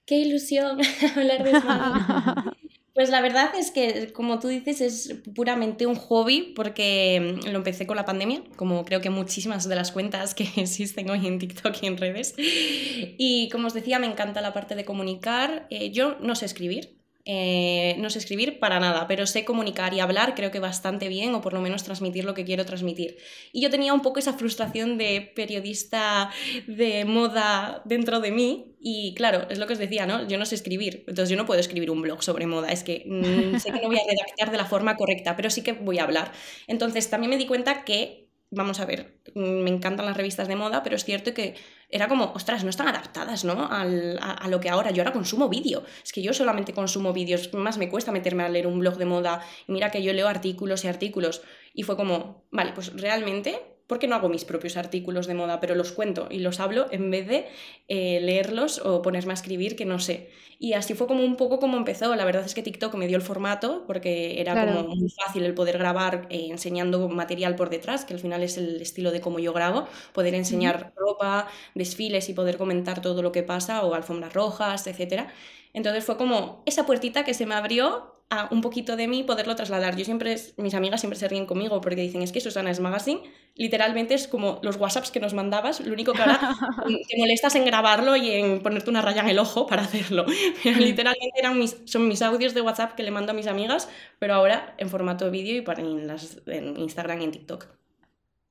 ¡Qué 0.05 0.15
ilusión 0.17 0.79
hablar 1.15 1.43
de 1.45 1.53
Pues 2.93 3.09
la 3.09 3.21
verdad 3.21 3.53
es 3.57 3.71
que, 3.71 4.11
como 4.11 4.39
tú 4.39 4.49
dices, 4.49 4.81
es 4.81 5.21
puramente 5.33 5.85
un 5.85 5.95
hobby 5.95 6.53
porque 6.53 7.39
mm, 7.41 7.49
lo 7.49 7.57
empecé 7.57 7.87
con 7.87 7.95
la 7.95 8.05
pandemia, 8.05 8.41
como 8.57 8.83
creo 8.83 8.99
que 8.99 9.09
muchísimas 9.09 9.69
de 9.69 9.75
las 9.75 9.93
cuentas 9.93 10.35
que 10.35 10.43
existen 10.57 11.09
hoy 11.09 11.27
en 11.27 11.39
TikTok 11.39 11.75
y 11.81 11.87
en 11.87 11.97
redes. 11.97 12.35
Y 12.37 13.47
como 13.53 13.67
os 13.67 13.73
decía, 13.73 13.99
me 13.99 14.07
encanta 14.07 14.41
la 14.41 14.51
parte 14.51 14.75
de 14.75 14.83
comunicar. 14.83 15.65
Eh, 15.69 15.91
yo 15.91 16.17
no 16.19 16.35
sé 16.35 16.45
escribir, 16.45 16.94
eh, 17.27 17.95
no 17.97 18.11
sé 18.11 18.19
escribir 18.19 18.59
para 18.59 18.79
nada, 18.79 19.07
pero 19.07 19.25
sé 19.25 19.45
comunicar 19.45 19.95
y 19.95 19.99
hablar 19.99 20.35
creo 20.35 20.51
que 20.51 20.59
bastante 20.59 21.07
bien 21.07 21.33
o 21.33 21.41
por 21.41 21.53
lo 21.53 21.61
menos 21.61 21.83
transmitir 21.83 22.23
lo 22.23 22.35
que 22.35 22.45
quiero 22.45 22.65
transmitir. 22.65 23.17
Y 23.51 23.61
yo 23.61 23.71
tenía 23.71 23.93
un 23.93 24.01
poco 24.01 24.19
esa 24.19 24.33
frustración 24.33 24.99
de 24.99 25.31
periodista 25.35 26.29
de 26.67 27.03
moda 27.05 27.81
dentro 27.85 28.19
de 28.19 28.31
mí 28.31 28.75
y 28.79 29.15
claro, 29.15 29.47
es 29.49 29.57
lo 29.57 29.65
que 29.65 29.73
os 29.73 29.79
decía, 29.79 30.05
¿no? 30.05 30.27
Yo 30.27 30.37
no 30.37 30.45
sé 30.45 30.53
escribir, 30.53 31.03
entonces 31.07 31.29
yo 31.29 31.37
no 31.37 31.47
puedo 31.47 31.59
escribir 31.59 31.89
un 31.89 32.03
blog 32.03 32.21
sobre 32.21 32.45
moda, 32.45 32.69
es 32.71 32.83
que 32.83 33.03
mm, 33.07 33.57
sé 33.57 33.71
que 33.71 33.81
no 33.81 33.87
voy 33.87 33.97
a 33.97 34.03
redactar 34.07 34.51
de 34.51 34.57
la 34.57 34.65
forma 34.65 34.95
correcta, 34.95 35.35
pero 35.35 35.49
sí 35.49 35.63
que 35.63 35.73
voy 35.73 35.97
a 35.97 36.03
hablar. 36.03 36.31
Entonces 36.67 37.09
también 37.09 37.31
me 37.31 37.37
di 37.37 37.47
cuenta 37.47 37.83
que 37.83 38.24
vamos 38.51 38.79
a 38.79 38.85
ver, 38.85 39.21
mm, 39.33 39.63
me 39.63 39.69
encantan 39.69 40.05
las 40.05 40.17
revistas 40.17 40.47
de 40.47 40.55
moda, 40.55 40.83
pero 40.83 40.95
es 40.95 41.03
cierto 41.03 41.33
que 41.33 41.55
era 41.89 42.07
como, 42.07 42.31
ostras, 42.33 42.63
no 42.63 42.69
están 42.69 42.87
adaptadas, 42.87 43.45
¿no? 43.45 43.67
Al, 43.69 44.17
a, 44.21 44.47
lo 44.47 44.59
que 44.59 44.69
ahora, 44.69 44.91
yo 44.91 45.01
ahora 45.01 45.13
consumo 45.13 45.49
vídeo. 45.49 45.83
Es 46.03 46.11
que 46.11 46.21
yo 46.21 46.33
solamente 46.33 46.73
consumo 46.73 47.13
vídeos, 47.13 47.53
más 47.53 47.77
me 47.77 47.89
cuesta 47.89 48.11
meterme 48.11 48.43
a 48.43 48.49
leer 48.49 48.67
un 48.67 48.79
blog 48.79 48.97
de 48.97 49.05
moda 49.05 49.41
y 49.67 49.71
mira 49.71 49.91
que 49.91 50.01
yo 50.03 50.13
leo 50.13 50.27
artículos 50.27 50.83
y 50.83 50.87
artículos. 50.87 51.41
Y 51.73 51.83
fue 51.83 51.95
como, 51.95 52.47
vale, 52.51 52.71
pues 52.73 52.93
realmente 52.93 53.74
¿por 53.87 53.99
qué 53.99 54.07
no 54.07 54.15
hago 54.15 54.29
mis 54.29 54.45
propios 54.45 54.77
artículos 54.77 55.27
de 55.27 55.33
moda? 55.33 55.59
Pero 55.59 55.75
los 55.75 55.91
cuento 55.91 56.27
y 56.29 56.39
los 56.39 56.59
hablo 56.59 56.87
en 56.91 57.11
vez 57.11 57.27
de 57.27 57.47
eh, 57.87 58.19
leerlos 58.21 58.79
o 58.79 59.01
ponerme 59.01 59.31
a 59.31 59.35
escribir 59.35 59.75
que 59.75 59.85
no 59.85 59.99
sé. 59.99 60.29
Y 60.57 60.73
así 60.73 60.93
fue 60.93 61.07
como 61.07 61.23
un 61.23 61.35
poco 61.35 61.59
como 61.59 61.77
empezó. 61.77 62.15
La 62.15 62.25
verdad 62.25 62.45
es 62.45 62.53
que 62.53 62.63
TikTok 62.63 62.95
me 62.95 63.07
dio 63.07 63.17
el 63.17 63.21
formato 63.21 63.83
porque 63.87 64.39
era 64.39 64.53
como 64.65 64.87
muy 64.95 65.09
fácil 65.09 65.43
el 65.43 65.53
poder 65.53 65.77
grabar 65.77 66.27
eh, 66.29 66.47
enseñando 66.49 67.07
material 67.09 67.55
por 67.55 67.69
detrás, 67.69 68.05
que 68.05 68.13
al 68.13 68.19
final 68.19 68.41
es 68.43 68.57
el 68.57 68.81
estilo 68.81 69.11
de 69.11 69.21
cómo 69.21 69.39
yo 69.39 69.53
grabo, 69.53 69.87
poder 70.13 70.33
enseñar 70.33 70.93
ropa, 70.95 71.47
desfiles 71.73 72.29
y 72.29 72.33
poder 72.33 72.57
comentar 72.57 73.01
todo 73.01 73.21
lo 73.21 73.31
que 73.31 73.43
pasa 73.43 73.83
o 73.83 73.93
alfombras 73.93 74.33
rojas, 74.33 74.87
etc. 74.87 75.27
Entonces 75.75 76.05
fue 76.05 76.17
como 76.17 76.63
esa 76.65 76.85
puertita 76.85 77.25
que 77.25 77.33
se 77.33 77.45
me 77.45 77.53
abrió 77.53 78.15
a 78.29 78.47
un 78.49 78.61
poquito 78.61 78.95
de 78.95 79.07
mí 79.07 79.23
poderlo 79.23 79.55
trasladar. 79.55 79.97
Yo 79.97 80.05
siempre, 80.05 80.35
mis 80.57 80.73
amigas 80.73 81.01
siempre 81.01 81.19
se 81.19 81.27
ríen 81.27 81.45
conmigo 81.45 81.81
porque 81.81 82.01
dicen, 82.01 82.21
es 82.21 82.31
que 82.31 82.39
Susana 82.39 82.71
es 82.71 82.79
magazine, 82.79 83.21
literalmente 83.55 84.13
es 84.13 84.27
como 84.27 84.59
los 84.63 84.77
WhatsApps 84.77 85.11
que 85.11 85.19
nos 85.19 85.33
mandabas, 85.33 85.81
lo 85.81 85.93
único 85.93 86.13
que 86.13 86.21
ahora 86.21 86.39
te 86.87 87.17
molestas 87.17 87.55
en 87.55 87.65
grabarlo 87.65 88.15
y 88.15 88.31
en 88.31 88.63
ponerte 88.63 88.89
una 88.89 89.01
raya 89.01 89.21
en 89.21 89.29
el 89.29 89.37
ojo 89.37 89.67
para 89.67 89.83
hacerlo. 89.83 90.25
Pero 90.63 90.79
literalmente 90.79 91.37
eran 91.37 91.59
mis, 91.59 91.77
son 91.85 92.07
mis 92.07 92.21
audios 92.21 92.53
de 92.53 92.61
WhatsApp 92.61 92.93
que 92.95 93.03
le 93.03 93.11
mando 93.11 93.33
a 93.33 93.35
mis 93.35 93.47
amigas, 93.47 93.89
pero 94.17 94.33
ahora 94.33 94.73
en 94.77 94.89
formato 94.89 95.29
vídeo 95.29 95.57
y 95.57 95.61
para 95.61 95.81
en, 95.81 96.07
las, 96.07 96.41
en 96.47 96.79
Instagram 96.79 97.21
y 97.21 97.23
en 97.25 97.31
TikTok. 97.31 97.67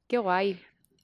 Qué 0.07 0.19
guay. 0.19 0.61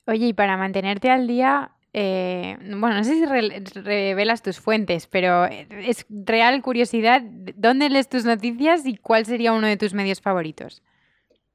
Oye, 0.07 0.27
y 0.27 0.33
para 0.33 0.57
mantenerte 0.57 1.11
al 1.11 1.27
día, 1.27 1.73
eh, 1.93 2.57
bueno, 2.61 2.97
no 2.97 3.05
sé 3.05 3.15
si 3.15 3.27
revelas 3.27 4.43
tus 4.43 4.61
fuentes, 4.61 5.07
pero 5.07 5.47
es 5.47 6.07
real 6.09 6.63
curiosidad, 6.63 7.23
¿dónde 7.57 7.91
lees 7.91 8.09
tus 8.09 8.25
noticias 8.25 8.87
y 8.87 8.97
cuál 8.97 9.27
sería 9.27 9.53
uno 9.53 9.67
de 9.67 9.77
tus 9.77 9.93
medios 9.93 10.21
favoritos? 10.21 10.83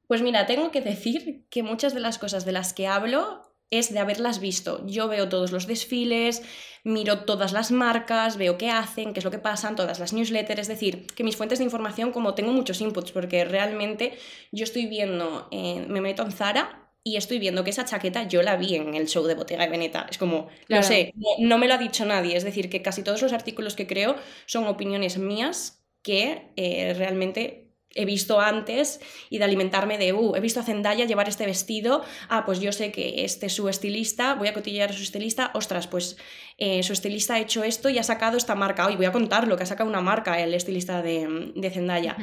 Pues 0.06 0.22
mira, 0.22 0.46
tengo 0.46 0.70
que 0.70 0.82
decir 0.82 1.46
que 1.50 1.62
muchas 1.62 1.94
de 1.94 2.00
las 2.00 2.18
cosas 2.18 2.44
de 2.44 2.52
las 2.52 2.72
que 2.72 2.86
hablo 2.86 3.42
es 3.70 3.92
de 3.92 3.98
haberlas 3.98 4.38
visto. 4.38 4.86
Yo 4.86 5.08
veo 5.08 5.28
todos 5.28 5.50
los 5.50 5.66
desfiles, 5.66 6.42
miro 6.84 7.24
todas 7.24 7.52
las 7.52 7.72
marcas, 7.72 8.36
veo 8.36 8.58
qué 8.58 8.70
hacen, 8.70 9.12
qué 9.12 9.18
es 9.18 9.24
lo 9.24 9.32
que 9.32 9.38
pasan, 9.38 9.74
todas 9.74 9.98
las 9.98 10.12
newsletters, 10.12 10.60
es 10.60 10.68
decir, 10.68 11.06
que 11.08 11.24
mis 11.24 11.36
fuentes 11.36 11.58
de 11.58 11.64
información, 11.64 12.12
como 12.12 12.34
tengo 12.34 12.52
muchos 12.52 12.80
inputs, 12.80 13.10
porque 13.10 13.44
realmente 13.44 14.16
yo 14.52 14.62
estoy 14.62 14.86
viendo, 14.86 15.48
eh, 15.50 15.84
me 15.88 16.00
meto 16.00 16.22
en 16.22 16.30
Zara 16.30 16.85
y 17.06 17.16
estoy 17.16 17.38
viendo 17.38 17.62
que 17.62 17.70
esa 17.70 17.84
chaqueta 17.84 18.26
yo 18.26 18.42
la 18.42 18.56
vi 18.56 18.74
en 18.74 18.96
el 18.96 19.06
show 19.06 19.24
de 19.26 19.36
Bottega 19.36 19.62
de 19.62 19.70
Veneta. 19.70 20.08
Es 20.10 20.18
como, 20.18 20.48
lo 20.66 20.82
sé, 20.82 21.14
no, 21.38 21.56
me 21.56 21.68
lo 21.68 21.74
ha 21.74 21.78
dicho 21.78 22.04
nadie. 22.04 22.36
Es 22.36 22.42
decir, 22.42 22.68
que 22.68 22.82
casi 22.82 23.04
todos 23.04 23.22
los 23.22 23.32
artículos 23.32 23.76
que 23.76 23.86
creo 23.86 24.16
son 24.46 24.66
opiniones 24.66 25.16
mías 25.16 25.86
que 26.02 26.50
eh, 26.56 26.94
realmente 26.98 27.70
he 27.94 28.04
visto 28.06 28.40
antes 28.40 28.98
y 29.30 29.38
de 29.38 29.44
alimentarme 29.44 29.98
de, 29.98 30.14
uh, 30.14 30.34
he 30.34 30.40
visto 30.40 30.58
a 30.58 30.64
Zendaya 30.64 31.04
llevar 31.04 31.28
este 31.28 31.46
vestido, 31.46 32.02
ah, 32.28 32.44
pues 32.44 32.58
yo 32.58 32.72
sé 32.72 32.90
que 32.90 33.24
este 33.24 33.46
es 33.46 33.52
su 33.52 33.68
estilista, 33.68 34.34
voy 34.34 34.48
a 34.48 34.52
cotillear 34.52 34.90
a 34.90 34.92
su 34.92 35.04
estilista, 35.04 35.52
ostras, 35.54 35.86
pues 35.86 36.16
eh, 36.58 36.82
su 36.82 36.92
estilista 36.92 37.34
ha 37.34 37.38
hecho 37.38 37.62
esto 37.62 37.88
y 37.88 37.98
ha 37.98 38.02
sacado 38.02 38.36
esta 38.36 38.56
marca, 38.56 38.84
hoy 38.84 38.96
voy 38.96 39.06
a 39.06 39.12
contar 39.12 39.46
lo 39.46 39.56
que 39.56 39.62
ha 39.62 39.66
sacado 39.66 39.88
una 39.88 40.00
marca 40.00 40.40
el 40.40 40.52
estilista 40.54 41.02
de, 41.02 41.52
de 41.54 41.70
Zendaya. 41.70 42.16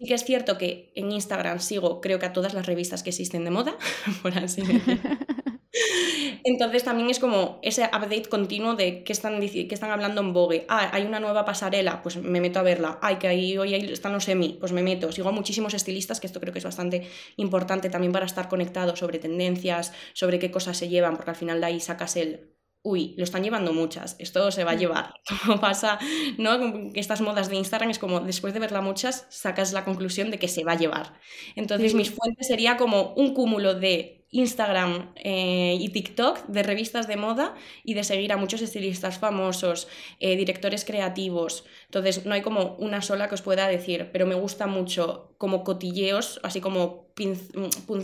Sí 0.00 0.06
que 0.06 0.14
es 0.14 0.24
cierto 0.24 0.56
que 0.56 0.92
en 0.94 1.12
Instagram 1.12 1.60
sigo, 1.60 2.00
creo 2.00 2.18
que 2.18 2.24
a 2.24 2.32
todas 2.32 2.54
las 2.54 2.64
revistas 2.64 3.02
que 3.02 3.10
existen 3.10 3.44
de 3.44 3.50
moda, 3.50 3.76
por 4.22 4.36
así 4.36 4.62
decirlo. 4.62 4.96
Entonces 6.42 6.84
también 6.84 7.10
es 7.10 7.18
como 7.18 7.58
ese 7.62 7.84
update 7.84 8.30
continuo 8.30 8.76
de 8.76 9.04
qué 9.04 9.12
están, 9.12 9.40
qué 9.40 9.68
están 9.70 9.90
hablando 9.90 10.22
en 10.22 10.32
Vogue. 10.32 10.64
Ah, 10.70 10.88
hay 10.94 11.04
una 11.04 11.20
nueva 11.20 11.44
pasarela, 11.44 12.00
pues 12.02 12.16
me 12.16 12.40
meto 12.40 12.58
a 12.58 12.62
verla. 12.62 12.98
Ay, 13.02 13.16
que 13.16 13.28
ahí 13.28 13.58
hoy 13.58 13.74
están 13.74 14.14
los 14.14 14.24
semi, 14.24 14.56
pues 14.58 14.72
me 14.72 14.82
meto. 14.82 15.12
Sigo 15.12 15.28
a 15.28 15.32
muchísimos 15.32 15.74
estilistas, 15.74 16.18
que 16.18 16.26
esto 16.26 16.40
creo 16.40 16.54
que 16.54 16.60
es 16.60 16.64
bastante 16.64 17.06
importante 17.36 17.90
también 17.90 18.12
para 18.12 18.24
estar 18.24 18.48
conectado 18.48 18.96
sobre 18.96 19.18
tendencias, 19.18 19.92
sobre 20.14 20.38
qué 20.38 20.50
cosas 20.50 20.78
se 20.78 20.88
llevan, 20.88 21.16
porque 21.16 21.30
al 21.30 21.36
final 21.36 21.60
de 21.60 21.66
ahí 21.66 21.78
sacas 21.78 22.16
el 22.16 22.54
uy, 22.82 23.14
lo 23.16 23.24
están 23.24 23.42
llevando 23.42 23.72
muchas, 23.72 24.16
esto 24.18 24.50
se 24.50 24.64
va 24.64 24.72
a 24.72 24.74
mm. 24.74 24.78
llevar. 24.78 25.14
Como 25.44 25.60
pasa, 25.60 25.98
¿no? 26.38 26.90
Estas 26.94 27.20
modas 27.20 27.50
de 27.50 27.56
Instagram 27.56 27.90
es 27.90 27.98
como, 27.98 28.20
después 28.20 28.54
de 28.54 28.60
verla 28.60 28.80
muchas, 28.80 29.26
sacas 29.30 29.72
la 29.72 29.84
conclusión 29.84 30.30
de 30.30 30.38
que 30.38 30.48
se 30.48 30.64
va 30.64 30.72
a 30.72 30.78
llevar. 30.78 31.14
Entonces, 31.56 31.94
mis 31.94 32.10
fuentes 32.10 32.46
sería 32.46 32.76
como 32.76 33.14
un 33.14 33.34
cúmulo 33.34 33.74
de 33.74 34.20
Instagram 34.32 35.12
eh, 35.16 35.76
y 35.78 35.88
TikTok, 35.88 36.46
de 36.46 36.62
revistas 36.62 37.08
de 37.08 37.16
moda 37.16 37.54
y 37.84 37.94
de 37.94 38.04
seguir 38.04 38.32
a 38.32 38.36
muchos 38.36 38.62
estilistas 38.62 39.18
famosos, 39.18 39.88
eh, 40.20 40.36
directores 40.36 40.84
creativos. 40.84 41.64
Entonces, 41.86 42.24
no 42.26 42.34
hay 42.34 42.42
como 42.42 42.76
una 42.76 43.02
sola 43.02 43.28
que 43.28 43.34
os 43.34 43.42
pueda 43.42 43.66
decir, 43.66 44.10
pero 44.12 44.26
me 44.26 44.36
gusta 44.36 44.66
mucho 44.66 45.34
como 45.36 45.64
cotilleos, 45.64 46.38
así 46.44 46.60
como 46.60 47.12
mm, 47.18 47.32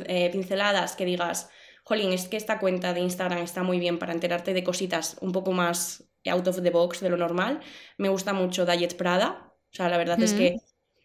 eh, 0.06 0.30
pinceladas 0.32 0.96
que 0.96 1.04
digas, 1.04 1.48
jolín, 1.86 2.12
es 2.12 2.26
que 2.28 2.36
esta 2.36 2.58
cuenta 2.58 2.92
de 2.92 3.00
Instagram 3.00 3.38
está 3.38 3.62
muy 3.62 3.78
bien 3.78 3.98
para 3.98 4.12
enterarte 4.12 4.52
de 4.52 4.64
cositas 4.64 5.16
un 5.20 5.30
poco 5.32 5.52
más 5.52 6.10
out 6.28 6.46
of 6.48 6.60
the 6.60 6.70
box 6.70 7.00
de 7.00 7.08
lo 7.08 7.16
normal. 7.16 7.60
Me 7.96 8.08
gusta 8.08 8.32
mucho 8.32 8.66
Diet 8.66 8.96
Prada, 8.96 9.46
sea, 9.76 9.88
la 9.88 9.98
verdad 9.98 10.20
es 10.22 10.32
que 10.32 10.56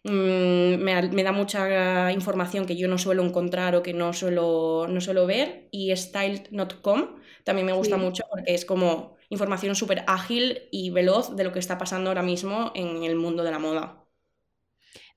mm, 0.04 0.82
me, 0.82 1.22
da 1.22 1.32
mucha 1.32 2.10
información 2.10 2.66
que 2.66 2.76
yo 2.76 2.88
no 2.88 2.98
suelo 2.98 3.22
encontrar 3.22 3.76
o 3.76 3.82
que 3.82 3.92
no 3.92 4.12
suelo, 4.12 4.86
no 4.88 5.00
suelo 5.00 5.26
ver. 5.26 5.68
Y 5.70 5.94
style.com 5.94 7.20
también 7.44 7.66
me 7.66 7.72
gusta 7.72 7.96
mucho 7.96 8.24
porque 8.30 8.54
es 8.54 8.64
como 8.64 9.16
información 9.28 9.74
súper 9.74 10.04
ágil 10.06 10.62
y 10.70 10.90
veloz 10.90 11.36
de 11.36 11.44
lo 11.44 11.52
que 11.52 11.58
está 11.58 11.78
pasando 11.78 12.10
ahora 12.10 12.22
mismo 12.22 12.72
en 12.74 13.04
el 13.04 13.16
mundo 13.16 13.44
de 13.44 13.50
la 13.50 13.58
moda. 13.58 13.98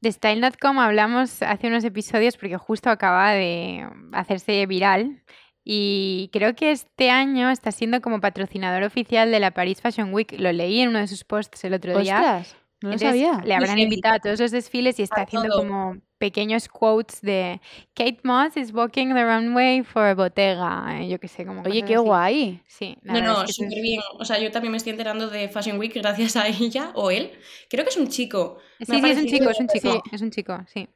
De 0.01 0.11
Style.com 0.11 0.77
hablamos 0.79 1.41
hace 1.41 1.67
unos 1.67 1.83
episodios 1.83 2.37
porque 2.37 2.57
justo 2.57 2.89
acaba 2.89 3.31
de 3.31 3.87
hacerse 4.11 4.65
viral 4.67 5.23
y 5.67 6.29
creo 6.31 6.55
que 6.55 6.71
este 6.71 7.09
año 7.09 7.49
está 7.49 7.71
siendo 7.71 7.99
como 7.99 8.21
patrocinador 8.21 8.83
oficial 8.83 9.31
de 9.31 9.39
la 9.39 9.49
Paris 9.49 9.81
Fashion 9.81 10.13
Week. 10.13 10.31
Lo 10.37 10.53
leí 10.53 10.79
en 10.79 10.89
uno 10.89 10.99
de 10.99 11.07
sus 11.07 11.23
posts 11.23 11.63
el 11.63 11.73
otro 11.73 11.97
día. 11.99 12.45
No 12.81 12.91
lo 12.91 12.99
sabía. 12.99 13.41
Le 13.43 13.55
habrán 13.55 13.79
invitado 13.79 14.15
a 14.15 14.19
todos 14.19 14.39
los 14.39 14.51
desfiles 14.51 14.99
y 14.99 15.01
está 15.03 15.23
haciendo 15.23 15.57
como 15.57 15.97
pequeños 16.19 16.67
quotes 16.67 17.19
de 17.21 17.59
Kate 17.95 18.19
Moss 18.21 18.57
is 18.57 18.71
walking 18.71 19.07
the 19.07 19.23
runway 19.23 19.81
for 19.81 20.13
Bottega. 20.15 20.99
Eh, 20.99 21.07
yo 21.09 21.19
qué 21.19 21.27
sé, 21.27 21.47
como. 21.47 21.63
Oye, 21.63 21.83
qué 21.83 21.97
guay. 21.97 22.61
Sí, 22.67 22.95
no, 23.01 23.19
no, 23.21 23.47
súper 23.47 23.81
bien. 23.81 24.01
O 24.19 24.23
sea, 24.23 24.37
yo 24.37 24.51
también 24.51 24.71
me 24.71 24.77
estoy 24.77 24.91
enterando 24.91 25.29
de 25.29 25.49
Fashion 25.49 25.79
Week 25.79 25.95
gracias 25.95 26.35
a 26.35 26.47
ella 26.47 26.91
o 26.93 27.09
él. 27.09 27.31
Creo 27.71 27.83
que 27.83 27.89
es 27.89 27.97
un 27.97 28.07
chico. 28.07 28.59
Sí, 28.79 28.85
sí, 28.85 29.09
es 29.09 29.17
un 29.17 29.25
chico, 29.25 29.49
es 29.49 29.59
un 29.59 29.67
chico, 29.67 30.03
es 30.11 30.21
un 30.21 30.29
chico, 30.29 30.63
sí. 30.71 30.87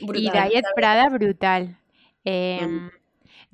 y 0.00 0.30
Diet 0.30 0.64
Prada, 0.76 1.08
brutal. 1.08 1.76
Em, 2.24 2.90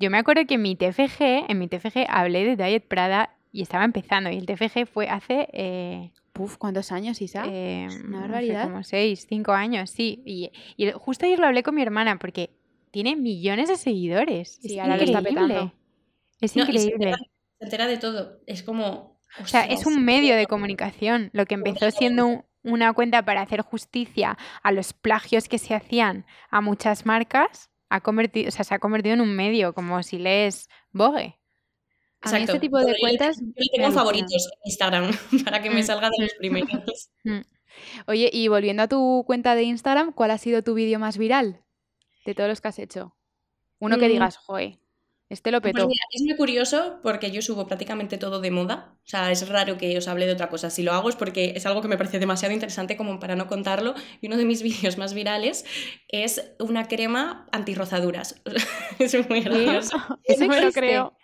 yo 0.03 0.09
me 0.09 0.17
acuerdo 0.17 0.45
que 0.45 0.55
en 0.55 0.61
mi 0.61 0.75
TFG, 0.75 1.49
en 1.49 1.59
mi 1.59 1.67
TFG 1.67 2.05
hablé 2.07 2.43
de 2.43 2.61
Diet 2.61 2.85
Prada 2.87 3.35
y 3.51 3.61
estaba 3.61 3.85
empezando. 3.85 4.29
Y 4.29 4.37
el 4.37 4.45
TFG 4.45 4.85
fue 4.85 5.07
hace. 5.07 5.47
Eh, 5.53 6.11
Puf, 6.33 6.57
¿cuántos 6.57 6.91
años, 6.91 7.21
Isa? 7.21 7.45
Eh, 7.47 7.87
Una 8.05 8.21
barbaridad. 8.21 8.63
como 8.63 8.83
seis, 8.83 9.27
cinco 9.29 9.51
años, 9.51 9.91
sí. 9.91 10.21
Y, 10.25 10.51
justo 10.95 11.25
ayer 11.25 11.39
lo 11.39 11.45
hablé 11.45 11.61
con 11.61 11.75
mi 11.75 11.83
hermana 11.83 12.17
porque 12.17 12.49
tiene 12.91 13.15
millones 13.15 13.69
de 13.69 13.77
seguidores. 13.77 14.59
Sí, 14.61 14.79
ahora 14.79 14.97
lo 14.97 15.03
está 15.03 15.21
petando. 15.21 15.71
Es 16.41 16.57
increíble. 16.57 17.13
Se 17.59 17.65
entera, 17.65 17.87
de 17.87 17.97
todo. 17.97 18.39
Es 18.47 18.63
como. 18.63 19.19
O 19.39 19.45
sea, 19.45 19.63
es 19.65 19.85
un 19.85 20.03
medio 20.03 20.35
de 20.35 20.47
comunicación. 20.47 21.29
Lo 21.33 21.45
que 21.45 21.53
empezó 21.53 21.89
siendo 21.91 22.45
una 22.63 22.93
cuenta 22.93 23.23
para 23.23 23.41
hacer 23.41 23.61
justicia 23.61 24.37
a 24.63 24.71
los 24.71 24.93
plagios 24.93 25.47
que 25.47 25.59
se 25.59 25.75
hacían 25.75 26.25
a 26.49 26.61
muchas 26.61 27.05
marcas, 27.05 27.69
ha 27.93 28.01
convertido, 28.01 28.47
o 28.47 28.51
sea, 28.51 28.65
se 28.65 28.73
ha 28.73 28.79
convertido 28.79 29.13
en 29.13 29.21
un 29.21 29.35
medio, 29.35 29.73
como 29.73 30.01
si 30.01 30.17
lees 30.17 30.67
Vogue. 30.91 31.39
A 32.21 32.39
este 32.39 32.59
tipo 32.59 32.79
de 32.79 32.95
cuentas. 32.99 33.39
Yo, 33.39 33.65
tengo 33.75 33.91
favoritos 33.91 34.47
en 34.47 34.69
Instagram 34.71 35.11
para 35.45 35.61
que 35.61 35.69
me 35.69 35.81
mm, 35.81 35.83
salga 35.83 36.09
de 36.09 36.23
los 36.23 36.33
mm, 36.33 36.37
primeros. 36.39 37.09
Mm. 37.23 37.41
Oye, 38.07 38.31
y 38.33 38.47
volviendo 38.47 38.81
a 38.81 38.87
tu 38.87 39.23
cuenta 39.27 39.53
de 39.53 39.63
Instagram, 39.63 40.11
¿cuál 40.11 40.31
ha 40.31 40.39
sido 40.39 40.63
tu 40.63 40.73
vídeo 40.73 40.97
más 40.97 41.19
viral 41.19 41.61
de 42.25 42.33
todos 42.33 42.49
los 42.49 42.61
que 42.61 42.69
has 42.69 42.79
hecho? 42.79 43.15
Uno 43.77 43.99
que 43.99 44.07
digas, 44.07 44.37
joe, 44.37 44.79
este 45.33 45.51
lo 45.51 45.61
pues 45.61 45.73
petó. 45.73 45.89
es 46.11 46.21
muy 46.21 46.35
curioso 46.35 46.99
porque 47.03 47.31
yo 47.31 47.41
subo 47.41 47.67
prácticamente 47.67 48.17
todo 48.17 48.39
de 48.39 48.51
moda. 48.51 48.95
O 49.03 49.07
sea, 49.07 49.31
es 49.31 49.47
raro 49.49 49.77
que 49.77 49.97
os 49.97 50.07
hable 50.07 50.25
de 50.25 50.33
otra 50.33 50.49
cosa. 50.49 50.69
Si 50.69 50.83
lo 50.83 50.93
hago 50.93 51.09
es 51.09 51.15
porque 51.15 51.53
es 51.55 51.65
algo 51.65 51.81
que 51.81 51.87
me 51.87 51.97
parece 51.97 52.19
demasiado 52.19 52.53
interesante 52.53 52.95
como 52.95 53.19
para 53.19 53.35
no 53.35 53.47
contarlo. 53.47 53.95
Y 54.21 54.27
uno 54.27 54.37
de 54.37 54.45
mis 54.45 54.61
vídeos 54.63 54.97
más 54.97 55.13
virales 55.13 55.65
es 56.07 56.53
una 56.59 56.87
crema 56.87 57.47
antirrozaduras. 57.51 58.41
es 58.99 59.29
muy 59.29 59.41
gracioso. 59.41 59.97
Eso 60.23 60.47
me 60.47 60.61
lo 60.61 60.71
creo. 60.71 61.17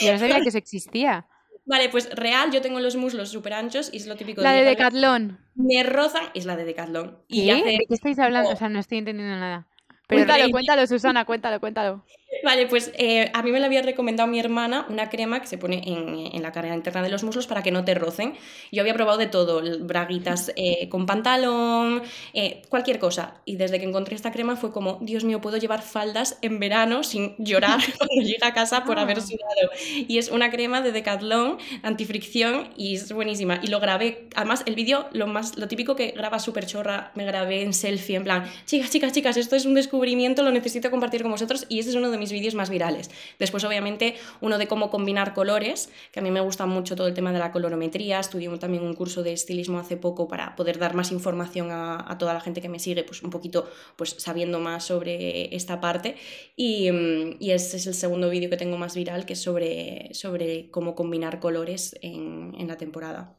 Yo 0.00 0.12
no 0.12 0.18
sabía 0.18 0.40
que 0.40 0.48
eso 0.48 0.58
existía. 0.58 1.26
Vale, 1.66 1.88
pues 1.88 2.14
real, 2.14 2.50
yo 2.50 2.60
tengo 2.60 2.78
los 2.78 2.96
muslos 2.96 3.30
súper 3.30 3.54
anchos 3.54 3.88
y 3.92 3.96
es 3.96 4.06
lo 4.06 4.16
típico 4.16 4.42
la 4.42 4.52
de, 4.52 4.64
Decathlon. 4.64 5.38
Me 5.54 5.82
rozan, 5.82 6.24
es 6.34 6.44
la 6.44 6.56
de 6.56 6.64
Decathlon. 6.64 7.18
Y 7.26 7.46
¿De 7.46 7.84
qué 7.88 7.94
estáis 7.94 8.18
hablando? 8.18 8.50
O 8.50 8.56
sea, 8.56 8.68
no 8.68 8.78
estoy 8.78 8.98
entendiendo 8.98 9.36
nada. 9.36 9.66
cuéntalo, 10.06 10.50
cuéntalo, 10.50 10.86
Susana, 10.86 11.24
cuéntalo, 11.24 11.60
cuéntalo. 11.60 12.04
Vale, 12.42 12.66
pues 12.66 12.90
eh, 12.94 13.30
a 13.32 13.42
mí 13.42 13.52
me 13.52 13.60
la 13.60 13.66
había 13.66 13.82
recomendado 13.82 14.28
mi 14.28 14.38
hermana 14.38 14.86
una 14.88 15.08
crema 15.08 15.40
que 15.40 15.46
se 15.46 15.58
pone 15.58 15.82
en, 15.86 16.42
la 16.42 16.52
carrera 16.52 16.74
interna 16.74 17.02
de 17.02 17.08
los 17.08 17.24
muslos 17.24 17.46
para 17.46 17.62
que 17.62 17.70
no 17.70 17.84
te 17.84 17.94
rocen. 17.94 18.34
Yo 18.72 18.82
había 18.82 18.94
probado 18.94 19.18
de 19.18 19.26
todo, 19.26 19.62
braguitas 19.80 20.52
eh, 20.56 20.88
con 20.88 21.06
pantalón, 21.06 22.02
eh, 22.32 22.62
cualquier 22.68 22.98
cosa. 22.98 23.40
Y 23.44 23.56
desde 23.56 23.78
que 23.78 23.86
encontré 23.86 24.14
esta 24.14 24.32
crema 24.32 24.56
fue 24.56 24.72
como, 24.72 24.98
Dios 25.00 25.24
mío, 25.24 25.40
puedo 25.40 25.56
llevar 25.56 25.82
faldas 25.82 26.38
en 26.42 26.58
verano 26.58 27.02
sin 27.02 27.34
llorar 27.38 27.80
cuando 27.98 28.14
llegue 28.14 28.44
a 28.44 28.52
casa 28.52 28.84
por 28.84 28.98
haber 28.98 29.18
ah. 29.18 29.22
sudado. 29.22 29.70
Y 30.08 30.18
es 30.18 30.30
una 30.30 30.50
crema 30.50 30.80
de 30.80 30.92
Decathlon, 30.92 31.58
antifricción, 31.82 32.70
y 32.76 32.96
es 32.96 33.12
buenísima. 33.12 33.60
Y 33.62 33.68
lo 33.68 33.80
grabé, 33.80 34.28
además 34.34 34.62
el 34.66 34.74
vídeo, 34.74 35.06
lo, 35.12 35.26
más, 35.26 35.56
lo 35.56 35.68
típico 35.68 35.96
que 35.96 36.08
graba 36.10 36.38
súper 36.38 36.66
chorra, 36.66 37.12
me 37.14 37.24
grabé 37.24 37.62
en 37.62 37.72
selfie, 37.72 38.16
en 38.16 38.24
plan, 38.24 38.44
chicas, 38.66 38.90
chicas, 38.90 39.12
chicas, 39.12 39.36
esto 39.36 39.56
es 39.56 39.64
un 39.64 39.74
descubrimiento, 39.74 40.42
lo 40.42 40.50
necesito 40.50 40.90
compartir 40.90 41.22
con 41.22 41.30
vosotros. 41.30 41.66
Y 41.68 41.78
este 41.78 41.90
es 41.90 41.96
uno 41.96 42.10
de 42.10 42.18
mis 42.18 42.23
vídeos 42.32 42.54
más 42.54 42.70
virales. 42.70 43.10
Después, 43.38 43.64
obviamente, 43.64 44.16
uno 44.40 44.58
de 44.58 44.66
cómo 44.66 44.90
combinar 44.90 45.34
colores, 45.34 45.90
que 46.12 46.20
a 46.20 46.22
mí 46.22 46.30
me 46.30 46.40
gusta 46.40 46.66
mucho 46.66 46.96
todo 46.96 47.06
el 47.06 47.14
tema 47.14 47.32
de 47.32 47.38
la 47.38 47.52
colorometría. 47.52 48.20
Estudié 48.20 48.48
también 48.58 48.82
un 48.82 48.94
curso 48.94 49.22
de 49.22 49.32
estilismo 49.32 49.78
hace 49.78 49.96
poco 49.96 50.28
para 50.28 50.56
poder 50.56 50.78
dar 50.78 50.94
más 50.94 51.12
información 51.12 51.68
a, 51.70 52.16
toda 52.18 52.34
la 52.34 52.40
gente 52.40 52.60
que 52.60 52.68
me 52.68 52.78
sigue, 52.78 53.04
pues 53.04 53.22
un 53.22 53.30
poquito 53.30 53.68
pues 53.96 54.10
sabiendo 54.18 54.60
más 54.60 54.84
sobre 54.84 55.54
esta 55.54 55.80
parte. 55.80 56.16
Y, 56.56 56.90
mm, 56.90 57.36
y 57.40 57.50
ese 57.50 57.76
es 57.76 57.86
el 57.86 57.94
segundo 57.94 58.30
vídeo 58.30 58.50
que 58.50 58.56
tengo 58.56 58.76
más 58.76 58.94
viral, 58.94 59.26
que 59.26 59.32
es 59.32 59.42
sobre, 59.42 60.12
sobre 60.14 60.70
cómo 60.70 60.94
combinar 60.94 61.40
colores 61.40 61.96
en, 62.02 62.54
en 62.58 62.68
la 62.68 62.76
temporada. 62.76 63.36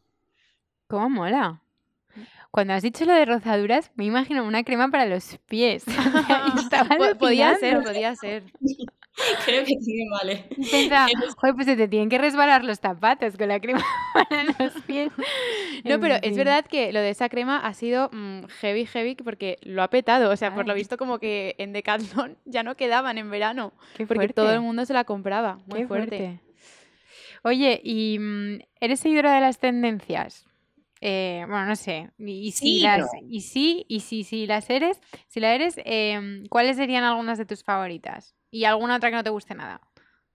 ¿Cómo 0.87 1.09
mola? 1.09 1.64
Cuando 2.55 2.71
has 2.71 2.83
dicho 2.83 3.03
lo 3.03 3.11
de 3.11 3.25
rozaduras, 3.25 3.91
me 3.95 4.05
imagino 4.05 4.45
una 4.45 4.63
crema 4.63 4.87
para 4.87 5.05
los 5.05 5.37
pies. 5.49 5.83
podía 7.19 7.53
ser, 7.55 7.83
podía 7.83 8.15
ser. 8.15 8.43
Creo 9.45 9.65
que 9.65 9.73
sí, 9.81 10.07
vale. 10.09 10.45
Pensaba, 10.71 11.07
joder, 11.35 11.55
pues 11.55 11.65
se 11.65 11.75
te 11.75 11.89
tienen 11.89 12.07
que 12.07 12.17
resbalar 12.17 12.63
los 12.63 12.79
zapatos 12.79 13.35
con 13.35 13.49
la 13.49 13.59
crema 13.59 13.83
para 14.13 14.45
los 14.57 14.71
pies. 14.83 15.11
No, 15.83 15.99
pero 15.99 16.15
es 16.21 16.37
verdad 16.37 16.63
que 16.65 16.93
lo 16.93 17.01
de 17.01 17.09
esa 17.09 17.27
crema 17.27 17.57
ha 17.57 17.73
sido 17.73 18.09
mm, 18.13 18.45
heavy, 18.61 18.85
heavy, 18.85 19.15
porque 19.15 19.57
lo 19.61 19.83
ha 19.83 19.89
petado. 19.89 20.31
O 20.31 20.37
sea, 20.37 20.55
por 20.55 20.65
lo 20.65 20.73
visto, 20.73 20.95
como 20.95 21.19
que 21.19 21.55
en 21.57 21.73
Decathlon 21.73 22.37
ya 22.45 22.63
no 22.63 22.77
quedaban 22.77 23.17
en 23.17 23.29
verano. 23.29 23.73
porque 24.07 24.29
todo 24.29 24.53
el 24.53 24.61
mundo 24.61 24.85
se 24.85 24.93
la 24.93 25.03
compraba. 25.03 25.59
Muy 25.65 25.83
fuerte. 25.83 26.39
Oye, 27.43 27.81
¿y 27.83 28.17
mm, 28.17 28.59
eres 28.79 29.01
seguidora 29.01 29.35
de 29.35 29.41
las 29.41 29.59
tendencias? 29.59 30.47
Eh, 31.07 31.45
bueno, 31.47 31.67
no 31.67 31.75
sé. 31.75 32.09
Y, 32.17 32.51
si 32.53 32.79
las, 32.79 33.07
y 33.29 33.41
sí, 33.41 33.85
y 33.87 34.47
las 34.47 34.67
eres, 34.71 34.99
si 35.27 35.39
la 35.39 35.53
eres, 35.53 35.75
em, 35.85 36.47
¿cuáles 36.47 36.77
serían 36.77 37.03
algunas 37.03 37.37
de 37.37 37.45
tus 37.45 37.63
favoritas? 37.63 38.35
Y 38.49 38.63
alguna 38.63 38.95
otra 38.95 39.11
que 39.11 39.15
no 39.17 39.23
te 39.23 39.29
guste 39.29 39.53
nada. 39.53 39.81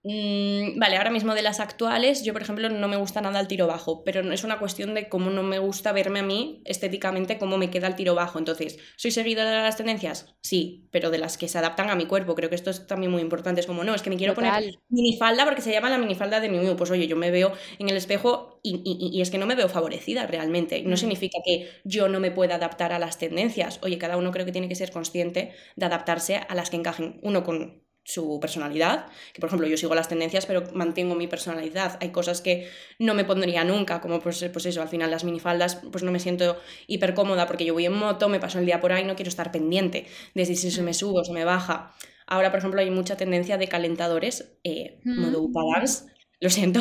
Mm, 0.03 0.79
vale, 0.79 0.97
ahora 0.97 1.11
mismo 1.11 1.35
de 1.35 1.43
las 1.43 1.59
actuales, 1.59 2.23
yo 2.23 2.33
por 2.33 2.41
ejemplo 2.41 2.69
no 2.69 2.87
me 2.87 2.95
gusta 2.95 3.21
nada 3.21 3.39
el 3.39 3.47
tiro 3.47 3.67
bajo, 3.67 4.03
pero 4.03 4.23
no 4.23 4.33
es 4.33 4.43
una 4.43 4.57
cuestión 4.57 4.95
de 4.95 5.07
cómo 5.09 5.29
no 5.29 5.43
me 5.43 5.59
gusta 5.59 5.91
verme 5.91 6.21
a 6.21 6.23
mí 6.23 6.63
estéticamente, 6.65 7.37
cómo 7.37 7.59
me 7.59 7.69
queda 7.69 7.85
el 7.85 7.95
tiro 7.95 8.15
bajo. 8.15 8.39
Entonces, 8.39 8.79
¿soy 8.95 9.11
seguidora 9.11 9.51
de 9.51 9.61
las 9.61 9.77
tendencias? 9.77 10.33
Sí, 10.41 10.87
pero 10.91 11.11
de 11.11 11.19
las 11.19 11.37
que 11.37 11.47
se 11.47 11.59
adaptan 11.59 11.91
a 11.91 11.95
mi 11.95 12.07
cuerpo. 12.07 12.33
Creo 12.33 12.49
que 12.49 12.55
esto 12.55 12.71
es 12.71 12.87
también 12.87 13.11
muy 13.11 13.21
importante. 13.21 13.61
Es 13.61 13.67
como, 13.67 13.83
no, 13.83 13.93
es 13.93 14.01
que 14.01 14.09
me 14.09 14.17
quiero 14.17 14.33
poner 14.33 14.73
minifalda 14.89 15.45
porque 15.45 15.61
se 15.61 15.71
llama 15.71 15.89
la 15.91 15.99
minifalda 15.99 16.39
de 16.39 16.49
mi. 16.49 16.61
Pues 16.75 16.89
oye, 16.89 17.07
yo 17.07 17.15
me 17.15 17.29
veo 17.29 17.53
en 17.77 17.89
el 17.89 17.95
espejo 17.95 18.59
y, 18.63 18.81
y, 18.83 19.21
es 19.21 19.29
que 19.29 19.37
no 19.37 19.45
me 19.45 19.55
veo 19.55 19.69
favorecida 19.69 20.25
realmente. 20.25 20.81
No 20.81 20.95
mm. 20.95 20.97
significa 20.97 21.39
que 21.45 21.69
yo 21.83 22.07
no 22.07 22.19
me 22.19 22.31
pueda 22.31 22.55
adaptar 22.55 22.91
a 22.91 22.97
las 22.97 23.19
tendencias. 23.19 23.79
Oye, 23.83 23.99
cada 23.99 24.17
uno 24.17 24.31
creo 24.31 24.47
que 24.47 24.51
tiene 24.51 24.67
que 24.67 24.75
ser 24.75 24.91
consciente 24.91 25.53
de 25.75 25.85
adaptarse 25.85 26.37
a 26.37 26.55
las 26.55 26.71
que 26.71 26.77
encajen. 26.77 27.19
Uno 27.21 27.43
con 27.43 27.83
su 28.03 28.39
personalidad, 28.39 29.05
que 29.33 29.39
por 29.39 29.47
ejemplo 29.47 29.67
yo 29.67 29.77
sigo 29.77 29.93
las 29.93 30.07
tendencias 30.07 30.45
pero 30.45 30.63
mantengo 30.73 31.15
mi 31.15 31.27
personalidad, 31.27 31.97
hay 32.01 32.09
cosas 32.09 32.41
que 32.41 32.69
no 32.99 33.13
me 33.13 33.25
pondría 33.25 33.63
nunca, 33.63 34.01
como 34.01 34.19
pues, 34.19 34.43
pues 34.51 34.65
eso, 34.65 34.81
al 34.81 34.89
final 34.89 35.11
las 35.11 35.23
minifaldas 35.23 35.81
pues 35.91 36.03
no 36.03 36.11
me 36.11 36.19
siento 36.19 36.57
hiper 36.87 37.13
cómoda 37.13 37.45
porque 37.47 37.65
yo 37.65 37.73
voy 37.73 37.85
en 37.85 37.93
moto, 37.93 38.29
me 38.29 38.39
paso 38.39 38.59
el 38.59 38.65
día 38.65 38.81
por 38.81 38.91
ahí, 38.91 39.03
no 39.03 39.15
quiero 39.15 39.29
estar 39.29 39.51
pendiente 39.51 40.07
de 40.33 40.45
si 40.45 40.55
se 40.55 40.81
me 40.81 40.93
sube 40.93 41.19
o 41.19 41.23
se 41.23 41.33
me 41.33 41.45
baja. 41.45 41.93
Ahora, 42.27 42.49
por 42.49 42.59
ejemplo, 42.59 42.79
hay 42.79 42.89
mucha 42.89 43.17
tendencia 43.17 43.57
de 43.57 43.67
calentadores, 43.67 44.57
eh, 44.63 44.99
modo 45.03 45.47
balance, 45.49 46.05
lo 46.39 46.49
siento. 46.49 46.79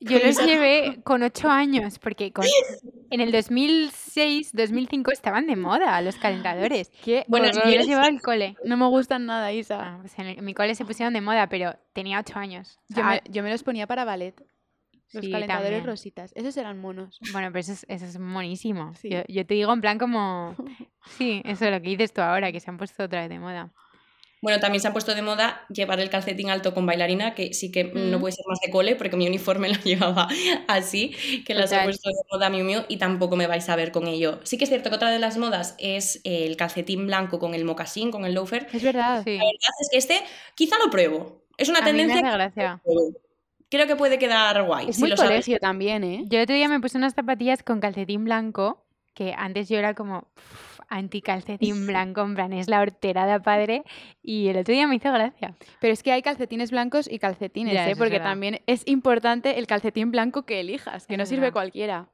Yo 0.00 0.18
los 0.24 0.44
llevé 0.44 1.00
con 1.02 1.22
ocho 1.22 1.48
años, 1.48 1.98
porque 1.98 2.32
en 3.14 3.20
el 3.20 3.30
2006, 3.30 4.52
2005 4.52 5.12
estaban 5.12 5.46
de 5.46 5.54
moda 5.56 6.00
los 6.02 6.16
calentadores. 6.16 6.90
Bueno, 7.28 7.46
yo 7.52 7.76
los 7.76 7.86
llevaba 7.86 8.06
al 8.06 8.20
cole. 8.20 8.56
No 8.64 8.76
me 8.76 8.86
gustan 8.86 9.26
nada, 9.26 9.52
Isa. 9.52 9.78
Ah, 9.80 9.98
pues 10.00 10.18
en, 10.18 10.44
mi 10.44 10.52
cole 10.52 10.74
se 10.74 10.84
pusieron 10.84 11.14
de 11.14 11.20
moda, 11.20 11.48
pero 11.48 11.76
tenía 11.92 12.18
ocho 12.18 12.38
años. 12.38 12.78
Yo, 12.88 13.42
me, 13.42 13.50
los 13.50 13.62
ponía 13.62 13.86
para 13.86 14.04
ballet. 14.04 14.34
Los 15.12 15.28
calentadores 15.28 15.84
rositas. 15.84 16.32
Esos 16.34 16.56
eran 16.56 16.80
monos. 16.80 17.20
Bueno, 17.32 17.48
pero 17.48 17.60
eso 17.60 17.72
es, 17.72 17.86
eso 17.88 18.04
es 18.04 18.18
monísimo. 18.18 18.92
Yo, 19.02 19.46
te 19.46 19.54
digo 19.54 19.72
en 19.72 19.80
plan 19.80 19.98
como... 19.98 20.56
Sí, 21.06 21.42
eso 21.44 21.66
es 21.66 21.70
lo 21.70 21.82
que 21.82 21.90
dices 21.90 22.14
tú 22.14 22.22
ahora, 22.22 22.50
que 22.50 22.60
se 22.60 22.70
han 22.70 22.78
puesto 22.78 23.04
otra 23.04 23.20
vez 23.20 23.28
de 23.28 23.38
moda. 23.38 23.70
Bueno, 24.44 24.60
también 24.60 24.82
se 24.82 24.88
ha 24.88 24.92
puesto 24.92 25.14
de 25.14 25.22
moda 25.22 25.64
llevar 25.70 26.00
el 26.00 26.10
calcetín 26.10 26.50
alto 26.50 26.74
con 26.74 26.84
bailarina, 26.84 27.34
que 27.34 27.54
sí 27.54 27.72
que 27.72 27.84
no 27.84 28.20
puede 28.20 28.32
ser 28.32 28.44
más 28.46 28.60
de 28.60 28.70
cole, 28.70 28.94
porque 28.94 29.16
mi 29.16 29.26
uniforme 29.26 29.68
lo 29.72 29.80
llevaba 29.80 30.28
así, 30.68 31.16
que 31.46 31.54
las 31.54 31.72
ha 31.72 31.82
puesto 31.84 32.10
de 32.10 32.16
moda 32.30 32.50
Miu 32.50 32.62
Miu 32.62 32.82
y 32.88 32.98
tampoco 32.98 33.36
me 33.36 33.46
vais 33.46 33.66
a 33.70 33.74
ver 33.74 33.90
con 33.90 34.06
ello. 34.06 34.40
Sí 34.42 34.58
que 34.58 34.64
es 34.64 34.68
cierto 34.68 34.90
que 34.90 34.96
otra 34.96 35.10
de 35.10 35.18
las 35.18 35.38
modas 35.38 35.76
es 35.78 36.20
el 36.24 36.58
calcetín 36.58 37.06
blanco 37.06 37.38
con 37.38 37.54
el 37.54 37.64
mocasín, 37.64 38.10
con 38.10 38.26
el 38.26 38.34
loafer. 38.34 38.66
Es 38.70 38.82
verdad, 38.82 39.22
sí. 39.24 39.38
La 39.38 39.44
verdad 39.44 39.74
es 39.80 39.88
que 39.90 39.96
este 39.96 40.20
quizá 40.54 40.76
lo 40.84 40.90
pruebo. 40.90 41.46
Es 41.56 41.70
una 41.70 41.82
tendencia. 41.82 42.20
gracia. 42.20 42.82
Creo 43.70 43.86
que 43.86 43.96
puede 43.96 44.18
quedar 44.18 44.62
guay. 44.64 44.90
Es 44.90 44.98
muy 44.98 45.08
lo 45.08 45.16
colegio 45.16 45.58
también, 45.58 46.04
¿eh? 46.04 46.24
Yo 46.26 46.36
el 46.36 46.44
otro 46.44 46.54
día 46.54 46.68
me 46.68 46.80
puse 46.80 46.98
unas 46.98 47.14
zapatillas 47.14 47.62
con 47.62 47.80
calcetín 47.80 48.24
blanco, 48.24 48.84
que 49.14 49.32
antes 49.38 49.70
yo 49.70 49.78
era 49.78 49.94
como 49.94 50.28
anti 50.94 51.20
calcetín 51.20 51.86
blanco, 51.86 52.22
en 52.22 52.34
plan, 52.34 52.52
es 52.52 52.68
la 52.68 52.80
horterada 52.80 53.40
padre, 53.42 53.84
y 54.22 54.48
el 54.48 54.58
otro 54.58 54.72
día 54.72 54.86
me 54.86 54.96
hizo 54.96 55.12
gracia. 55.12 55.54
Pero 55.80 55.92
es 55.92 56.02
que 56.02 56.12
hay 56.12 56.22
calcetines 56.22 56.70
blancos 56.70 57.10
y 57.10 57.18
calcetines, 57.18 57.74
¿eh? 57.74 57.96
Porque 57.96 58.20
también 58.20 58.60
es 58.66 58.86
importante 58.86 59.58
el 59.58 59.66
calcetín 59.66 60.10
blanco 60.10 60.44
que 60.44 60.60
elijas, 60.60 61.06
que 61.06 61.16
no 61.16 61.26
sirve 61.26 61.52
cualquiera. 61.52 62.08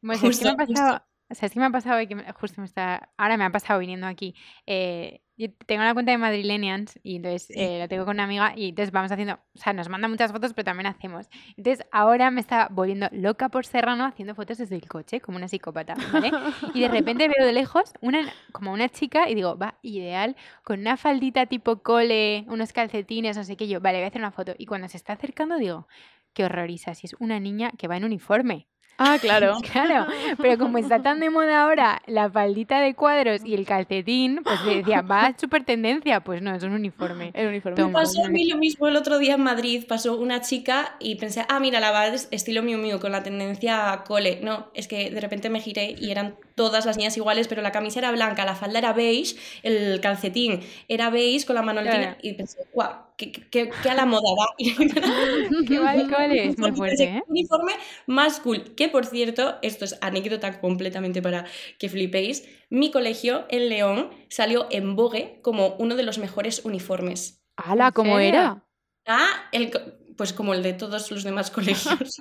Pues 0.00 0.22
es 0.22 0.38
que 0.38 0.44
me 0.44 0.50
ha 0.50 0.56
pasado, 0.56 1.02
o 1.30 1.34
sea, 1.34 1.46
es 1.46 1.52
que 1.52 1.60
me 1.60 1.66
ha 1.66 1.70
pasado 1.70 2.06
que 2.06 2.32
justo 2.34 2.60
me 2.60 2.66
está, 2.66 3.10
ahora 3.16 3.36
me 3.36 3.44
ha 3.44 3.50
pasado 3.50 3.78
viniendo 3.78 4.06
aquí. 4.06 4.34
Eh, 4.66 5.21
yo 5.36 5.48
tengo 5.66 5.82
una 5.82 5.94
cuenta 5.94 6.12
de 6.12 6.18
Madrilenians 6.18 6.98
y 7.02 7.16
entonces 7.16 7.48
eh, 7.50 7.78
la 7.78 7.88
tengo 7.88 8.04
con 8.04 8.16
una 8.16 8.24
amiga 8.24 8.52
y 8.56 8.68
entonces 8.68 8.92
vamos 8.92 9.10
haciendo, 9.10 9.34
o 9.54 9.58
sea, 9.58 9.72
nos 9.72 9.88
manda 9.88 10.06
muchas 10.08 10.30
fotos, 10.30 10.52
pero 10.52 10.64
también 10.64 10.86
hacemos. 10.86 11.28
Entonces 11.56 11.86
ahora 11.90 12.30
me 12.30 12.40
está 12.40 12.68
volviendo 12.70 13.08
loca 13.12 13.48
por 13.48 13.64
Serrano 13.66 14.04
haciendo 14.04 14.34
fotos 14.34 14.58
desde 14.58 14.76
el 14.76 14.86
coche, 14.86 15.20
como 15.20 15.38
una 15.38 15.48
psicópata, 15.48 15.94
¿vale? 16.12 16.34
Y 16.74 16.80
de 16.80 16.88
repente 16.88 17.28
veo 17.28 17.46
de 17.46 17.52
lejos 17.52 17.92
una, 18.00 18.32
como 18.52 18.72
una 18.72 18.88
chica 18.88 19.28
y 19.28 19.34
digo, 19.34 19.56
va, 19.56 19.78
ideal, 19.82 20.36
con 20.64 20.80
una 20.80 20.96
faldita 20.96 21.46
tipo 21.46 21.82
cole, 21.82 22.44
unos 22.48 22.72
calcetines, 22.72 23.36
no 23.36 23.44
sé 23.44 23.56
qué, 23.56 23.68
yo, 23.68 23.80
vale, 23.80 23.98
voy 23.98 24.04
a 24.04 24.08
hacer 24.08 24.20
una 24.20 24.32
foto. 24.32 24.54
Y 24.58 24.66
cuando 24.66 24.88
se 24.88 24.96
está 24.96 25.14
acercando 25.14 25.56
digo, 25.56 25.86
qué 26.34 26.44
horroriza, 26.44 26.94
si 26.94 27.06
es 27.06 27.14
una 27.18 27.40
niña 27.40 27.72
que 27.78 27.88
va 27.88 27.96
en 27.96 28.04
uniforme. 28.04 28.68
Ah, 29.04 29.18
claro. 29.20 29.56
claro, 29.72 30.06
pero 30.38 30.58
como 30.58 30.78
está 30.78 31.02
tan 31.02 31.18
de 31.18 31.28
moda 31.28 31.64
ahora 31.64 32.02
la 32.06 32.30
faldita 32.30 32.80
de 32.80 32.94
cuadros 32.94 33.40
y 33.44 33.54
el 33.54 33.66
calcetín, 33.66 34.42
pues 34.44 34.64
decía, 34.64 35.02
va 35.02 35.26
a 35.26 35.38
super 35.38 35.64
tendencia. 35.64 36.20
Pues 36.20 36.40
no, 36.40 36.54
es 36.54 36.62
un 36.62 36.72
uniforme. 36.72 37.32
El 37.34 37.48
uniforme. 37.48 37.92
pasó 37.92 38.24
a 38.24 38.28
mí 38.28 38.46
lo 38.46 38.56
mismo 38.58 38.86
el 38.86 38.96
otro 38.96 39.18
día 39.18 39.34
en 39.34 39.42
Madrid. 39.42 39.84
Pasó 39.88 40.16
una 40.16 40.40
chica 40.40 40.96
y 41.00 41.16
pensé, 41.16 41.44
ah, 41.48 41.58
mira, 41.58 41.80
la 41.80 41.90
va 41.90 42.06
estilo 42.06 42.62
mío 42.62 42.78
mío 42.78 43.00
con 43.00 43.10
la 43.12 43.22
tendencia 43.22 44.04
cole. 44.06 44.38
No, 44.42 44.68
es 44.74 44.86
que 44.86 45.10
de 45.10 45.20
repente 45.20 45.50
me 45.50 45.60
giré 45.60 45.96
y 45.98 46.10
eran 46.10 46.36
todas 46.54 46.86
las 46.86 46.96
niñas 46.96 47.16
iguales, 47.16 47.48
pero 47.48 47.62
la 47.62 47.72
camisa 47.72 47.98
era 47.98 48.12
blanca, 48.12 48.44
la 48.44 48.54
falda 48.54 48.78
era 48.78 48.92
beige, 48.92 49.36
el 49.62 50.00
calcetín 50.00 50.60
era 50.88 51.10
beige 51.10 51.46
con 51.46 51.56
la 51.56 51.62
manoletina 51.62 52.18
y 52.22 52.34
pensé, 52.34 52.58
guau, 52.72 52.92
que, 53.16 53.70
a 53.88 53.94
la 53.94 54.06
moda 54.06 54.28
va. 54.38 54.46
qué 55.66 55.78
vale, 55.78 56.46
es 56.46 56.58
muy 56.58 56.72
fuerte, 56.76 57.04
¿eh? 57.04 57.22
Uniforme 57.26 57.72
más 58.06 58.40
cool. 58.40 58.74
Que 58.74 58.90
por 58.92 59.06
cierto, 59.06 59.58
esto 59.62 59.84
es 59.84 59.98
anécdota 60.00 60.60
completamente 60.60 61.20
para 61.20 61.46
que 61.78 61.88
flipéis. 61.88 62.48
Mi 62.70 62.92
colegio 62.92 63.46
en 63.48 63.68
León 63.68 64.10
salió 64.28 64.68
en 64.70 64.94
Vogue 64.94 65.40
como 65.42 65.74
uno 65.78 65.96
de 65.96 66.04
los 66.04 66.18
mejores 66.18 66.64
uniformes. 66.64 67.42
¡Hala! 67.56 67.90
¿Cómo 67.90 68.18
era? 68.18 68.64
Ah, 69.06 69.48
el, 69.50 69.70
pues 70.16 70.32
como 70.32 70.54
el 70.54 70.62
de 70.62 70.74
todos 70.74 71.10
los 71.10 71.24
demás 71.24 71.50
colegios. 71.50 72.20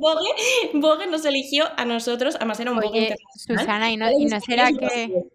Vogue, 0.00 0.30
Vogue, 0.74 1.06
nos 1.08 1.24
eligió 1.24 1.64
a 1.76 1.84
nosotros, 1.84 2.36
además 2.36 2.60
era 2.60 2.70
un 2.70 2.78
Vogue 2.78 3.16
Susana, 3.34 3.90
¿y 3.90 3.96
no, 3.96 4.10
y 4.12 4.26
no 4.26 4.40
será 4.40 4.70
que 4.70 5.26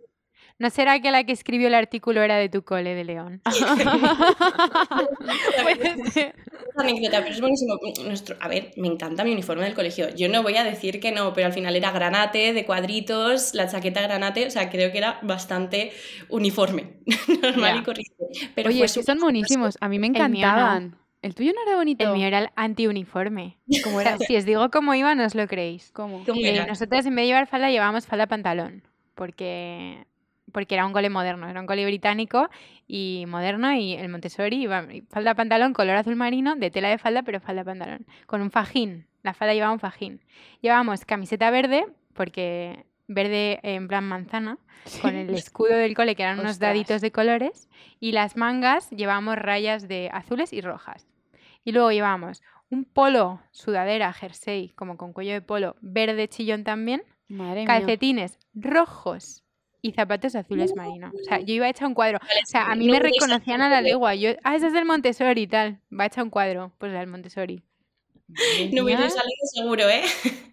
¿No 0.61 0.69
será 0.69 0.99
que 0.99 1.09
la 1.09 1.23
que 1.23 1.31
escribió 1.31 1.69
el 1.69 1.73
artículo 1.73 2.21
era 2.21 2.37
de 2.37 2.47
tu 2.47 2.63
cole 2.63 2.93
de 2.93 3.03
León? 3.03 3.41
anécdota, 6.77 7.21
pero 7.21 7.33
es 7.33 7.41
buenísimo. 7.41 7.79
Nuestro, 8.05 8.35
a 8.39 8.47
ver, 8.47 8.71
me 8.77 8.87
encanta 8.87 9.23
mi 9.23 9.31
uniforme 9.31 9.63
del 9.63 9.73
colegio. 9.73 10.09
Yo 10.15 10.29
no 10.29 10.43
voy 10.43 10.57
a 10.57 10.63
decir 10.63 10.99
que 10.99 11.11
no, 11.11 11.33
pero 11.33 11.47
al 11.47 11.53
final 11.53 11.75
era 11.75 11.91
granate, 11.91 12.53
de 12.53 12.65
cuadritos, 12.65 13.53
la 13.53 13.67
chaqueta 13.67 14.01
granate, 14.01 14.47
o 14.47 14.51
sea, 14.51 14.69
creo 14.69 14.91
que 14.91 14.97
era 14.97 15.19
bastante 15.21 15.91
uniforme, 16.29 16.93
normal 17.41 17.79
y 17.79 17.83
corriente. 17.83 18.25
Pero 18.55 18.69
Oye, 18.69 18.87
son 18.87 19.19
buenísimos, 19.19 19.77
a 19.81 19.89
mí 19.89 19.99
me 19.99 20.07
encantaban. 20.07 20.97
El, 21.21 21.35
tuyo 21.35 21.51
no 21.53 21.61
era 21.61 21.75
bonito. 21.75 22.03
El 22.03 22.13
mío 22.13 22.27
era 22.27 22.39
el 22.39 22.49
antiuniforme. 22.55 23.59
¿Cómo 23.83 24.01
era? 24.01 24.17
si 24.17 24.35
os 24.35 24.45
digo 24.45 24.71
cómo 24.71 24.95
iba, 24.95 25.13
no 25.13 25.25
os 25.25 25.35
lo 25.35 25.47
creéis. 25.47 25.91
¿Cómo? 25.93 26.23
Eh, 26.27 26.65
nosotros 26.67 27.05
en 27.05 27.15
vez 27.15 27.23
de 27.23 27.27
llevar 27.27 27.47
falda 27.47 27.69
llevábamos 27.69 28.07
falda 28.07 28.25
pantalón. 28.25 28.83
Porque 29.13 30.05
porque 30.51 30.75
era 30.75 30.85
un 30.85 30.93
cole 30.93 31.09
moderno, 31.09 31.47
era 31.49 31.59
un 31.59 31.67
cole 31.67 31.85
británico 31.85 32.49
y 32.87 33.25
moderno 33.27 33.73
y 33.73 33.93
el 33.93 34.09
Montessori 34.09 34.61
iba 34.61 34.85
falda 35.09 35.35
pantalón 35.35 35.73
color 35.73 35.95
azul 35.95 36.15
marino, 36.15 36.55
de 36.55 36.69
tela 36.71 36.89
de 36.89 36.97
falda, 36.97 37.23
pero 37.23 37.39
falda 37.39 37.63
pantalón, 37.63 38.05
con 38.25 38.41
un 38.41 38.51
fajín, 38.51 39.07
la 39.23 39.33
falda 39.33 39.53
llevaba 39.53 39.73
un 39.73 39.79
fajín. 39.79 40.21
Llevábamos 40.61 41.05
camiseta 41.05 41.51
verde, 41.51 41.85
porque 42.13 42.85
verde 43.07 43.59
en 43.63 43.87
plan 43.87 44.03
manzana, 44.07 44.57
con 45.01 45.15
el 45.15 45.29
escudo 45.33 45.75
del 45.75 45.95
cole, 45.95 46.15
que 46.15 46.23
eran 46.23 46.39
unos 46.39 46.59
daditos 46.59 47.01
de 47.01 47.11
colores, 47.11 47.69
y 47.99 48.13
las 48.13 48.35
mangas 48.35 48.89
llevábamos 48.89 49.37
rayas 49.37 49.87
de 49.87 50.09
azules 50.11 50.53
y 50.53 50.61
rojas. 50.61 51.07
Y 51.63 51.71
luego 51.71 51.91
llevábamos 51.91 52.41
un 52.69 52.85
polo, 52.85 53.41
sudadera, 53.51 54.11
jersey, 54.13 54.69
como 54.69 54.97
con 54.97 55.13
cuello 55.13 55.33
de 55.33 55.41
polo, 55.41 55.75
verde 55.81 56.27
chillón 56.27 56.63
también, 56.63 57.03
calcetines 57.65 58.39
rojos 58.53 59.43
y 59.81 59.91
zapatos 59.93 60.35
azules 60.35 60.75
marino. 60.75 61.11
O 61.13 61.23
sea, 61.23 61.39
yo 61.39 61.53
iba 61.53 61.65
a 61.65 61.69
echar 61.69 61.87
un 61.87 61.93
cuadro. 61.93 62.17
O 62.17 62.45
sea, 62.45 62.71
a 62.71 62.75
mí 62.75 62.89
me 62.89 62.99
reconocían 62.99 63.61
a 63.61 63.69
la 63.69 63.81
legua. 63.81 64.15
Yo, 64.15 64.31
ah, 64.43 64.55
esa 64.55 64.67
es 64.67 64.73
del 64.73 64.85
Montessori 64.85 65.41
y 65.41 65.47
tal. 65.47 65.79
Va 65.91 66.03
a 66.03 66.07
echar 66.07 66.23
un 66.23 66.29
cuadro. 66.29 66.71
Pues 66.77 66.91
del 66.91 67.07
Montessori. 67.07 67.63
No 68.73 68.83
hubiera 68.83 69.09
salido 69.09 69.45
seguro, 69.53 69.89
¿eh? 69.89 70.03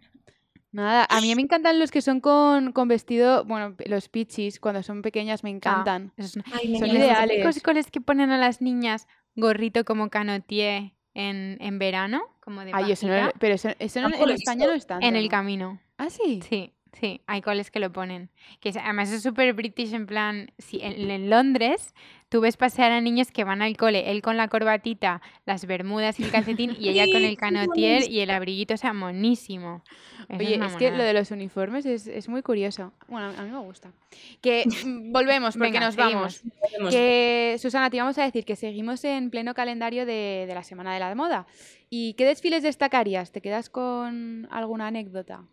Nada, 0.70 1.06
a 1.08 1.20
mí 1.20 1.34
me 1.34 1.42
encantan 1.42 1.78
los 1.78 1.90
que 1.90 2.02
son 2.02 2.20
con, 2.20 2.72
con 2.72 2.88
vestido, 2.88 3.44
bueno, 3.44 3.74
los 3.86 4.08
pichis, 4.08 4.60
cuando 4.60 4.82
son 4.82 5.00
pequeñas 5.00 5.42
me 5.42 5.50
ah, 5.50 5.54
encantan. 5.54 6.12
son, 6.18 6.44
ideales. 6.86 7.44
Los 7.44 7.62
coles 7.62 7.90
que 7.90 8.02
ponen 8.02 8.30
a 8.30 8.38
las 8.38 8.60
niñas 8.60 9.08
gorrito 9.34 9.84
como 9.84 10.10
canotier 10.10 10.92
en, 11.14 11.56
en 11.60 11.78
verano, 11.78 12.22
como 12.40 12.64
de 12.64 12.72
Ay, 12.74 12.92
eso 12.92 13.08
no, 13.08 13.30
pero 13.40 13.54
eso, 13.54 13.70
eso 13.78 14.02
no, 14.02 14.14
en 14.14 14.30
España 14.30 14.66
no 14.66 14.74
está. 14.74 14.98
En 15.00 15.16
el 15.16 15.28
camino. 15.28 15.80
¿Ah, 15.96 16.10
sí? 16.10 16.40
Sí. 16.46 16.74
Sí, 16.92 17.20
hay 17.26 17.42
coles 17.42 17.70
que 17.70 17.80
lo 17.80 17.92
ponen. 17.92 18.30
Que 18.60 18.70
además 18.70 19.12
es 19.12 19.22
súper 19.22 19.52
british 19.52 19.92
en 19.92 20.06
plan, 20.06 20.50
si 20.58 20.80
en, 20.82 21.30
Londres 21.30 21.94
tú 22.28 22.40
ves 22.40 22.56
pasear 22.56 22.92
a 22.92 23.00
niños 23.00 23.30
que 23.30 23.44
van 23.44 23.62
al 23.62 23.76
cole, 23.76 24.10
él 24.10 24.20
con 24.20 24.36
la 24.36 24.48
corbatita, 24.48 25.22
las 25.46 25.66
bermudas 25.66 26.18
y 26.20 26.24
el 26.24 26.30
calcetín 26.30 26.76
y 26.78 26.88
ella 26.88 27.06
con 27.12 27.22
el 27.24 27.36
canotier 27.36 28.10
y 28.10 28.20
el 28.20 28.30
abriguito, 28.30 28.74
o 28.74 28.76
sea, 28.76 28.92
monísimo. 28.92 29.82
Oye, 30.28 30.56
es, 30.56 30.76
que 30.76 30.90
lo 30.90 31.02
de 31.02 31.12
los 31.14 31.30
uniformes 31.30 31.86
es, 31.86 32.28
muy 32.28 32.42
curioso. 32.42 32.92
Bueno, 33.06 33.32
a 33.36 33.42
mí 33.42 33.50
me 33.50 33.60
gusta. 33.60 33.92
Que 34.40 34.64
mm, 34.66 35.12
volvemos 35.12 35.56
porque 35.56 35.80
nos 35.80 35.96
vamos. 35.96 36.42
Que 36.90 37.56
Susana, 37.58 37.88
te 37.90 37.96
íbamos 37.96 38.18
a 38.18 38.24
decir 38.24 38.44
que 38.44 38.56
seguimos 38.56 39.04
en 39.04 39.30
pleno 39.30 39.54
calendario 39.54 40.04
de, 40.04 40.44
de 40.46 40.54
la 40.54 40.62
Semana 40.62 40.92
de 40.92 41.00
la 41.00 41.14
Moda. 41.14 41.46
¿Y 41.90 42.14
qué 42.14 42.26
desfiles 42.26 42.62
destacarías? 42.62 43.32
¿Te 43.32 43.40
quedas 43.40 43.70
con 43.70 44.48
alguna 44.50 44.88
anécdota? 44.88 45.44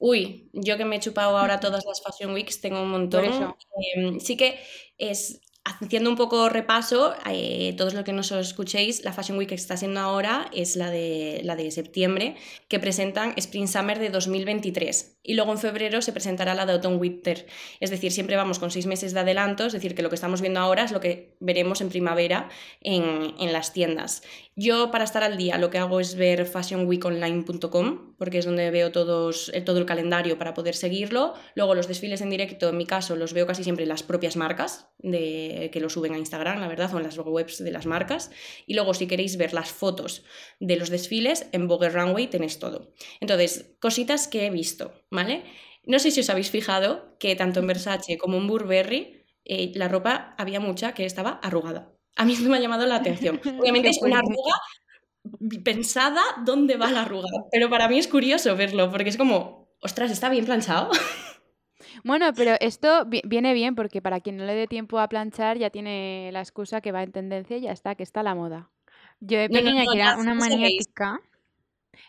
Uy, 0.00 0.48
yo 0.54 0.78
que 0.78 0.86
me 0.86 0.96
he 0.96 1.00
chupado 1.00 1.36
ahora 1.36 1.60
todas 1.60 1.84
las 1.84 2.02
Fashion 2.02 2.32
Weeks, 2.32 2.62
tengo 2.62 2.82
un 2.82 2.90
montón. 2.90 3.26
Em, 3.94 4.18
sí 4.18 4.34
que 4.34 4.58
es 4.96 5.42
haciendo 5.62 6.08
un 6.08 6.16
poco 6.16 6.48
repaso, 6.48 7.14
eh, 7.30 7.74
todos 7.76 7.92
los 7.92 8.02
que 8.04 8.14
nos 8.14 8.32
escuchéis, 8.32 9.04
la 9.04 9.12
Fashion 9.12 9.36
Week 9.36 9.50
que 9.50 9.54
está 9.54 9.76
siendo 9.76 10.00
ahora 10.00 10.50
es 10.54 10.74
la 10.74 10.90
de, 10.90 11.42
la 11.44 11.54
de 11.54 11.70
septiembre, 11.70 12.36
que 12.68 12.78
presentan 12.78 13.34
Spring 13.36 13.68
Summer 13.68 13.98
de 13.98 14.08
2023. 14.08 15.19
Y 15.22 15.34
luego 15.34 15.52
en 15.52 15.58
febrero 15.58 16.02
se 16.02 16.12
presentará 16.12 16.54
la 16.54 16.66
de 16.66 16.72
Autumn 16.72 16.98
Winter. 16.98 17.46
Es 17.78 17.90
decir, 17.90 18.12
siempre 18.12 18.36
vamos 18.36 18.58
con 18.58 18.70
seis 18.70 18.86
meses 18.86 19.12
de 19.12 19.20
adelanto, 19.20 19.66
es 19.66 19.72
decir, 19.72 19.94
que 19.94 20.02
lo 20.02 20.08
que 20.08 20.14
estamos 20.14 20.40
viendo 20.40 20.60
ahora 20.60 20.84
es 20.84 20.92
lo 20.92 21.00
que 21.00 21.36
veremos 21.40 21.80
en 21.80 21.88
primavera 21.90 22.48
en, 22.80 23.34
en 23.38 23.52
las 23.52 23.72
tiendas. 23.72 24.22
Yo 24.56 24.90
para 24.90 25.04
estar 25.04 25.22
al 25.22 25.38
día 25.38 25.56
lo 25.56 25.70
que 25.70 25.78
hago 25.78 26.00
es 26.00 26.16
ver 26.16 26.44
fashionweekonline.com, 26.44 28.14
porque 28.18 28.36
es 28.36 28.44
donde 28.44 28.70
veo 28.70 28.88
eh, 28.88 29.60
todo 29.62 29.78
el 29.78 29.86
calendario 29.86 30.36
para 30.36 30.52
poder 30.52 30.74
seguirlo. 30.74 31.32
Luego 31.54 31.74
los 31.74 31.88
desfiles 31.88 32.20
en 32.20 32.28
directo, 32.28 32.68
en 32.68 32.76
mi 32.76 32.84
caso, 32.84 33.16
los 33.16 33.32
veo 33.32 33.46
casi 33.46 33.64
siempre 33.64 33.84
en 33.84 33.88
las 33.88 34.02
propias 34.02 34.36
marcas 34.36 34.90
de 34.98 35.70
que, 35.72 35.80
lo 35.80 35.88
suben 35.88 36.12
a 36.12 36.18
Instagram, 36.18 36.60
la 36.60 36.68
verdad, 36.68 36.94
o 36.94 36.98
en 36.98 37.04
las 37.04 37.16
webs 37.16 37.64
de 37.64 37.70
las 37.70 37.86
marcas. 37.86 38.30
Y 38.66 38.74
luego, 38.74 38.92
si 38.92 39.06
queréis 39.06 39.38
ver 39.38 39.54
las 39.54 39.70
fotos 39.70 40.24
de 40.58 40.76
los 40.76 40.90
desfiles, 40.90 41.46
en 41.52 41.66
Vogue 41.66 41.88
Runway 41.88 42.26
tenéis 42.26 42.58
todo. 42.58 42.92
Entonces, 43.20 43.76
cositas 43.80 44.28
que 44.28 44.44
he 44.44 44.50
visto, 44.50 44.92
¿vale? 45.10 45.44
No 45.84 45.98
sé 45.98 46.10
si 46.10 46.20
os 46.20 46.30
habéis 46.30 46.50
fijado 46.50 47.16
que 47.18 47.36
tanto 47.36 47.60
en 47.60 47.66
Versace 47.66 48.18
como 48.18 48.38
en 48.38 48.46
Burberry 48.46 49.24
eh, 49.44 49.72
la 49.74 49.88
ropa 49.88 50.34
había 50.38 50.60
mucha 50.60 50.92
que 50.94 51.04
estaba 51.04 51.40
arrugada. 51.42 51.92
A 52.16 52.24
mí 52.24 52.36
me 52.36 52.56
ha 52.56 52.60
llamado 52.60 52.86
la 52.86 52.96
atención. 52.96 53.40
Obviamente 53.60 53.88
es 53.88 54.00
una 54.02 54.18
arruga 54.18 54.54
pensada 55.64 56.22
dónde 56.44 56.76
va 56.76 56.90
la 56.90 57.02
arruga, 57.02 57.28
pero 57.50 57.68
para 57.68 57.88
mí 57.88 57.98
es 57.98 58.08
curioso 58.08 58.56
verlo 58.56 58.90
porque 58.90 59.10
es 59.10 59.16
como, 59.16 59.68
ostras, 59.80 60.10
está 60.10 60.28
bien 60.28 60.44
planchado. 60.44 60.90
Bueno, 62.04 62.32
pero 62.34 62.54
esto 62.60 63.04
viene 63.06 63.52
bien 63.52 63.74
porque 63.74 64.00
para 64.00 64.20
quien 64.20 64.36
no 64.36 64.44
le 64.44 64.54
dé 64.54 64.66
tiempo 64.66 64.98
a 64.98 65.08
planchar 65.08 65.58
ya 65.58 65.70
tiene 65.70 66.30
la 66.32 66.40
excusa 66.40 66.80
que 66.80 66.92
va 66.92 67.02
en 67.02 67.12
tendencia 67.12 67.56
y 67.56 67.62
ya 67.62 67.72
está, 67.72 67.94
que 67.94 68.02
está 68.02 68.22
la 68.22 68.34
moda. 68.34 68.70
Yo 69.20 69.38
de 69.38 69.50
pequeña 69.50 69.84
que 69.84 69.98
era 69.98 70.16
una 70.16 70.34
maniática. 70.34 71.20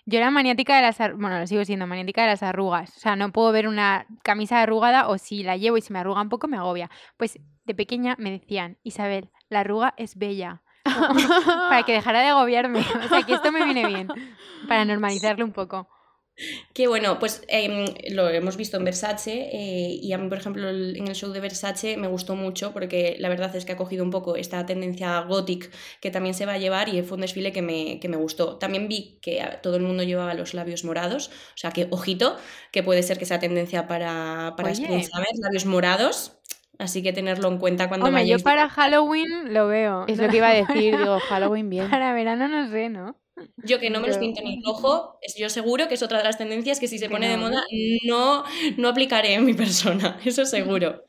Yo 0.05 0.17
era 0.17 0.31
maniática 0.31 0.75
de 0.75 0.81
las 0.81 0.97
bueno, 1.17 1.39
lo 1.39 1.47
sigo 1.47 1.63
siendo 1.65 1.87
maniática 1.87 2.21
de 2.21 2.29
las 2.29 2.43
arrugas. 2.43 2.95
O 2.97 2.99
sea, 2.99 3.15
no 3.15 3.31
puedo 3.31 3.51
ver 3.51 3.67
una 3.67 4.05
camisa 4.23 4.61
arrugada 4.61 5.07
o 5.07 5.17
si 5.17 5.43
la 5.43 5.57
llevo 5.57 5.77
y 5.77 5.81
se 5.81 5.93
me 5.93 5.99
arruga 5.99 6.21
un 6.21 6.29
poco 6.29 6.47
me 6.47 6.57
agobia. 6.57 6.89
Pues 7.17 7.39
de 7.65 7.75
pequeña 7.75 8.15
me 8.17 8.31
decían, 8.31 8.77
Isabel, 8.83 9.29
la 9.49 9.61
arruga 9.61 9.93
es 9.97 10.17
bella. 10.17 10.61
para 11.69 11.83
que 11.83 11.93
dejara 11.93 12.21
de 12.21 12.27
agobiarme. 12.29 12.79
O 12.79 13.07
sea, 13.07 13.23
que 13.23 13.33
esto 13.33 13.51
me 13.51 13.63
viene 13.63 13.85
bien. 13.85 14.07
Para 14.67 14.83
normalizarlo 14.85 15.45
un 15.45 15.53
poco. 15.53 15.87
Que 16.73 16.87
bueno, 16.87 17.19
pues 17.19 17.43
em, 17.47 17.85
lo 18.11 18.29
hemos 18.29 18.57
visto 18.57 18.77
en 18.77 18.85
Versace 18.85 19.49
eh, 19.51 19.99
y 20.01 20.13
a 20.13 20.17
mí, 20.17 20.29
por 20.29 20.37
ejemplo, 20.37 20.69
en 20.69 21.07
el 21.07 21.15
show 21.15 21.31
de 21.31 21.39
Versace 21.39 21.97
me 21.97 22.07
gustó 22.07 22.35
mucho 22.35 22.73
porque 22.73 23.15
la 23.19 23.29
verdad 23.29 23.55
es 23.55 23.65
que 23.65 23.73
ha 23.73 23.77
cogido 23.77 24.03
un 24.03 24.11
poco 24.11 24.35
esta 24.35 24.65
tendencia 24.65 25.19
gothic 25.21 25.71
que 25.99 26.11
también 26.11 26.33
se 26.33 26.45
va 26.45 26.53
a 26.53 26.57
llevar 26.57 26.89
y 26.89 27.01
fue 27.03 27.15
un 27.15 27.21
desfile 27.21 27.51
que 27.51 27.61
me, 27.61 27.99
que 27.99 28.07
me 28.07 28.17
gustó. 28.17 28.57
También 28.57 28.87
vi 28.87 29.19
que 29.21 29.43
todo 29.61 29.75
el 29.75 29.83
mundo 29.83 30.03
llevaba 30.03 30.33
los 30.33 30.53
labios 30.53 30.83
morados, 30.83 31.27
o 31.27 31.57
sea 31.57 31.71
que 31.71 31.87
ojito, 31.91 32.37
que 32.71 32.83
puede 32.83 33.03
ser 33.03 33.17
que 33.17 33.25
sea 33.25 33.39
tendencia 33.39 33.87
para, 33.87 34.53
para 34.55 34.71
Spring 34.71 35.01
labios 35.41 35.65
morados. 35.65 36.37
Así 36.79 37.03
que 37.03 37.13
tenerlo 37.13 37.47
en 37.47 37.59
cuenta 37.59 37.87
cuando 37.87 38.07
Hombre, 38.07 38.27
yo 38.27 38.39
para 38.39 38.67
Halloween 38.67 39.53
lo 39.53 39.67
veo. 39.67 40.05
Es 40.07 40.17
lo 40.17 40.29
que 40.29 40.37
iba 40.37 40.49
a 40.49 40.53
decir, 40.53 40.97
digo, 40.97 41.19
Halloween 41.29 41.69
bien. 41.69 41.89
Para 41.91 42.11
verano 42.13 42.47
no 42.47 42.67
sé, 42.71 42.89
¿no? 42.89 43.15
Yo 43.57 43.79
que 43.79 43.89
no 43.89 43.99
me 43.99 44.07
los 44.07 44.17
pinto 44.17 44.41
ni 44.41 44.61
rojo, 44.65 45.19
yo 45.37 45.49
seguro 45.49 45.87
que 45.87 45.95
es 45.95 46.03
otra 46.03 46.19
de 46.19 46.23
las 46.23 46.37
tendencias 46.37 46.79
que 46.79 46.87
si 46.87 46.99
se 46.99 47.09
pone 47.09 47.29
de 47.29 47.37
moda 47.37 47.63
no, 48.05 48.43
no 48.77 48.89
aplicaré 48.89 49.33
en 49.33 49.45
mi 49.45 49.53
persona, 49.53 50.19
eso 50.25 50.45
seguro. 50.45 51.05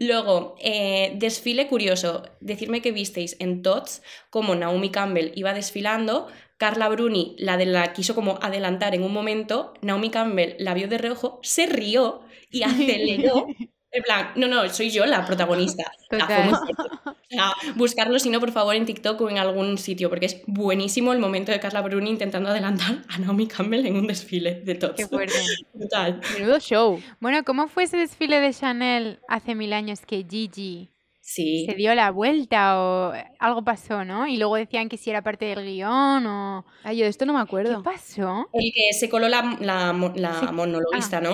Luego, 0.00 0.56
eh, 0.60 1.12
desfile 1.16 1.68
curioso, 1.68 2.22
decirme 2.40 2.80
que 2.80 2.92
visteis 2.92 3.36
en 3.38 3.62
TOTS 3.62 4.02
como 4.30 4.54
Naomi 4.54 4.90
Campbell 4.90 5.32
iba 5.34 5.52
desfilando, 5.52 6.28
Carla 6.56 6.88
Bruni 6.88 7.34
la, 7.38 7.56
de 7.56 7.66
la 7.66 7.92
quiso 7.92 8.14
como 8.14 8.38
adelantar 8.40 8.94
en 8.94 9.02
un 9.02 9.12
momento, 9.12 9.74
Naomi 9.82 10.10
Campbell 10.10 10.54
la 10.58 10.74
vio 10.74 10.88
de 10.88 10.98
reojo, 10.98 11.40
se 11.42 11.66
rió 11.66 12.22
y 12.50 12.62
aceleró 12.62 13.46
En 13.94 14.02
plan, 14.02 14.32
no, 14.36 14.48
no, 14.48 14.66
soy 14.70 14.90
yo 14.90 15.04
la 15.04 15.24
protagonista. 15.26 15.84
buscarlo, 17.76 18.18
si 18.18 18.30
no, 18.30 18.40
por 18.40 18.50
favor, 18.50 18.74
en 18.74 18.86
TikTok 18.86 19.20
o 19.20 19.28
en 19.28 19.36
algún 19.36 19.76
sitio, 19.76 20.08
porque 20.08 20.26
es 20.26 20.42
buenísimo 20.46 21.12
el 21.12 21.18
momento 21.18 21.52
de 21.52 21.60
Carla 21.60 21.82
Bruni 21.82 22.10
intentando 22.10 22.48
adelantar 22.48 23.02
a 23.08 23.18
Naomi 23.18 23.46
Campbell 23.46 23.84
en 23.84 23.96
un 23.96 24.06
desfile 24.06 24.62
de 24.64 24.74
todos. 24.76 24.96
Qué 24.96 25.06
fuerte. 25.06 25.34
Total. 25.78 26.20
Menudo 26.34 26.58
show. 26.58 27.02
Bueno, 27.20 27.44
¿cómo 27.44 27.68
fue 27.68 27.84
ese 27.84 27.98
desfile 27.98 28.40
de 28.40 28.54
Chanel 28.54 29.20
hace 29.28 29.54
mil 29.54 29.74
años 29.74 30.00
que 30.06 30.24
Gigi 30.28 30.88
Sí. 31.24 31.66
se 31.66 31.76
dio 31.76 31.94
la 31.94 32.10
vuelta 32.10 32.78
o 32.80 33.12
algo 33.38 33.62
pasó, 33.62 34.04
¿no? 34.04 34.26
Y 34.26 34.38
luego 34.38 34.56
decían 34.56 34.88
que 34.88 34.96
si 34.96 35.08
era 35.08 35.22
parte 35.22 35.44
del 35.44 35.64
guion 35.64 36.26
o... 36.26 36.66
Ay, 36.82 36.98
yo 36.98 37.04
de 37.04 37.10
esto 37.10 37.24
no 37.26 37.32
me 37.32 37.40
acuerdo. 37.40 37.78
¿Qué 37.78 37.84
pasó? 37.84 38.48
El 38.52 38.72
que 38.74 38.92
se 38.92 39.08
coló 39.08 39.28
la, 39.28 39.56
la, 39.60 39.92
monologuista, 39.92 41.18
ah. 41.18 41.20
¿no? 41.20 41.32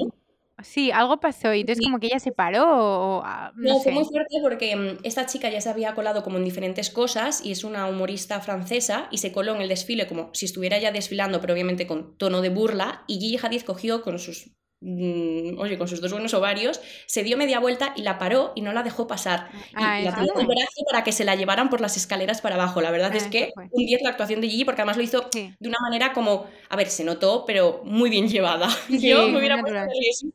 Sí, 0.62 0.90
algo 0.90 1.20
pasó 1.20 1.54
y 1.54 1.60
entonces 1.60 1.84
como 1.84 2.00
que 2.00 2.08
ella 2.08 2.18
se 2.18 2.32
paró 2.32 2.64
o, 2.66 3.22
ah, 3.24 3.52
no, 3.54 3.78
fue 3.78 3.92
muy 3.92 4.04
fuerte 4.04 4.38
porque 4.42 4.74
mm, 4.74 4.98
esta 5.04 5.24
chica 5.26 5.48
ya 5.50 5.60
se 5.60 5.70
había 5.70 5.94
colado 5.94 6.24
como 6.24 6.38
en 6.38 6.44
diferentes 6.44 6.90
cosas 6.90 7.44
y 7.44 7.52
es 7.52 7.62
una 7.62 7.86
humorista 7.86 8.40
francesa 8.40 9.08
y 9.12 9.18
se 9.18 9.30
coló 9.30 9.54
en 9.54 9.60
el 9.60 9.68
desfile 9.68 10.08
como 10.08 10.30
si 10.34 10.46
estuviera 10.46 10.78
ya 10.78 10.90
desfilando 10.90 11.40
pero 11.40 11.54
obviamente 11.54 11.86
con 11.86 12.16
tono 12.18 12.40
de 12.40 12.48
burla 12.48 13.04
y 13.06 13.20
Gigi 13.20 13.38
Hadid 13.40 13.62
cogió 13.62 14.02
con 14.02 14.18
sus 14.18 14.50
Mm, 14.80 15.58
oye, 15.58 15.76
con 15.76 15.88
sus 15.88 16.00
dos 16.00 16.12
buenos 16.12 16.34
ovarios, 16.34 16.80
se 17.06 17.24
dio 17.24 17.36
media 17.36 17.58
vuelta 17.58 17.92
y 17.96 18.02
la 18.02 18.18
paró 18.18 18.52
y 18.54 18.60
no 18.60 18.72
la 18.72 18.84
dejó 18.84 19.08
pasar. 19.08 19.50
y 19.70 19.74
ah, 19.74 20.00
la 20.00 20.14
puso 20.14 20.38
el 20.38 20.46
brazo 20.46 20.84
para 20.88 21.02
que 21.02 21.10
se 21.10 21.24
la 21.24 21.34
llevaran 21.34 21.68
por 21.68 21.80
las 21.80 21.96
escaleras 21.96 22.40
para 22.40 22.54
abajo. 22.54 22.80
La 22.80 22.92
verdad 22.92 23.14
es 23.16 23.24
ah, 23.24 23.30
que 23.30 23.52
un 23.72 23.86
10 23.86 24.02
la 24.02 24.10
actuación 24.10 24.40
de 24.40 24.48
Gigi, 24.48 24.64
porque 24.64 24.82
además 24.82 24.96
lo 24.96 25.02
hizo 25.02 25.28
de 25.32 25.68
una 25.68 25.78
manera 25.80 26.12
como, 26.12 26.46
a 26.68 26.76
ver, 26.76 26.88
se 26.88 27.02
notó, 27.02 27.44
pero 27.44 27.82
muy 27.84 28.08
bien 28.08 28.28
llevada. 28.28 28.68
Yo 28.88 29.28
me 29.28 29.38
hubiera 29.38 29.60
puesto 29.60 29.78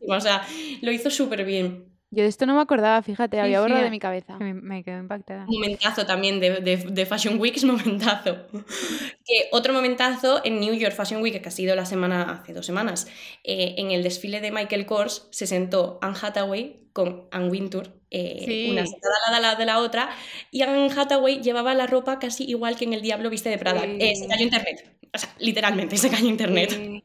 o 0.07 0.19
sea, 0.19 0.45
lo 0.81 0.91
hizo 0.91 1.09
súper 1.09 1.45
bien. 1.45 1.92
Yo 2.15 2.21
de 2.21 2.29
esto 2.29 2.45
no 2.45 2.53
me 2.53 2.61
acordaba, 2.61 3.01
fíjate, 3.01 3.39
había 3.39 3.59
borrado 3.59 3.81
de 3.81 3.89
mi 3.89 3.97
cabeza. 3.97 4.37
Me, 4.37 4.83
quedo 4.83 4.99
impactada. 4.99 5.45
Momentazo 5.47 6.05
también 6.05 6.39
de, 6.39 6.61
de, 6.77 7.05
Fashion 7.07 7.39
Week, 7.39 7.55
es 7.57 7.63
momentazo. 7.63 8.45
que 9.25 9.49
otro 9.51 9.73
momentazo 9.73 10.39
en 10.45 10.59
New 10.59 10.75
York 10.75 10.93
Fashion 10.93 11.23
Week, 11.23 11.41
que 11.41 11.47
ha 11.47 11.51
sido 11.51 11.75
la 11.75 11.87
semana, 11.87 12.21
hace 12.21 12.53
dos 12.53 12.67
semanas, 12.67 13.07
eh, 13.43 13.73
en 13.77 13.89
el 13.89 14.03
desfile 14.03 14.41
de 14.41 14.51
Michael 14.51 14.85
Kors 14.85 15.27
se 15.31 15.47
sentó 15.47 15.97
Anne 16.03 16.15
Hathaway 16.21 16.81
con 16.93 17.27
Anne 17.31 17.49
Wintour, 17.49 17.91
eh, 18.11 18.69
una 18.71 18.85
sentada 18.85 19.15
al 19.33 19.41
lado 19.41 19.57
de 19.57 19.65
la 19.65 19.79
otra, 19.79 20.11
y 20.51 20.61
Anne 20.61 20.91
Hathaway 20.95 21.41
llevaba 21.41 21.73
la 21.73 21.87
ropa 21.87 22.19
casi 22.19 22.43
igual 22.43 22.75
que 22.75 22.85
en 22.85 22.93
El 22.93 23.01
Diablo 23.01 23.31
Viste 23.31 23.49
de 23.49 23.57
Prada. 23.57 23.83
Eh, 23.85 24.15
se 24.15 24.27
cayó 24.27 24.43
internet. 24.43 24.97
O 25.11 25.17
sea, 25.17 25.33
literalmente 25.39 25.97
se 25.97 26.11
cayó 26.11 26.27
internet. 26.27 27.03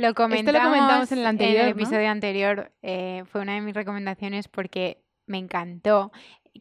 Lo 0.00 0.14
comentamos, 0.14 1.12
en 1.12 1.18
el, 1.18 1.26
anterior, 1.26 1.68
episodio 1.68 2.08
anterior. 2.08 2.72
Eh, 2.80 3.22
fue 3.30 3.42
una 3.42 3.54
de 3.54 3.60
mis 3.60 3.74
recomendaciones 3.74 4.48
porque 4.48 5.04
me 5.26 5.36
encantó 5.36 6.10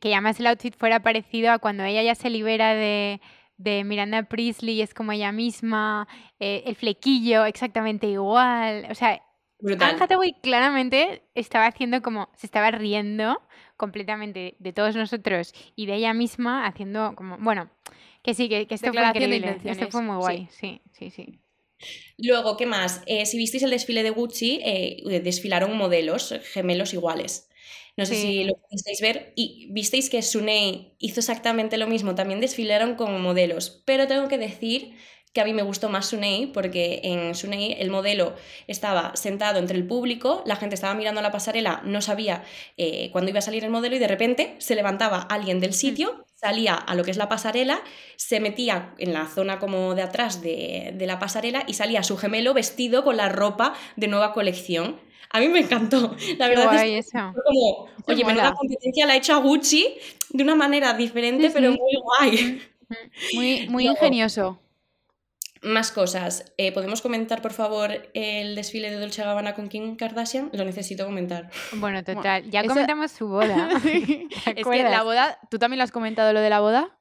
que 0.01 0.13
además 0.13 0.41
el 0.41 0.47
outfit 0.47 0.75
fuera 0.75 1.01
parecido 1.01 1.53
a 1.53 1.59
cuando 1.59 1.85
ella 1.85 2.03
ya 2.03 2.15
se 2.15 2.29
libera 2.29 2.75
de, 2.75 3.21
Miranda 3.57 4.23
Priestley, 4.23 4.81
es 4.81 4.93
como 4.93 5.13
ella 5.13 5.31
misma, 5.31 6.05
eh, 6.39 6.63
el 6.65 6.75
flequillo 6.75 7.45
exactamente 7.45 8.07
igual. 8.07 8.87
O 8.91 8.95
sea, 8.95 9.21
Brutal. 9.61 9.91
Anne 9.91 10.03
Hathaway 10.03 10.35
claramente 10.41 11.23
estaba 11.33 11.65
haciendo 11.65 12.01
como, 12.01 12.29
se 12.35 12.45
estaba 12.45 12.71
riendo 12.71 13.41
completamente 13.77 14.57
de 14.59 14.73
todos 14.73 14.97
nosotros 14.97 15.53
y 15.77 15.85
de 15.85 15.95
ella 15.95 16.13
misma 16.13 16.65
haciendo 16.65 17.15
como, 17.15 17.37
bueno, 17.37 17.69
que 18.21 18.33
sí, 18.33 18.49
que, 18.49 18.67
esto 18.69 18.91
fue 18.91 19.07
increíble, 19.07 19.57
esto 19.63 19.89
fue 19.89 20.01
muy 20.01 20.17
guay, 20.17 20.47
sí, 20.51 20.81
sí. 20.91 21.09
sí. 21.09 21.39
Luego, 22.17 22.57
¿qué 22.57 22.65
más? 22.65 23.01
Eh, 23.05 23.25
si 23.25 23.37
visteis 23.37 23.63
el 23.63 23.69
desfile 23.71 24.03
de 24.03 24.09
Gucci, 24.09 24.59
eh, 24.63 25.21
desfilaron 25.23 25.77
modelos 25.77 26.33
gemelos 26.53 26.93
iguales. 26.93 27.49
No 27.97 28.05
sé 28.05 28.15
si 28.15 28.45
lo 28.45 28.53
pudisteis 28.55 29.01
ver. 29.01 29.33
Y 29.35 29.67
visteis 29.71 30.09
que 30.09 30.21
Sunei 30.21 30.95
hizo 30.99 31.19
exactamente 31.19 31.77
lo 31.77 31.87
mismo. 31.87 32.15
También 32.15 32.39
desfilaron 32.39 32.95
con 32.95 33.21
modelos. 33.21 33.83
Pero 33.85 34.07
tengo 34.07 34.29
que 34.29 34.37
decir 34.37 34.95
que 35.33 35.41
a 35.41 35.45
mí 35.45 35.53
me 35.53 35.61
gustó 35.63 35.89
más 35.89 36.07
Sunei 36.07 36.47
porque 36.47 37.01
en 37.03 37.35
Sunei 37.35 37.75
el 37.79 37.89
modelo 37.89 38.35
estaba 38.67 39.15
sentado 39.15 39.59
entre 39.59 39.77
el 39.77 39.85
público, 39.85 40.43
la 40.45 40.55
gente 40.55 40.75
estaba 40.75 40.95
mirando 40.95 41.21
la 41.21 41.31
pasarela, 41.31 41.81
no 41.85 42.01
sabía 42.01 42.43
eh, 42.77 43.09
cuándo 43.11 43.29
iba 43.29 43.39
a 43.39 43.43
salir 43.43 43.63
el 43.63 43.69
modelo 43.69 43.95
y 43.95 43.99
de 43.99 44.07
repente 44.07 44.55
se 44.59 44.75
levantaba 44.75 45.19
alguien 45.19 45.59
del 45.59 45.73
sitio, 45.73 46.25
salía 46.39 46.75
a 46.75 46.95
lo 46.95 47.03
que 47.03 47.11
es 47.11 47.17
la 47.17 47.27
pasarela, 47.27 47.81
se 48.15 48.39
metía 48.39 48.93
en 48.97 49.13
la 49.13 49.27
zona 49.27 49.59
como 49.59 49.93
de 49.95 50.03
atrás 50.03 50.41
de, 50.41 50.95
la 50.99 51.19
pasarela 51.19 51.63
y 51.67 51.73
salía 51.73 52.03
su 52.03 52.17
gemelo 52.17 52.53
vestido 52.53 53.03
con 53.03 53.17
la 53.17 53.29
ropa 53.29 53.73
de 53.97 54.07
nueva 54.07 54.33
colección. 54.33 54.99
A 55.31 55.39
mí 55.39 55.47
me 55.49 55.59
encantó. 55.59 56.15
La 56.37 56.47
verdad 56.47 56.85
es 56.85 57.11
que 57.11 57.19
fue 57.19 57.43
como, 57.43 57.87
oye, 58.07 58.23
menuda 58.23 58.53
competencia 58.53 59.05
la 59.05 59.13
ha 59.13 59.15
hecho 59.17 59.33
a 59.33 59.37
Gucci 59.37 59.95
de 60.29 60.43
una 60.43 60.55
manera 60.55 60.93
diferente, 60.93 61.49
pero 61.51 61.71
muy 61.71 62.01
guay. 62.01 62.61
Muy, 63.33 63.67
muy 63.67 63.87
ingenioso. 63.87 64.59
Más 65.61 65.91
cosas. 65.91 66.53
Eh, 66.57 66.71
¿Podemos 66.71 67.01
comentar, 67.01 67.41
por 67.41 67.51
favor, 67.51 68.09
el 68.13 68.55
desfile 68.55 68.89
de 68.89 68.97
Dolce 68.97 69.23
Gabbana 69.23 69.55
con 69.55 69.67
Kim 69.67 69.97
Kardashian? 69.97 70.49
Lo 70.53 70.63
necesito 70.63 71.05
comentar. 71.05 71.49
Bueno, 71.73 72.03
total. 72.03 72.49
Ya 72.49 72.63
comentamos 72.63 73.11
su 73.11 73.27
boda. 73.27 73.69
es 73.83 74.65
que 74.65 74.83
la 74.83 75.03
boda, 75.03 75.37
¿tú 75.49 75.59
también 75.59 75.79
lo 75.79 75.83
has 75.83 75.91
comentado 75.91 76.31
lo 76.31 76.39
de 76.39 76.49
la 76.49 76.61
boda? 76.61 76.97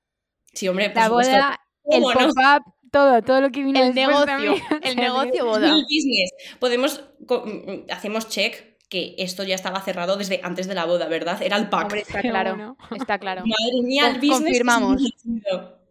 Sí, 0.53 0.67
hombre, 0.67 0.93
La 0.93 1.09
boda, 1.09 1.61
el 1.85 2.03
pop-up, 2.03 2.75
todo, 2.91 3.23
todo 3.23 3.41
lo 3.41 3.51
que 3.51 3.63
vino 3.63 3.81
El 3.81 3.95
negocio, 3.95 4.57
el 4.83 4.97
negocio 4.97 5.45
boda. 5.45 5.69
El 5.69 5.83
business. 5.83 6.31
Podemos, 6.59 7.05
mm, 7.21 7.91
hacemos 7.91 8.29
check 8.29 8.79
que 8.89 9.15
esto 9.19 9.45
ya 9.45 9.55
estaba 9.55 9.81
cerrado 9.83 10.17
desde 10.17 10.41
antes 10.43 10.67
de 10.67 10.75
la 10.75 10.87
boda, 10.87 11.07
¿verdad? 11.07 11.41
Era 11.43 11.57
el 11.57 11.69
pack. 11.69 11.85
Hombre, 11.85 12.01
está 12.01 12.21
claro, 12.23 12.77
está 12.97 13.19
claro. 13.19 13.43
Madre 13.47 13.83
mía, 13.83 14.09
el 14.09 14.17
business. 14.17 14.41
Confirmamos. 14.41 15.03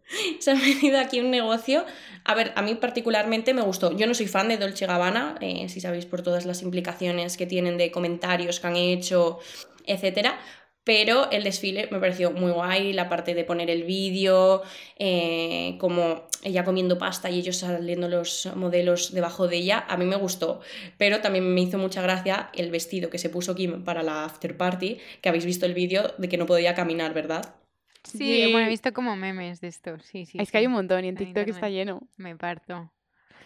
Se 0.40 0.50
ha 0.50 0.54
venido 0.54 0.98
aquí 0.98 1.20
un 1.20 1.30
negocio. 1.30 1.84
A 2.24 2.34
ver, 2.34 2.52
a 2.56 2.62
mí 2.62 2.74
particularmente 2.74 3.54
me 3.54 3.62
gustó. 3.62 3.96
Yo 3.96 4.06
no 4.06 4.14
soy 4.14 4.26
fan 4.26 4.48
de 4.48 4.56
Dolce 4.58 4.86
Gabbana, 4.86 5.36
eh, 5.40 5.68
si 5.68 5.80
sabéis 5.80 6.06
por 6.06 6.22
todas 6.22 6.44
las 6.46 6.62
implicaciones 6.62 7.36
que 7.36 7.46
tienen 7.46 7.78
de 7.78 7.90
comentarios 7.90 8.60
que 8.60 8.66
han 8.66 8.76
hecho, 8.76 9.38
etcétera. 9.86 10.38
Pero 10.84 11.30
el 11.30 11.44
desfile 11.44 11.86
me 11.90 12.00
pareció 12.00 12.30
muy 12.30 12.50
guay, 12.50 12.94
la 12.94 13.10
parte 13.10 13.34
de 13.34 13.44
poner 13.44 13.68
el 13.68 13.84
vídeo, 13.84 14.62
eh, 14.98 15.76
como 15.78 16.22
ella 16.42 16.64
comiendo 16.64 16.96
pasta 16.96 17.28
y 17.28 17.40
ellos 17.40 17.58
saliendo 17.58 18.08
los 18.08 18.48
modelos 18.54 19.12
debajo 19.12 19.48
de 19.48 19.56
ella, 19.56 19.84
a 19.86 19.98
mí 19.98 20.06
me 20.06 20.16
gustó. 20.16 20.60
Pero 20.96 21.20
también 21.20 21.52
me 21.52 21.60
hizo 21.60 21.76
mucha 21.76 22.00
gracia 22.00 22.48
el 22.54 22.70
vestido 22.70 23.10
que 23.10 23.18
se 23.18 23.28
puso 23.28 23.54
Kim 23.54 23.84
para 23.84 24.02
la 24.02 24.24
after 24.24 24.56
party, 24.56 24.96
que 25.20 25.28
habéis 25.28 25.44
visto 25.44 25.66
el 25.66 25.74
vídeo 25.74 26.14
de 26.16 26.28
que 26.30 26.38
no 26.38 26.46
podía 26.46 26.74
caminar, 26.74 27.12
¿verdad? 27.12 27.57
Sí, 28.10 28.52
bueno, 28.52 28.66
he 28.66 28.70
visto 28.70 28.92
como 28.92 29.16
memes 29.16 29.60
de 29.60 29.68
esto, 29.68 29.98
sí, 30.00 30.26
sí. 30.26 30.38
Es 30.40 30.50
que 30.50 30.58
hay 30.58 30.66
un 30.66 30.72
montón 30.72 31.04
y 31.04 31.08
en 31.08 31.16
TikTok 31.16 31.48
está 31.48 31.68
lleno. 31.68 32.00
Me 32.16 32.36
parto. 32.36 32.90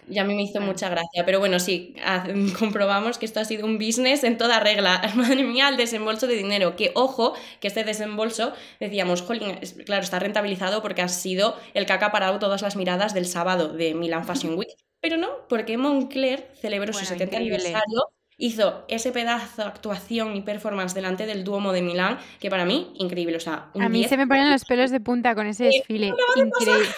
Y 0.08 0.18
a 0.18 0.24
mí 0.24 0.34
me 0.34 0.42
hizo 0.42 0.60
mucha 0.60 0.88
gracia. 0.88 1.24
Pero 1.24 1.38
bueno, 1.38 1.60
sí, 1.60 1.94
comprobamos 2.58 3.18
que 3.18 3.26
esto 3.26 3.40
ha 3.40 3.44
sido 3.44 3.66
un 3.66 3.78
business 3.78 4.24
en 4.24 4.36
toda 4.36 4.60
regla. 4.60 5.00
Madre 5.14 5.42
mía, 5.42 5.68
el 5.68 5.76
desembolso 5.76 6.26
de 6.26 6.34
dinero. 6.34 6.76
Que 6.76 6.92
ojo, 6.94 7.34
que 7.60 7.68
este 7.68 7.84
desembolso, 7.84 8.52
decíamos, 8.80 9.22
jolín, 9.22 9.58
claro, 9.84 10.02
está 10.02 10.18
rentabilizado 10.18 10.82
porque 10.82 11.02
ha 11.02 11.08
sido 11.08 11.56
el 11.74 11.86
que 11.86 11.92
ha 11.92 11.96
acaparado 11.96 12.38
todas 12.38 12.62
las 12.62 12.76
miradas 12.76 13.14
del 13.14 13.26
sábado 13.26 13.68
de 13.68 13.94
Milan 13.94 14.24
Fashion 14.24 14.58
Week. 14.58 14.70
Pero 15.00 15.16
no, 15.16 15.28
porque 15.48 15.76
Moncler 15.76 16.50
celebró 16.60 16.92
su 16.92 17.04
70 17.04 17.36
aniversario 17.36 18.12
hizo 18.36 18.84
ese 18.88 19.12
pedazo 19.12 19.62
de 19.62 19.68
actuación 19.68 20.36
y 20.36 20.42
performance 20.42 20.94
delante 20.94 21.26
del 21.26 21.44
Duomo 21.44 21.72
de 21.72 21.82
Milán, 21.82 22.18
que 22.40 22.50
para 22.50 22.64
mí, 22.64 22.92
increíble. 22.96 23.36
O 23.36 23.40
sea, 23.40 23.70
a 23.78 23.88
mí 23.88 24.04
se 24.04 24.16
me 24.16 24.26
ponen 24.26 24.50
los 24.50 24.64
pelos 24.64 24.90
de 24.90 25.00
punta 25.00 25.34
con 25.34 25.46
ese 25.46 25.64
desfile. 25.64 26.12
Increíble. 26.36 26.88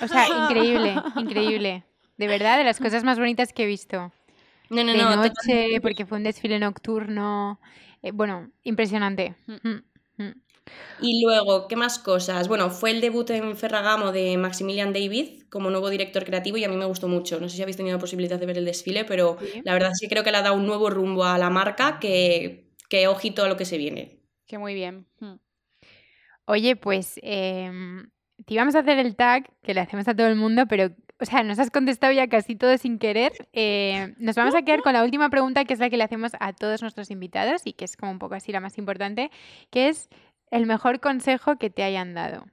O 0.00 0.08
sea, 0.08 0.26
increíble, 0.50 0.96
increíble. 1.16 1.84
De 2.16 2.28
verdad, 2.28 2.58
de 2.58 2.64
las 2.64 2.78
cosas 2.78 3.04
más 3.04 3.18
bonitas 3.18 3.52
que 3.52 3.64
he 3.64 3.66
visto. 3.66 4.12
No, 4.70 4.84
no, 4.84 4.92
de 4.92 4.98
no. 4.98 5.16
noche, 5.16 5.80
porque 5.82 6.06
fue 6.06 6.18
un 6.18 6.24
desfile 6.24 6.58
nocturno. 6.58 7.60
Eh, 8.02 8.12
bueno, 8.12 8.50
impresionante. 8.62 9.34
Mm. 9.46 9.52
Mm, 9.52 9.68
mm. 9.68 9.82
Y 11.00 11.22
luego, 11.22 11.68
¿qué 11.68 11.76
más 11.76 11.98
cosas? 11.98 12.48
Bueno, 12.48 12.70
fue 12.70 12.90
el 12.90 13.00
debut 13.00 13.28
en 13.30 13.56
Ferragamo 13.56 14.12
de 14.12 14.36
Maximilian 14.38 14.92
David 14.92 15.42
como 15.50 15.70
nuevo 15.70 15.90
director 15.90 16.24
creativo 16.24 16.56
y 16.56 16.64
a 16.64 16.68
mí 16.68 16.76
me 16.76 16.84
gustó 16.84 17.08
mucho. 17.08 17.40
No 17.40 17.48
sé 17.48 17.56
si 17.56 17.62
habéis 17.62 17.76
tenido 17.76 17.96
la 17.96 18.00
posibilidad 18.00 18.38
de 18.38 18.46
ver 18.46 18.58
el 18.58 18.64
desfile, 18.64 19.04
pero 19.04 19.36
la 19.64 19.72
verdad 19.72 19.90
es 19.92 20.00
que 20.00 20.08
creo 20.08 20.24
que 20.24 20.30
le 20.30 20.38
ha 20.38 20.42
dado 20.42 20.56
un 20.56 20.66
nuevo 20.66 20.90
rumbo 20.90 21.24
a 21.24 21.38
la 21.38 21.50
marca 21.50 21.98
que, 22.00 22.70
que 22.88 23.06
ojito 23.08 23.44
a 23.44 23.48
lo 23.48 23.56
que 23.56 23.64
se 23.64 23.78
viene. 23.78 24.20
Que 24.46 24.58
muy 24.58 24.74
bien. 24.74 25.06
Hmm. 25.20 25.36
Oye, 26.46 26.76
pues 26.76 27.18
em, 27.22 28.10
te 28.44 28.54
íbamos 28.54 28.74
a 28.74 28.80
hacer 28.80 28.98
el 28.98 29.16
tag 29.16 29.50
que 29.62 29.74
le 29.74 29.80
hacemos 29.80 30.06
a 30.08 30.14
todo 30.14 30.26
el 30.26 30.36
mundo, 30.36 30.64
pero 30.68 30.90
o 31.20 31.24
sea, 31.24 31.42
nos 31.42 31.58
has 31.58 31.70
contestado 31.70 32.12
ya 32.12 32.28
casi 32.28 32.56
todo 32.56 32.76
sin 32.76 32.98
querer. 32.98 33.32
Eh, 33.52 34.14
nos 34.18 34.36
vamos 34.36 34.54
a 34.54 34.62
quedar 34.62 34.82
con 34.82 34.92
la 34.92 35.04
última 35.04 35.30
pregunta, 35.30 35.64
que 35.64 35.72
es 35.72 35.80
la 35.80 35.88
que 35.88 35.96
le 35.96 36.04
hacemos 36.04 36.32
a 36.40 36.52
todos 36.52 36.82
nuestros 36.82 37.10
invitados 37.10 37.62
y 37.64 37.72
que 37.72 37.84
es 37.84 37.96
como 37.96 38.12
un 38.12 38.18
poco 38.18 38.34
así 38.34 38.52
la 38.52 38.60
más 38.60 38.76
importante, 38.78 39.30
que 39.70 39.88
es 39.88 40.08
el 40.50 40.66
mejor 40.66 41.00
consejo 41.00 41.56
que 41.58 41.70
te 41.70 41.82
hayan 41.82 42.14
dado. 42.14 42.46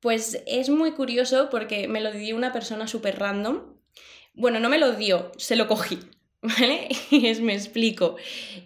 Pues 0.00 0.42
es 0.46 0.70
muy 0.70 0.92
curioso 0.92 1.48
porque 1.50 1.86
me 1.86 2.00
lo 2.00 2.10
dio 2.12 2.34
una 2.34 2.52
persona 2.52 2.86
súper 2.86 3.18
random. 3.18 3.74
Bueno, 4.34 4.58
no 4.58 4.68
me 4.68 4.78
lo 4.78 4.92
dio, 4.92 5.30
se 5.36 5.56
lo 5.56 5.68
cogí. 5.68 5.98
¿Vale? 6.42 6.88
Y 7.10 7.26
es, 7.26 7.40
me 7.40 7.54
explico. 7.54 8.16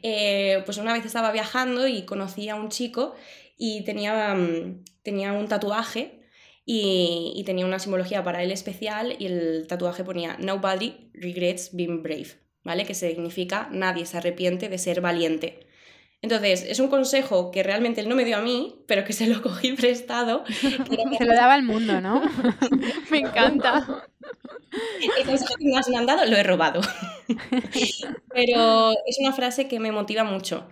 Eh, 0.03 0.62
pues 0.64 0.78
una 0.78 0.93
vez 0.93 1.05
estaba 1.05 1.32
viajando 1.32 1.89
y 1.89 2.05
conocí 2.05 2.49
a 2.49 2.55
un 2.55 2.68
chico 2.68 3.16
y 3.59 3.82
tenía, 3.82 4.35
mm, 4.35 4.85
tenía 5.03 5.32
un 5.32 5.49
tatuaje 5.49 6.20
y, 6.64 7.32
y, 7.35 7.45
tenía 7.45 7.66
una 7.66 7.80
simbología 7.80 8.22
para 8.22 8.43
él 8.43 8.53
especial 8.53 9.16
y 9.18 9.26
el 9.26 9.66
tatuaje 9.66 10.05
ponía 10.05 10.37
Nobody 10.39 11.11
regrets 11.14 11.74
being 11.74 12.03
brave, 12.03 12.28
¿vale? 12.62 12.87
Que 12.87 12.95
significa 12.95 13.68
nadie 13.72 14.07
se 14.07 14.18
arrepiente 14.18 14.68
de 14.68 14.78
ser 14.78 15.01
valiente. 15.01 15.66
Entonces, 16.25 16.64
es 16.66 16.81
un 16.81 16.89
consejo 16.89 17.51
que 17.51 17.62
realmente 17.62 18.01
él 18.01 18.09
no 18.09 18.14
me 18.14 18.25
dio 18.25 18.39
a 18.39 18.41
mí, 18.41 18.83
pero 18.87 19.05
que 19.05 19.12
se 19.12 19.27
lo 19.27 19.43
cogí 19.43 19.72
prestado. 19.77 20.43
se 21.18 21.25
lo 21.27 21.35
daba 21.35 21.53
al 21.53 21.64
mundo, 21.64 22.01
¿no? 22.01 22.22
me 23.11 23.18
encanta. 23.18 24.07
El 25.18 25.27
consejo 25.27 25.55
que 25.59 25.66
me 25.66 25.99
han 25.99 26.07
dado 26.07 26.25
lo 26.25 26.35
he 26.35 26.43
robado. 26.43 26.81
pero 28.31 28.93
es 29.05 29.18
una 29.20 29.35
frase 29.35 29.68
que 29.68 29.79
me 29.79 29.93
motiva 29.93 30.25
mucho. 30.25 30.66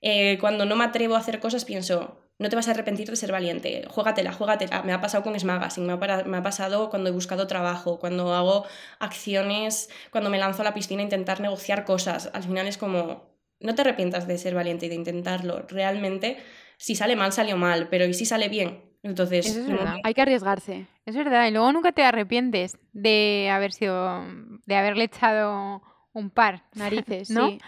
Eh, 0.00 0.38
cuando 0.40 0.64
no 0.64 0.76
me 0.76 0.84
atrevo 0.84 1.14
a 1.14 1.18
hacer 1.18 1.40
cosas, 1.40 1.66
pienso, 1.66 2.18
no 2.38 2.48
te 2.48 2.56
vas 2.56 2.68
a 2.68 2.70
arrepentir 2.70 3.10
de 3.10 3.16
ser 3.16 3.32
valiente, 3.32 3.84
juégatela, 3.90 4.32
juégatela. 4.32 4.82
Me 4.82 4.94
ha 4.94 5.02
pasado 5.02 5.22
con 5.22 5.38
Smagazine, 5.38 5.86
me 5.86 5.92
ha, 5.92 6.24
me 6.24 6.38
ha 6.38 6.42
pasado 6.42 6.88
cuando 6.88 7.10
he 7.10 7.12
buscado 7.12 7.46
trabajo, 7.46 7.98
cuando 7.98 8.32
hago 8.32 8.64
acciones, 8.98 9.90
cuando 10.10 10.30
me 10.30 10.38
lanzo 10.38 10.62
a 10.62 10.64
la 10.64 10.72
piscina 10.72 11.02
a 11.02 11.04
intentar 11.04 11.40
negociar 11.42 11.84
cosas. 11.84 12.30
Al 12.32 12.44
final 12.44 12.66
es 12.66 12.78
como, 12.78 13.35
no 13.60 13.74
te 13.74 13.82
arrepientas 13.82 14.26
de 14.26 14.38
ser 14.38 14.54
valiente 14.54 14.86
y 14.86 14.88
de 14.88 14.94
intentarlo. 14.94 15.66
Realmente, 15.68 16.38
si 16.76 16.94
sale 16.94 17.16
mal, 17.16 17.32
salió 17.32 17.56
mal, 17.56 17.88
pero 17.88 18.04
¿y 18.04 18.14
si 18.14 18.26
sale 18.26 18.48
bien? 18.48 18.82
Entonces, 19.02 19.58
hay 20.02 20.14
que 20.14 20.22
arriesgarse. 20.22 20.86
Es 21.04 21.14
verdad, 21.14 21.46
y 21.46 21.52
luego 21.52 21.70
nunca 21.72 21.92
te 21.92 22.02
arrepientes 22.02 22.76
de 22.92 23.48
haber 23.52 23.72
sido, 23.72 24.24
de 24.66 24.76
haberle 24.76 25.04
echado 25.04 25.82
un 26.12 26.30
par 26.30 26.64
narices, 26.74 27.30
¿no? 27.30 27.50
Sí. 27.50 27.60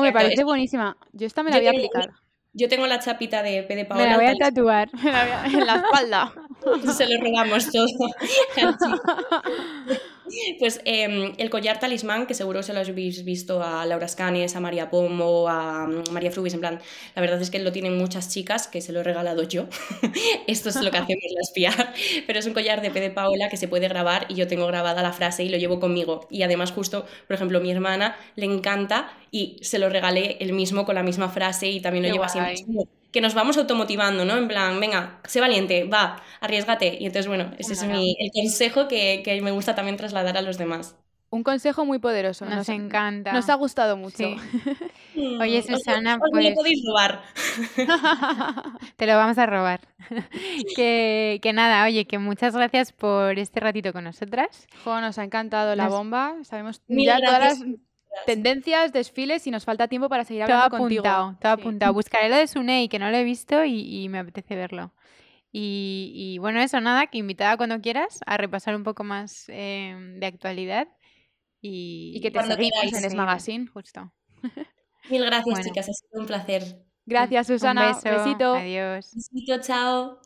me 0.00 0.12
parece 0.12 0.44
buenísima. 0.44 0.96
Yo 1.12 1.26
esta 1.26 1.42
me 1.42 1.50
la 1.50 1.58
voy 1.58 1.66
a 1.66 1.70
aplicar. 1.70 2.10
Yo 2.58 2.70
tengo 2.70 2.86
la 2.86 2.98
chapita 2.98 3.42
de 3.42 3.64
P 3.64 3.76
de 3.76 3.84
Paola. 3.84 4.04
Me 4.04 4.10
la 4.10 4.16
voy 4.16 4.26
a 4.26 4.34
tatuar 4.34 4.88
en 5.44 5.66
la 5.66 5.76
espalda. 5.76 6.32
Se 6.94 7.06
lo 7.06 7.22
robamos 7.22 7.70
todo. 7.70 7.86
Pues 10.58 10.80
em, 10.84 11.32
el 11.38 11.50
collar 11.50 11.78
talismán, 11.80 12.26
que 12.26 12.34
seguro 12.34 12.62
se 12.62 12.72
lo 12.72 12.80
habéis 12.80 13.24
visto 13.24 13.62
a 13.62 13.84
Laura 13.86 14.08
Scanes, 14.08 14.56
a 14.56 14.60
María 14.60 14.90
Pomo, 14.90 15.48
a 15.48 15.86
mm, 15.86 16.12
María 16.12 16.30
Frubis, 16.30 16.54
en 16.54 16.60
plan, 16.60 16.80
la 17.14 17.22
verdad 17.22 17.40
es 17.40 17.50
que 17.50 17.58
lo 17.58 17.72
tienen 17.72 17.96
muchas 17.96 18.28
chicas, 18.28 18.68
que 18.68 18.80
se 18.80 18.92
lo 18.92 19.00
he 19.00 19.02
regalado 19.02 19.42
yo. 19.42 19.66
Esto 20.46 20.68
es 20.68 20.76
lo 20.76 20.90
que 20.90 20.98
hacemos 20.98 21.24
las 21.34 21.50
piar, 21.52 21.94
pero 22.26 22.38
es 22.38 22.46
un 22.46 22.54
collar 22.54 22.82
de 22.82 22.90
P 22.90 23.00
de 23.00 23.10
Paola 23.10 23.48
que 23.48 23.56
se 23.56 23.68
puede 23.68 23.88
grabar 23.88 24.26
y 24.28 24.34
yo 24.34 24.46
tengo 24.46 24.66
grabada 24.66 25.02
la 25.02 25.12
frase 25.12 25.44
y 25.44 25.48
lo 25.48 25.58
llevo 25.58 25.80
conmigo. 25.80 26.26
Y 26.30 26.42
además 26.42 26.72
justo, 26.72 27.06
por 27.26 27.34
ejemplo, 27.34 27.60
mi 27.60 27.70
hermana 27.70 28.16
le 28.34 28.46
encanta 28.46 29.12
y 29.30 29.58
se 29.62 29.78
lo 29.78 29.88
regalé 29.88 30.36
el 30.40 30.52
mismo 30.52 30.84
con 30.84 30.94
la 30.94 31.02
misma 31.02 31.28
frase 31.28 31.68
y 31.68 31.80
también 31.80 32.06
lo 32.06 32.12
llevo 32.12 32.24
así 32.24 32.38
que 33.16 33.22
nos 33.22 33.32
vamos 33.32 33.56
automotivando, 33.56 34.26
¿no? 34.26 34.36
En 34.36 34.46
plan, 34.46 34.78
venga, 34.78 35.20
sé 35.24 35.40
valiente, 35.40 35.84
va, 35.84 36.22
arriesgate. 36.42 36.98
Y 37.00 37.06
entonces, 37.06 37.26
bueno, 37.26 37.50
ese 37.56 37.72
es 37.72 37.82
mi, 37.86 38.14
el 38.18 38.30
consejo 38.30 38.88
que, 38.88 39.22
que, 39.24 39.40
me 39.40 39.52
gusta 39.52 39.74
también 39.74 39.96
trasladar 39.96 40.36
a 40.36 40.42
los 40.42 40.58
demás. 40.58 40.96
Un 41.30 41.42
consejo 41.42 41.86
muy 41.86 41.98
poderoso. 41.98 42.44
Nos, 42.44 42.68
encanta. 42.68 43.32
Nos 43.32 43.48
ha 43.48 43.54
gustado 43.54 43.96
mucho. 43.96 44.22
Oye, 45.40 45.62
Susana, 45.62 46.18
pues... 46.18 46.30
Me 46.34 46.50
lo 46.50 46.56
podéis 46.56 46.82
robar. 46.86 47.22
Te 48.96 49.06
lo 49.06 49.16
vamos 49.16 49.38
a 49.38 49.46
robar. 49.46 49.80
que, 50.76 51.38
que, 51.40 51.52
nada, 51.54 51.86
oye, 51.86 52.04
que 52.04 52.18
muchas 52.18 52.54
gracias 52.54 52.92
por 52.92 53.38
este 53.38 53.60
ratito 53.60 53.94
con 53.94 54.04
nosotras. 54.04 54.66
Jo, 54.84 55.00
nos 55.00 55.18
ha 55.18 55.24
encantado 55.24 55.74
la 55.74 55.88
bomba. 55.88 56.34
Sabemos 56.42 56.82
ya 56.86 57.18
todas 57.18 57.40
las 57.40 57.64
tendencias, 58.24 58.92
desfiles 58.92 59.46
y 59.46 59.50
nos 59.50 59.64
falta 59.64 59.88
tiempo 59.88 60.08
para 60.08 60.24
seguir 60.24 60.44
hablando 60.44 60.68
todo 60.68 60.78
contigo. 60.78 61.06
Apuntado, 61.06 61.36
todo 61.40 61.52
apuntado. 61.52 61.92
Buscaré 61.92 62.28
lo 62.28 62.36
de 62.36 62.46
Sunei, 62.46 62.88
que 62.88 62.98
no 62.98 63.10
lo 63.10 63.16
he 63.16 63.24
visto 63.24 63.64
y, 63.64 64.08
me 64.08 64.18
apetece 64.18 64.56
verlo. 64.56 64.92
Y, 65.52 66.36
bueno, 66.40 66.60
eso 66.60 66.80
nada, 66.80 67.06
que 67.06 67.18
invitada 67.18 67.56
cuando 67.56 67.80
quieras 67.80 68.20
a 68.26 68.36
repasar 68.36 68.76
un 68.76 68.84
poco 68.84 69.04
más 69.04 69.44
em, 69.48 70.18
de 70.20 70.26
actualidad. 70.26 70.88
Y, 71.60 72.20
que 72.20 72.30
te 72.30 72.42
seguimos 72.42 72.92
en 72.92 73.04
Es 73.04 73.14
Magazine. 73.14 73.66
Justo. 73.66 74.12
Mil 75.10 75.24
gracias, 75.24 75.60
chicas, 75.64 75.88
ha 75.88 75.92
sido 75.92 76.20
un 76.20 76.26
placer. 76.26 76.86
Gracias, 77.06 77.46
Susana. 77.46 77.88
Un 77.88 77.94
beso. 77.94 78.10
Besito. 78.10 78.54
Adiós. 78.54 79.10
Besito, 79.14 79.60
chao. 79.60 80.20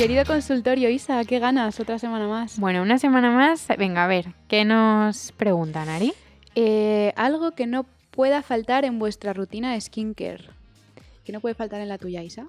Querido 0.00 0.24
consultorio, 0.24 0.88
Isa, 0.88 1.22
¿qué 1.26 1.40
ganas 1.40 1.78
otra 1.78 1.98
semana 1.98 2.26
más? 2.26 2.58
Bueno, 2.58 2.80
una 2.80 2.98
semana 2.98 3.30
más. 3.32 3.68
Venga, 3.76 4.02
a 4.02 4.06
ver, 4.06 4.32
¿qué 4.48 4.64
nos 4.64 5.32
preguntan, 5.32 5.90
Ari? 5.90 6.14
Eh, 6.54 7.12
algo 7.16 7.50
que 7.50 7.66
no 7.66 7.84
pueda 8.10 8.40
faltar 8.40 8.86
en 8.86 8.98
vuestra 8.98 9.34
rutina 9.34 9.74
de 9.74 9.80
skincare. 9.82 10.44
¿Qué 11.26 11.32
no 11.32 11.40
puede 11.40 11.54
faltar 11.54 11.82
en 11.82 11.90
la 11.90 11.98
tuya, 11.98 12.22
Isa? 12.22 12.46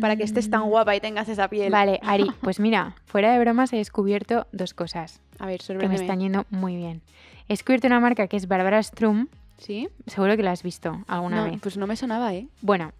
Para 0.00 0.16
que 0.16 0.24
estés 0.24 0.50
tan 0.50 0.68
guapa 0.68 0.96
y 0.96 1.00
tengas 1.00 1.28
esa 1.28 1.46
piel. 1.46 1.70
Vale, 1.70 2.00
Ari, 2.02 2.26
pues 2.40 2.58
mira, 2.58 2.96
fuera 3.04 3.32
de 3.32 3.38
bromas 3.38 3.72
he 3.72 3.76
descubierto 3.76 4.48
dos 4.50 4.74
cosas. 4.74 5.20
A 5.38 5.46
ver, 5.46 5.60
Que 5.60 5.88
me 5.88 5.94
están 5.94 6.18
yendo 6.18 6.46
muy 6.50 6.74
bien. 6.74 7.00
He 7.46 7.52
descubierto 7.52 7.86
una 7.86 8.00
marca 8.00 8.26
que 8.26 8.36
es 8.36 8.48
Barbara 8.48 8.82
Strum. 8.82 9.28
¿Sí? 9.56 9.88
Seguro 10.08 10.36
que 10.36 10.42
la 10.42 10.50
has 10.50 10.64
visto 10.64 11.04
alguna 11.06 11.44
vez. 11.44 11.60
Pues 11.62 11.76
no 11.76 11.86
me 11.86 11.94
sonaba, 11.94 12.34
¿eh? 12.34 12.48
Bueno, 12.60 12.90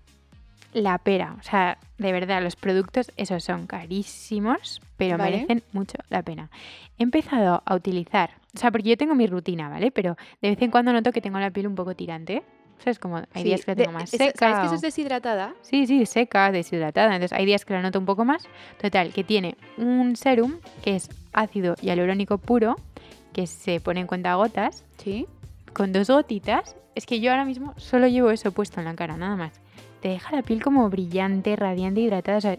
la 0.73 0.99
pera. 0.99 1.37
O 1.39 1.43
sea, 1.43 1.79
de 1.99 2.13
verdad, 2.13 2.43
los 2.43 2.57
productos, 2.57 3.11
esos 3.17 3.45
son 3.45 3.67
carísimos, 3.67 4.81
pero 4.97 5.19
merecen 5.19 5.63
mucho 5.73 5.99
la 6.09 6.23
pena. 6.23 6.51
He 6.99 7.03
empezado 7.03 7.63
a 7.65 7.75
utilizar, 7.75 8.31
o 8.55 8.59
sea, 8.59 8.71
porque 8.71 8.91
yo 8.91 8.97
tengo 8.97 9.15
mi 9.15 9.27
rutina, 9.27 9.69
¿vale? 9.69 9.91
Pero 9.91 10.17
de 10.41 10.51
vez 10.51 10.63
en 10.63 10.71
cuando 10.71 10.93
noto 10.93 11.13
que 11.13 11.21
tengo 11.21 11.39
la 11.39 11.51
piel 11.51 11.67
un 11.67 11.75
poco 11.75 11.95
tirante. 11.95 12.43
¿Sabes? 12.79 12.99
Como 12.99 13.23
hay 13.33 13.45
días 13.45 13.65
que 13.65 13.71
la 13.71 13.77
tengo 13.77 13.93
más 13.93 14.11
seca. 14.11 14.33
¿Sabes 14.37 14.59
que 14.59 14.67
eso 14.67 14.75
es 14.75 14.81
deshidratada? 14.81 15.55
Sí, 15.63 15.87
sí, 15.87 16.05
seca, 16.05 16.51
deshidratada. 16.51 17.15
Entonces 17.15 17.39
hay 17.39 17.47
días 17.47 17.65
que 17.65 17.75
la 17.75 17.81
noto 17.81 18.01
un 18.01 18.07
poco 18.07 18.25
más. 18.25 18.43
Total, 18.81 19.13
que 19.13 19.23
tiene 19.23 19.57
un 19.77 20.17
serum 20.17 20.57
que 20.83 20.97
es 20.97 21.09
ácido 21.33 21.77
hialurónico 21.77 22.39
puro, 22.39 22.75
que 23.33 23.47
se 23.47 23.79
pone 23.79 24.01
en 24.01 24.09
cuenta 24.09 24.35
gotas. 24.35 24.85
Sí. 24.97 25.29
Con 25.73 25.93
dos 25.93 26.11
gotitas. 26.11 26.75
Es 26.97 27.07
que 27.07 27.21
yo 27.21 27.31
ahora 27.31 27.45
mismo 27.45 27.73
solo 27.77 28.09
llevo 28.09 28.33
eso 28.33 28.51
puesto 28.51 28.81
en 28.81 28.87
la 28.87 28.97
cara, 28.97 29.17
nada 29.17 29.37
más 29.37 29.62
te 30.03 30.09
deja 30.09 30.35
la 30.35 30.43
piel 30.43 30.63
como 30.63 30.91
brillante, 30.91 31.57
radiante, 31.57 32.01
hidratada. 32.01 32.39
O 32.39 32.41
sea, 32.41 32.59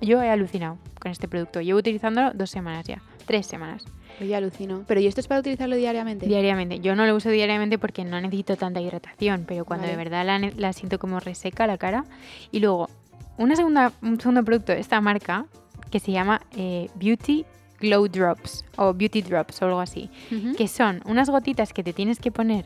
yo 0.00 0.22
he 0.22 0.30
alucinado 0.30 0.78
con 1.00 1.10
este 1.10 1.28
producto. 1.28 1.60
Llevo 1.60 1.80
utilizándolo 1.80 2.32
dos 2.32 2.50
semanas 2.50 2.86
ya, 2.86 3.02
tres 3.26 3.46
semanas. 3.46 3.84
Yo 4.20 4.36
alucino. 4.36 4.84
Pero 4.86 5.00
¿y 5.00 5.06
esto 5.06 5.20
es 5.20 5.28
para 5.28 5.40
utilizarlo 5.40 5.76
diariamente? 5.76 6.26
Diariamente. 6.26 6.80
Yo 6.80 6.96
no 6.96 7.06
lo 7.06 7.14
uso 7.14 7.30
diariamente 7.30 7.78
porque 7.78 8.04
no 8.04 8.20
necesito 8.20 8.56
tanta 8.56 8.80
hidratación, 8.80 9.44
pero 9.46 9.64
cuando 9.64 9.86
Vale. 9.86 9.96
de 9.96 10.04
verdad 10.04 10.52
la, 10.56 10.72
siento 10.72 10.98
como 10.98 11.20
reseca 11.20 11.66
la 11.66 11.78
cara. 11.78 12.04
Y 12.50 12.60
luego, 12.60 12.88
una 13.36 13.54
segunda, 13.54 13.92
un 14.02 14.20
segundo 14.20 14.44
producto 14.44 14.72
de 14.72 14.80
esta 14.80 15.00
marca 15.00 15.46
que 15.90 16.00
se 16.00 16.10
llama 16.10 16.40
eh, 16.56 16.88
Beauty 16.96 17.44
Glow 17.80 18.08
Drops 18.08 18.64
o 18.76 18.92
Beauty 18.92 19.22
Drops 19.22 19.62
o 19.62 19.66
algo 19.66 19.80
así, 19.80 20.10
que 20.56 20.66
son 20.66 21.00
unas 21.04 21.30
gotitas 21.30 21.72
que 21.72 21.84
te 21.84 21.92
tienes 21.92 22.18
que 22.18 22.32
poner. 22.32 22.64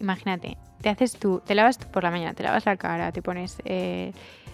Imagínate, 0.00 0.56
te 0.80 0.88
haces 0.88 1.16
tú, 1.18 1.40
te 1.44 1.54
lavas 1.54 1.78
tú 1.78 1.86
por 1.88 2.02
la 2.04 2.10
mañana, 2.10 2.34
te 2.34 2.42
lavas 2.42 2.66
la 2.66 2.76
cara, 2.76 3.12
te 3.12 3.22
pones 3.22 3.58
eh, 3.64 4.12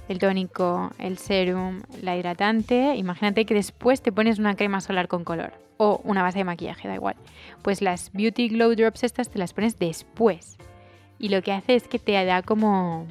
el 0.09 0.19
tónico, 0.19 0.91
el 0.99 1.19
serum, 1.19 1.83
la 2.03 2.17
hidratante. 2.17 2.95
Imagínate 2.97 3.45
que 3.45 3.55
después 3.55 4.03
te 4.03 4.13
pones 4.13 4.39
una 4.39 4.55
crema 4.57 4.81
solar 4.81 5.09
con 5.09 5.25
color 5.25 5.53
o 5.77 6.01
una 6.05 6.23
base 6.23 6.39
de 6.39 6.45
maquillaje, 6.45 6.89
da 6.89 6.95
igual. 6.95 7.17
Pues 7.63 7.83
las 7.83 8.11
Beauty 8.13 8.49
Glow 8.49 8.75
Drops 8.75 9.03
estas 9.05 9.29
te 9.29 9.39
las 9.39 9.53
pones 9.53 9.79
después. 9.79 10.57
Y 11.19 11.29
lo 11.29 11.43
que 11.43 11.53
hace 11.53 11.75
es 11.75 11.89
que 11.89 11.99
te 11.99 12.23
da 12.25 12.43
como, 12.43 13.07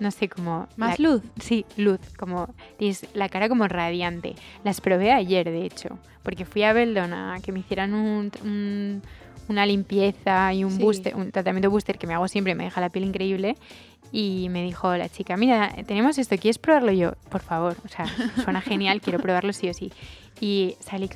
no 0.00 0.10
sé, 0.10 0.28
como... 0.28 0.68
Más 0.76 0.98
la- 0.98 1.08
luz. 1.10 1.22
Sí, 1.40 1.64
luz, 1.76 1.98
como 2.18 2.48
tienes 2.78 3.06
la 3.14 3.28
cara 3.28 3.48
como 3.48 3.68
radiante. 3.68 4.34
Las 4.64 4.80
probé 4.80 5.12
ayer, 5.12 5.50
de 5.50 5.64
hecho, 5.64 5.98
porque 6.22 6.44
fui 6.44 6.62
a 6.62 6.72
Beldon 6.72 7.12
a 7.12 7.38
que 7.42 7.52
me 7.52 7.60
hicieran 7.60 7.94
un, 7.94 8.30
un- 8.42 9.02
una 9.48 9.66
limpieza 9.66 10.52
y 10.52 10.64
un 10.64 10.70
Sí. 10.72 10.82
booster, 10.82 11.16
un 11.16 11.30
tratamiento 11.30 11.70
booster 11.70 11.98
que 11.98 12.06
me 12.06 12.14
hago 12.14 12.28
siempre, 12.28 12.54
me 12.54 12.64
deja 12.64 12.80
la 12.80 12.90
piel 12.90 13.04
increíble. 13.04 13.56
Y 14.10 14.48
me 14.50 14.62
dijo 14.62 14.96
la 14.96 15.08
chica, 15.10 15.36
mira, 15.36 15.70
tenemos 15.86 16.16
esto, 16.16 16.36
¿quieres 16.36 16.58
probarlo? 16.58 16.92
Yo, 16.92 17.12
por 17.28 17.42
favor, 17.42 17.76
o 17.84 17.88
sea, 17.88 18.06
suena 18.42 18.62
genial, 18.62 19.02
quiero 19.02 19.18
probarlo 19.18 19.52
sí 19.52 19.68
o 19.68 19.74
sí. 19.74 19.92
Y 20.40 20.76
salí, 20.80 21.10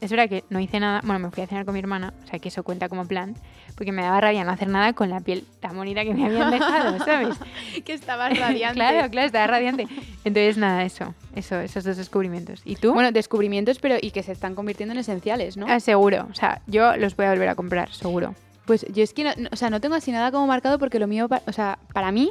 es 0.00 0.10
verdad 0.10 0.28
que 0.28 0.44
no 0.48 0.58
hice 0.58 0.80
nada, 0.80 1.02
bueno, 1.04 1.18
me 1.18 1.30
fui 1.30 1.42
a 1.42 1.46
cenar 1.46 1.66
con 1.66 1.74
mi 1.74 1.80
hermana, 1.80 2.14
o 2.24 2.26
sea, 2.26 2.38
que 2.38 2.48
eso 2.48 2.62
cuenta 2.62 2.88
como 2.88 3.04
plan, 3.06 3.34
porque 3.80 3.92
me 3.92 4.02
daba 4.02 4.20
rabia 4.20 4.44
no 4.44 4.50
hacer 4.52 4.68
nada 4.68 4.92
con 4.92 5.08
la 5.08 5.20
piel 5.20 5.42
tan 5.58 5.74
bonita 5.74 6.04
que 6.04 6.12
me 6.12 6.26
habían 6.26 6.50
dejado, 6.50 6.98
¿sabes? 7.06 7.34
que 7.82 7.94
estabas 7.94 8.38
radiante. 8.38 8.74
claro, 8.74 9.08
claro, 9.10 9.26
estaba 9.26 9.46
radiante. 9.46 9.88
Entonces, 10.22 10.58
nada, 10.58 10.84
eso, 10.84 11.14
eso, 11.34 11.58
esos 11.60 11.82
dos 11.82 11.96
descubrimientos. 11.96 12.60
¿Y 12.66 12.76
tú? 12.76 12.92
Bueno, 12.92 13.10
descubrimientos, 13.10 13.78
pero 13.78 13.96
y 13.98 14.10
que 14.10 14.22
se 14.22 14.32
están 14.32 14.54
convirtiendo 14.54 14.92
en 14.92 14.98
esenciales, 14.98 15.56
¿no? 15.56 15.64
Ah, 15.66 15.80
seguro, 15.80 16.26
o 16.30 16.34
sea, 16.34 16.60
yo 16.66 16.94
los 16.98 17.16
voy 17.16 17.24
a 17.24 17.30
volver 17.30 17.48
a 17.48 17.54
comprar, 17.54 17.90
seguro. 17.90 18.34
Pues 18.66 18.84
yo 18.92 19.02
es 19.02 19.14
que 19.14 19.24
no, 19.24 19.30
no- 19.38 19.48
o 19.50 19.56
sea, 19.56 19.70
no 19.70 19.80
tengo 19.80 19.94
así 19.94 20.12
nada 20.12 20.30
como 20.30 20.46
marcado 20.46 20.78
porque 20.78 20.98
lo 20.98 21.06
mío, 21.06 21.26
o 21.46 21.52
sea, 21.52 21.78
para 21.94 22.12
mí, 22.12 22.30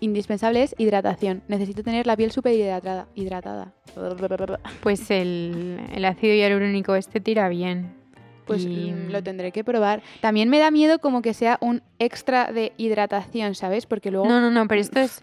indispensable 0.00 0.64
es 0.64 0.74
hidratación. 0.78 1.42
Necesito 1.46 1.84
tener 1.84 2.08
la 2.08 2.16
piel 2.16 2.32
súper 2.32 2.54
hidratada. 2.54 3.06
hidratada. 3.14 3.72
Pues 4.82 5.12
el, 5.12 5.78
el 5.94 6.04
ácido 6.04 6.34
hialurónico 6.34 6.96
este 6.96 7.20
tira 7.20 7.48
bien. 7.48 7.92
Pues 8.48 8.64
Y- 8.64 8.90
mm, 8.92 9.10
lo 9.12 9.22
tendré 9.22 9.52
que 9.52 9.62
probar. 9.62 10.02
También 10.20 10.48
me 10.48 10.58
da 10.58 10.70
miedo 10.72 10.98
como 10.98 11.22
que 11.22 11.34
sea 11.34 11.58
un 11.60 11.82
extra 12.00 12.50
de 12.50 12.72
hidratación, 12.78 13.54
¿sabes? 13.54 13.86
Porque 13.86 14.10
luego... 14.10 14.26
No, 14.26 14.40
no, 14.40 14.50
no, 14.50 14.66
pero 14.66 14.80
esto 14.80 14.98
es, 15.00 15.22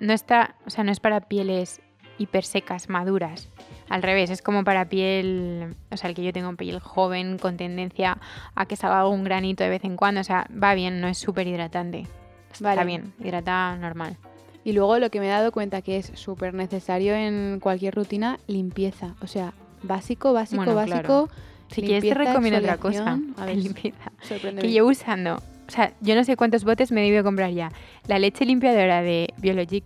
no 0.00 0.12
está, 0.12 0.56
o 0.66 0.70
sea, 0.70 0.84
no 0.84 0.90
es 0.92 1.00
para 1.00 1.20
pieles 1.20 1.80
hipersecas, 2.18 2.88
maduras. 2.88 3.48
Al 3.88 4.02
revés, 4.02 4.30
es 4.30 4.42
como 4.42 4.64
para 4.64 4.88
piel, 4.88 5.76
o 5.92 5.96
sea, 5.96 6.10
el 6.10 6.16
que 6.16 6.24
yo 6.24 6.32
tengo 6.32 6.54
piel 6.56 6.80
joven 6.80 7.38
con 7.38 7.56
tendencia 7.56 8.18
a 8.54 8.66
que 8.66 8.74
salga 8.74 9.00
algún 9.00 9.22
granito 9.22 9.62
de 9.62 9.70
vez 9.70 9.84
en 9.84 9.96
cuando, 9.96 10.20
o 10.20 10.24
sea, 10.24 10.46
va 10.50 10.74
bien, 10.74 11.00
no 11.00 11.06
es 11.08 11.18
súper 11.18 11.46
hidratante. 11.46 12.06
Está 12.52 12.84
bien, 12.84 13.12
hidrata 13.22 13.76
normal. 13.76 14.16
Y 14.64 14.72
luego 14.72 14.98
lo 14.98 15.10
que 15.10 15.20
me 15.20 15.26
he 15.26 15.30
dado 15.30 15.52
cuenta 15.52 15.82
que 15.82 15.98
es 15.98 16.10
súper 16.14 16.52
necesario 16.54 17.14
en 17.14 17.60
cualquier 17.60 17.94
rutina, 17.94 18.40
limpieza. 18.48 19.14
O 19.20 19.28
sea, 19.28 19.52
básico, 19.82 20.32
básico, 20.32 20.56
Bueno, 20.64 20.74
básico. 20.74 20.98
claro. 21.00 21.28
Si 21.70 21.82
quieres 21.82 22.02
te 22.04 22.14
recomiendo 22.14 22.58
otra 22.60 22.76
cosa. 22.78 23.18
A 23.36 23.44
ver, 23.46 23.56
Limpieza. 23.56 24.12
Que 24.60 24.70
llevo 24.70 24.88
usando, 24.88 25.36
o 25.36 25.70
sea, 25.70 25.92
yo 26.00 26.14
no 26.14 26.24
sé 26.24 26.36
cuántos 26.36 26.64
botes 26.64 26.92
me 26.92 27.00
he 27.02 27.04
debido 27.04 27.24
comprar 27.24 27.50
ya. 27.50 27.70
La 28.06 28.18
leche 28.18 28.44
limpiadora 28.44 29.02
de 29.02 29.32
Biologic, 29.38 29.84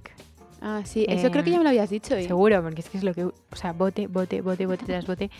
Ah, 0.62 0.82
sí, 0.84 1.06
eso 1.08 1.30
creo 1.30 1.42
que 1.42 1.48
Em, 1.48 1.54
ya 1.54 1.58
me 1.58 1.64
lo 1.64 1.70
habías 1.70 1.88
dicho. 1.88 2.14
¿eh? 2.14 2.24
seguro, 2.26 2.62
porque 2.62 2.82
es 2.82 2.90
que 2.90 2.98
es 2.98 3.02
lo 3.04 3.14
que, 3.14 3.24
o 3.24 3.32
sea, 3.54 3.72
bote, 3.72 4.08
bote, 4.08 4.42
bote, 4.42 4.66
bote 4.66 4.84
tras 4.84 5.06
bote. 5.06 5.30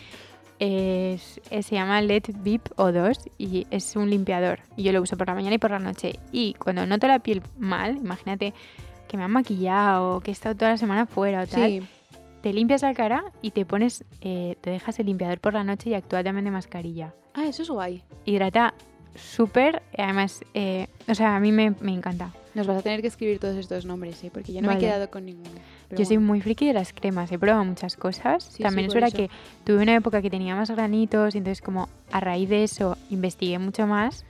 Es, 0.59 1.41
es- 1.51 1.67
se 1.67 1.75
llama 1.75 2.01
LED 2.03 2.23
VIP 2.43 2.69
O2 2.77 3.19
y 3.39 3.67
es 3.71 3.97
un 3.97 4.09
limpiador. 4.11 4.61
Y 4.77 4.83
yo 4.83 4.93
lo 4.93 5.03
uso 5.03 5.17
por 5.17 5.27
la 5.27 5.35
mañana 5.35 5.55
y 5.55 5.59
por 5.59 5.71
la 5.71 5.79
noche. 5.79 6.19
Y 6.33 6.55
cuando 6.55 6.87
noto 6.87 7.07
la 7.07 7.19
piel 7.19 7.43
mal, 7.59 7.97
imagínate 7.99 8.55
que 9.09 9.17
me 9.17 9.25
han 9.25 9.31
maquillado, 9.31 10.21
que 10.21 10.31
he 10.31 10.33
estado 10.33 10.55
toda 10.55 10.71
la 10.73 10.77
semana 10.79 11.05
fuera 11.07 11.43
o 11.43 11.47
tal, 11.47 11.69
Sí, 11.69 11.83
te 12.43 12.53
limpias 12.53 12.83
la 12.83 12.95
cara 12.95 13.25
y 13.43 13.51
te 13.51 13.65
pones, 13.65 14.05
eh, 14.21 14.57
te 14.61 14.71
dejas 14.71 14.99
el 14.99 15.07
limpiador 15.07 15.41
por 15.41 15.55
la 15.55 15.65
noche 15.65 15.91
y 15.91 15.95
actúa 15.95 16.23
también 16.25 16.45
de 16.45 16.51
mascarilla. 16.51 17.15
Ah, 17.35 17.47
eso 17.47 17.63
es 17.63 17.71
guay. 17.71 18.03
Hidrata 18.25 18.75
súper, 19.15 19.83
además, 19.97 20.43
eh, 20.55 20.87
o 21.09 21.15
sea, 21.15 21.37
a 21.37 21.41
mí 21.41 21.53
me, 21.53 21.75
me 21.81 21.93
encanta. 21.93 22.33
Nos 22.55 22.67
vas 22.67 22.79
a 22.79 22.83
tener 22.83 23.01
que 23.01 23.07
escribir 23.07 23.39
todos 23.39 23.57
estos 23.57 23.85
nombres, 23.85 24.23
¿eh? 24.25 24.31
Porque 24.33 24.53
yo 24.53 24.61
no 24.61 24.69
me 24.69 24.75
he 24.75 24.79
quedado 24.79 25.09
con 25.09 25.25
ninguno. 25.25 25.51
Yo 25.97 26.05
soy 26.05 26.19
muy 26.19 26.41
friki 26.41 26.67
de 26.67 26.73
las 26.73 26.93
cremas, 26.93 27.31
he 27.31 27.39
probado 27.39 27.65
muchas 27.65 27.97
cosas. 27.97 28.43
Sí, 28.43 28.63
También 28.65 28.87
sí, 28.87 28.89
es 28.89 28.95
verdad 28.95 29.09
eso. 29.09 29.17
que 29.19 29.31
tuve 29.65 29.83
una 29.83 29.95
época 29.95 30.21
que 30.21 30.31
tenía 30.31 30.57
más 30.57 30.69
granitos 30.71 31.35
y 31.37 31.39
entonces 31.39 31.63
como 31.63 31.89
a 32.11 32.19
raíz 32.19 32.49
de 32.49 32.65
eso 32.65 32.97
investigué 33.09 33.59
mucho 33.61 33.87
más. 33.87 34.25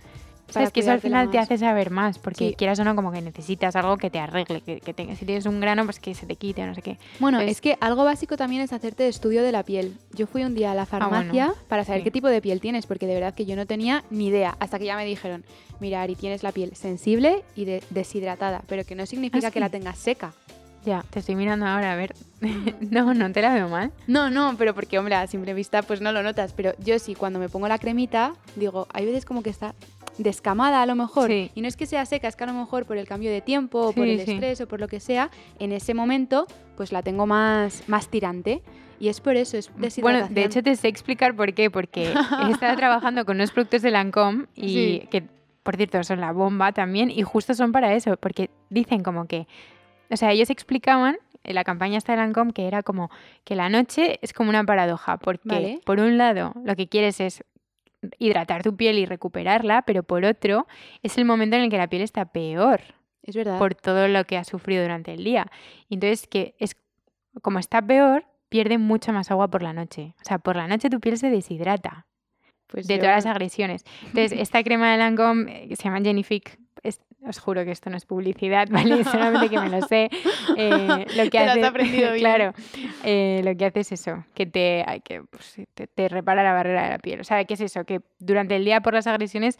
Sabes 0.50 0.70
que 0.72 0.80
eso 0.80 0.90
al 0.92 1.00
final 1.00 1.30
te 1.30 1.38
hace 1.38 1.56
saber 1.58 1.90
más, 1.90 2.18
porque 2.18 2.50
Sí. 2.50 2.54
quieras 2.56 2.78
o 2.80 2.84
no, 2.84 2.94
como 2.96 3.12
que 3.12 3.20
necesitas 3.22 3.76
algo 3.76 3.96
que 3.96 4.10
te 4.10 4.18
arregle, 4.18 4.60
que, 4.60 4.80
que 4.80 4.92
te- 4.94 5.14
si 5.16 5.24
tienes 5.24 5.46
un 5.46 5.60
grano, 5.60 5.84
pues 5.84 5.98
que 6.00 6.14
se 6.14 6.26
te 6.26 6.36
quite 6.36 6.64
no 6.66 6.74
sé 6.74 6.82
qué. 6.82 6.98
Bueno, 7.18 7.40
es 7.40 7.60
que 7.60 7.76
algo 7.80 8.04
básico 8.04 8.36
también 8.36 8.62
es 8.62 8.72
hacerte 8.72 9.08
estudio 9.08 9.42
de 9.42 9.52
la 9.52 9.62
piel. 9.62 9.96
Yo 10.14 10.26
fui 10.26 10.44
un 10.44 10.54
día 10.54 10.72
a 10.72 10.74
la 10.74 10.86
farmacia 10.86 11.44
Ah, 11.44 11.46
bueno, 11.48 11.62
para 11.68 11.84
saber 11.84 12.00
sí. 12.00 12.04
qué 12.04 12.10
tipo 12.10 12.28
de 12.28 12.40
piel 12.42 12.60
tienes, 12.60 12.86
porque 12.86 13.06
de 13.06 13.14
verdad 13.14 13.34
que 13.34 13.46
yo 13.46 13.56
no 13.56 13.66
tenía 13.66 14.04
ni 14.10 14.26
idea, 14.28 14.56
hasta 14.60 14.78
que 14.78 14.84
ya 14.86 14.96
me 14.96 15.04
dijeron, 15.04 15.44
mira, 15.80 16.02
Ari, 16.02 16.14
tienes 16.16 16.42
la 16.42 16.52
piel 16.52 16.74
sensible 16.76 17.42
y 17.56 17.64
de- 17.64 17.82
deshidratada, 17.90 18.62
pero 18.66 18.84
que 18.84 18.94
no 18.94 19.06
significa 19.06 19.48
Ah, 19.48 19.50
que 19.50 19.60
la 19.60 19.68
tengas 19.68 19.98
seca. 19.98 20.32
Ya, 20.84 21.04
te 21.10 21.18
estoy 21.18 21.34
mirando 21.36 21.66
ahora, 21.66 21.92
a 21.92 21.94
ver. 21.96 22.14
no, 22.90 23.12
no 23.12 23.30
te 23.32 23.42
la 23.42 23.52
veo 23.52 23.68
mal. 23.68 23.92
No, 24.06 24.30
no, 24.30 24.54
pero 24.56 24.74
porque, 24.74 24.98
hombre, 24.98 25.14
a 25.14 25.26
simple 25.26 25.52
vista 25.52 25.82
pues 25.82 26.00
no 26.00 26.10
lo 26.10 26.22
notas, 26.22 26.54
pero 26.54 26.72
yo 26.78 26.98
sí, 26.98 27.14
cuando 27.14 27.38
me 27.38 27.50
pongo 27.50 27.68
la 27.68 27.78
cremita, 27.78 28.32
digo, 28.56 28.86
hay 28.94 29.04
veces 29.04 29.26
como 29.26 29.42
que 29.42 29.50
está 29.50 29.74
descamada 30.22 30.82
a 30.82 30.86
lo 30.86 30.94
mejor, 30.94 31.28
Sí. 31.28 31.50
y 31.54 31.60
no 31.62 31.68
es 31.68 31.76
que 31.76 31.86
sea 31.86 32.04
seca, 32.06 32.28
es 32.28 32.36
que 32.36 32.44
a 32.44 32.46
lo 32.46 32.52
mejor 32.54 32.84
por 32.86 32.96
el 32.98 33.06
cambio 33.06 33.30
de 33.30 33.40
tiempo, 33.40 33.80
o 33.88 33.92
por 33.92 34.06
el 34.06 34.20
sí. 34.20 34.32
estrés 34.32 34.60
o 34.60 34.68
por 34.68 34.78
lo 34.80 34.86
que 34.88 35.00
sea, 35.00 35.30
en 35.58 35.72
ese 35.72 35.94
momento 35.94 36.46
pues 36.76 36.92
la 36.92 37.02
tengo 37.02 37.26
más, 37.26 37.82
más 37.88 38.08
tirante. 38.08 38.62
Y 38.98 39.08
es 39.08 39.20
por 39.22 39.34
eso, 39.36 39.56
es 39.56 39.70
deshidratación. 39.78 40.02
Bueno, 40.02 40.28
de 40.34 40.44
hecho 40.44 40.62
te 40.62 40.76
sé 40.76 40.88
explicar 40.88 41.34
por 41.34 41.54
qué, 41.54 41.70
porque 41.70 42.12
he 42.12 42.12
estado 42.50 42.76
trabajando 42.76 43.24
con 43.24 43.36
unos 43.36 43.50
productos 43.50 43.80
de 43.80 43.90
Lancome 43.90 44.44
y 44.54 45.00
que, 45.10 45.24
por 45.62 45.76
cierto, 45.76 46.02
son 46.04 46.20
la 46.20 46.32
bomba 46.32 46.72
también 46.72 47.10
y 47.10 47.22
justo 47.22 47.54
son 47.54 47.72
para 47.72 47.94
eso, 47.94 48.18
porque 48.18 48.50
dicen 48.68 49.02
como 49.02 49.26
que, 49.26 49.46
o 50.10 50.16
sea, 50.18 50.32
ellos 50.32 50.50
explicaban 50.50 51.16
en 51.44 51.54
la 51.54 51.64
campaña 51.64 51.96
esta 51.96 52.12
de 52.12 52.18
Lancome 52.18 52.52
que 52.52 52.66
era 52.66 52.82
como 52.82 53.10
que 53.44 53.54
la 53.56 53.70
noche 53.70 54.18
es 54.20 54.34
como 54.34 54.50
una 54.50 54.64
paradoja, 54.64 55.16
porque 55.16 55.48
Vale. 55.48 55.80
por 55.86 55.98
un 55.98 56.18
lado 56.18 56.52
lo 56.62 56.76
que 56.76 56.86
quieres 56.86 57.20
es 57.20 57.42
hidratar 58.18 58.62
tu 58.62 58.76
piel 58.76 58.98
y 58.98 59.06
recuperarla, 59.06 59.82
pero 59.82 60.02
por 60.02 60.24
otro 60.24 60.66
es 61.02 61.18
el 61.18 61.24
momento 61.24 61.56
en 61.56 61.62
el 61.62 61.70
que 61.70 61.78
la 61.78 61.88
piel 61.88 62.02
está 62.02 62.24
peor 62.26 62.80
es 63.22 63.36
verdad. 63.36 63.58
por 63.58 63.74
todo 63.74 64.08
lo 64.08 64.24
que 64.24 64.36
ha 64.38 64.44
sufrido 64.44 64.82
durante 64.82 65.12
el 65.12 65.22
día. 65.24 65.46
Y 65.88 65.94
Entonces, 65.94 66.26
que 66.26 66.54
es 66.58 66.76
como 67.42 67.58
está 67.58 67.82
peor, 67.82 68.24
pierde 68.48 68.78
mucha 68.78 69.12
más 69.12 69.30
agua 69.30 69.48
por 69.48 69.62
la 69.62 69.72
noche. 69.72 70.14
O 70.20 70.24
sea, 70.24 70.38
por 70.38 70.56
la 70.56 70.66
noche 70.66 70.88
tu 70.90 70.98
piel 71.00 71.16
se 71.18 71.30
deshidrata 71.30 72.06
Pues 72.66 72.86
de 72.86 72.94
yo- 72.96 73.00
todas 73.02 73.16
las 73.24 73.26
agresiones. 73.26 73.84
Entonces, 74.06 74.32
esta 74.40 74.62
crema 74.64 74.90
de 74.92 74.98
Lancome 74.98 75.64
eh, 75.64 75.68
que 75.68 75.76
se 75.76 75.84
llama 75.84 76.00
Genific, 76.00 76.58
es- 76.82 77.00
os 77.26 77.38
juro 77.38 77.64
que 77.64 77.70
esto 77.70 77.90
no 77.90 77.96
es 77.96 78.06
publicidad, 78.06 78.68
¿vale? 78.70 79.04
Solamente 79.04 79.48
que 79.50 79.58
me 79.60 79.68
lo 79.68 79.80
sé. 79.86 80.08
Eh, 80.56 81.06
lo 81.16 81.24
que 81.24 81.30
Te 81.30 81.38
lo 81.44 81.50
has 81.50 81.56
hace, 81.58 81.66
aprendido 81.66 82.08
bien. 82.12 82.20
claro, 82.20 82.52
eh, 83.04 83.40
lo 83.44 83.56
que 83.56 83.66
hace 83.66 83.80
es 83.80 83.92
eso, 83.92 84.24
que 84.34 84.46
te, 84.46 84.84
que, 85.04 85.22
pues, 85.22 85.56
te, 85.74 85.86
te 85.86 86.08
repara 86.08 86.42
la 86.42 86.52
barrera 86.52 86.84
de 86.84 86.88
la 86.90 86.98
piel. 86.98 87.20
O 87.20 87.24
sea, 87.24 87.44
¿qué 87.44 87.54
es 87.54 87.60
eso? 87.60 87.84
Que 87.84 88.00
durante 88.18 88.56
el 88.56 88.64
día 88.64 88.80
por 88.80 88.94
las 88.94 89.06
agresiones 89.06 89.58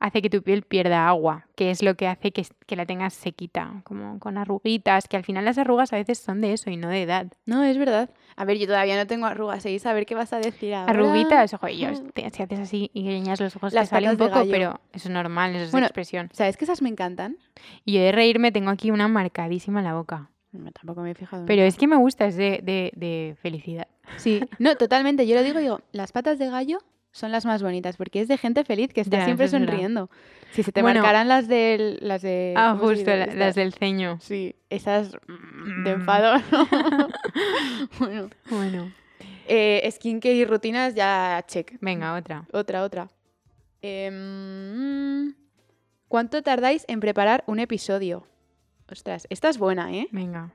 hace 0.00 0.22
que 0.22 0.30
tu 0.30 0.42
piel 0.42 0.62
pierda 0.62 1.08
agua, 1.08 1.46
que 1.56 1.70
es 1.70 1.82
lo 1.82 1.96
que 1.96 2.06
hace 2.06 2.30
que, 2.32 2.46
que 2.66 2.76
la 2.76 2.86
tengas 2.86 3.14
sequita, 3.14 3.80
como 3.84 4.18
con 4.20 4.38
arruguitas, 4.38 5.08
que 5.08 5.16
al 5.16 5.24
final 5.24 5.44
las 5.44 5.58
arrugas 5.58 5.92
a 5.92 5.96
veces 5.96 6.18
son 6.18 6.40
de 6.40 6.52
eso 6.52 6.70
y 6.70 6.76
no 6.76 6.88
de 6.88 7.02
edad. 7.02 7.26
No, 7.46 7.64
es 7.64 7.78
verdad. 7.78 8.10
A 8.36 8.44
ver, 8.44 8.58
yo 8.58 8.66
todavía 8.66 8.96
no 8.96 9.06
tengo 9.06 9.26
arrugas, 9.26 9.66
¿eh? 9.66 9.76
A 9.84 9.92
ver 9.92 10.06
qué 10.06 10.14
vas 10.14 10.32
a 10.32 10.38
decir 10.38 10.74
ahora. 10.74 10.92
Arruguitas, 10.92 11.52
ojo, 11.54 11.68
yo, 11.68 11.88
te- 12.14 12.30
si 12.30 12.42
haces 12.42 12.60
así 12.60 12.90
y 12.94 13.02
guiñas 13.02 13.40
los 13.40 13.56
ojos, 13.56 13.72
Las 13.72 13.88
te 13.88 13.96
sale 13.96 14.08
un 14.10 14.16
poco, 14.16 14.44
pero 14.50 14.80
eso 14.92 15.08
es 15.08 15.10
normal, 15.14 15.54
eso 15.56 15.64
es 15.64 15.72
Bueno, 15.72 15.86
expresión. 15.86 16.28
¿Sabes 16.32 16.56
que 16.56 16.64
esas 16.64 16.80
me 16.82 16.88
encantan? 16.88 17.36
Y 17.84 17.94
yo 17.94 18.00
de 18.00 18.12
reírme 18.12 18.52
tengo 18.52 18.70
aquí 18.70 18.90
una 18.90 19.08
marcadísima 19.08 19.80
en 19.80 19.84
la 19.86 19.94
boca. 19.94 20.30
No, 20.52 20.70
tampoco 20.72 21.02
me 21.02 21.10
he 21.10 21.14
fijado. 21.14 21.44
Pero 21.46 21.62
es 21.62 21.76
que 21.76 21.86
me 21.86 21.96
gusta, 21.96 22.26
es 22.26 22.36
de, 22.36 22.60
de, 22.62 22.92
de 22.96 23.36
felicidad. 23.42 23.86
Sí, 24.16 24.42
no, 24.58 24.76
totalmente. 24.76 25.26
Yo 25.26 25.34
lo 25.34 25.42
digo, 25.42 25.58
digo, 25.58 25.80
las 25.92 26.12
patas 26.12 26.38
de 26.38 26.48
gallo 26.48 26.78
son 27.18 27.32
las 27.32 27.44
más 27.44 27.62
bonitas 27.62 27.96
porque 27.96 28.20
es 28.20 28.28
de 28.28 28.38
gente 28.38 28.64
feliz 28.64 28.92
que 28.92 29.00
está 29.00 29.18
Ya, 29.18 29.24
siempre 29.24 29.48
sonriendo. 29.48 30.08
Si 30.52 30.62
se 30.62 30.72
te 30.72 30.80
Bueno. 30.82 31.00
marcaran 31.00 31.28
las 31.28 31.48
del, 31.48 31.98
las 32.00 32.22
de 32.22 32.54
Ah, 32.56 32.76
¿cómo 32.78 32.90
se 32.90 32.96
justo, 32.96 33.10
la- 33.14 33.26
las 33.26 33.54
del 33.54 33.72
ceño. 33.74 34.18
Sí, 34.20 34.54
esas 34.70 35.14
mm, 35.26 35.84
de 35.84 35.96
Mm. 35.96 36.00
enfado. 36.00 36.38
¿no? 36.50 36.68
bueno, 37.98 38.30
Bueno. 38.48 38.92
Eh, 39.50 39.88
skincare 39.90 40.34
y 40.34 40.44
rutinas 40.44 40.94
ya 40.94 41.42
check. 41.46 41.76
Venga, 41.80 42.14
otra. 42.14 42.44
Otra, 42.52 42.82
otra. 42.82 43.08
Em, 43.82 45.34
¿Cuánto 46.08 46.42
tardáis 46.42 46.84
en 46.88 47.00
preparar 47.00 47.44
un 47.46 47.58
episodio? 47.60 48.26
Ostras, 48.90 49.26
esta 49.30 49.48
es 49.50 49.58
buena, 49.58 49.92
¿eh? 49.94 50.08
Venga. 50.10 50.50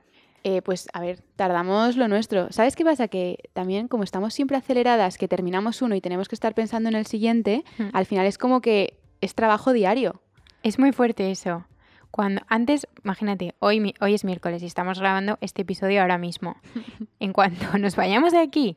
Eh, 0.46 0.60
pues 0.60 0.88
a 0.92 1.00
ver, 1.00 1.22
tardamos 1.36 1.96
lo 1.96 2.06
nuestro. 2.06 2.52
¿Sabes 2.52 2.76
qué 2.76 2.84
pasa? 2.84 3.08
Que 3.08 3.38
también 3.54 3.88
como 3.88 4.04
estamos 4.04 4.34
siempre 4.34 4.58
aceleradas, 4.58 5.16
que 5.16 5.26
terminamos 5.26 5.80
uno 5.80 5.94
y 5.94 6.02
tenemos 6.02 6.28
que 6.28 6.34
estar 6.34 6.54
pensando 6.54 6.90
en 6.90 6.94
el 6.94 7.06
siguiente, 7.06 7.64
al 7.94 8.04
final 8.04 8.26
es 8.26 8.36
como 8.36 8.60
que 8.60 8.98
es 9.22 9.34
trabajo 9.34 9.72
diario. 9.72 10.20
Es 10.62 10.78
muy 10.78 10.92
fuerte 10.92 11.30
eso. 11.30 11.64
Cuando 12.10 12.42
antes, 12.46 12.86
imagínate, 13.02 13.54
hoy, 13.58 13.94
hoy 14.00 14.14
es 14.14 14.24
miércoles 14.24 14.62
y 14.62 14.66
estamos 14.66 15.00
grabando 15.00 15.38
este 15.40 15.62
episodio 15.62 16.02
ahora 16.02 16.18
mismo. 16.18 16.56
En 17.20 17.32
cuanto 17.32 17.78
nos 17.78 17.96
vayamos 17.96 18.32
de 18.32 18.40
aquí, 18.40 18.76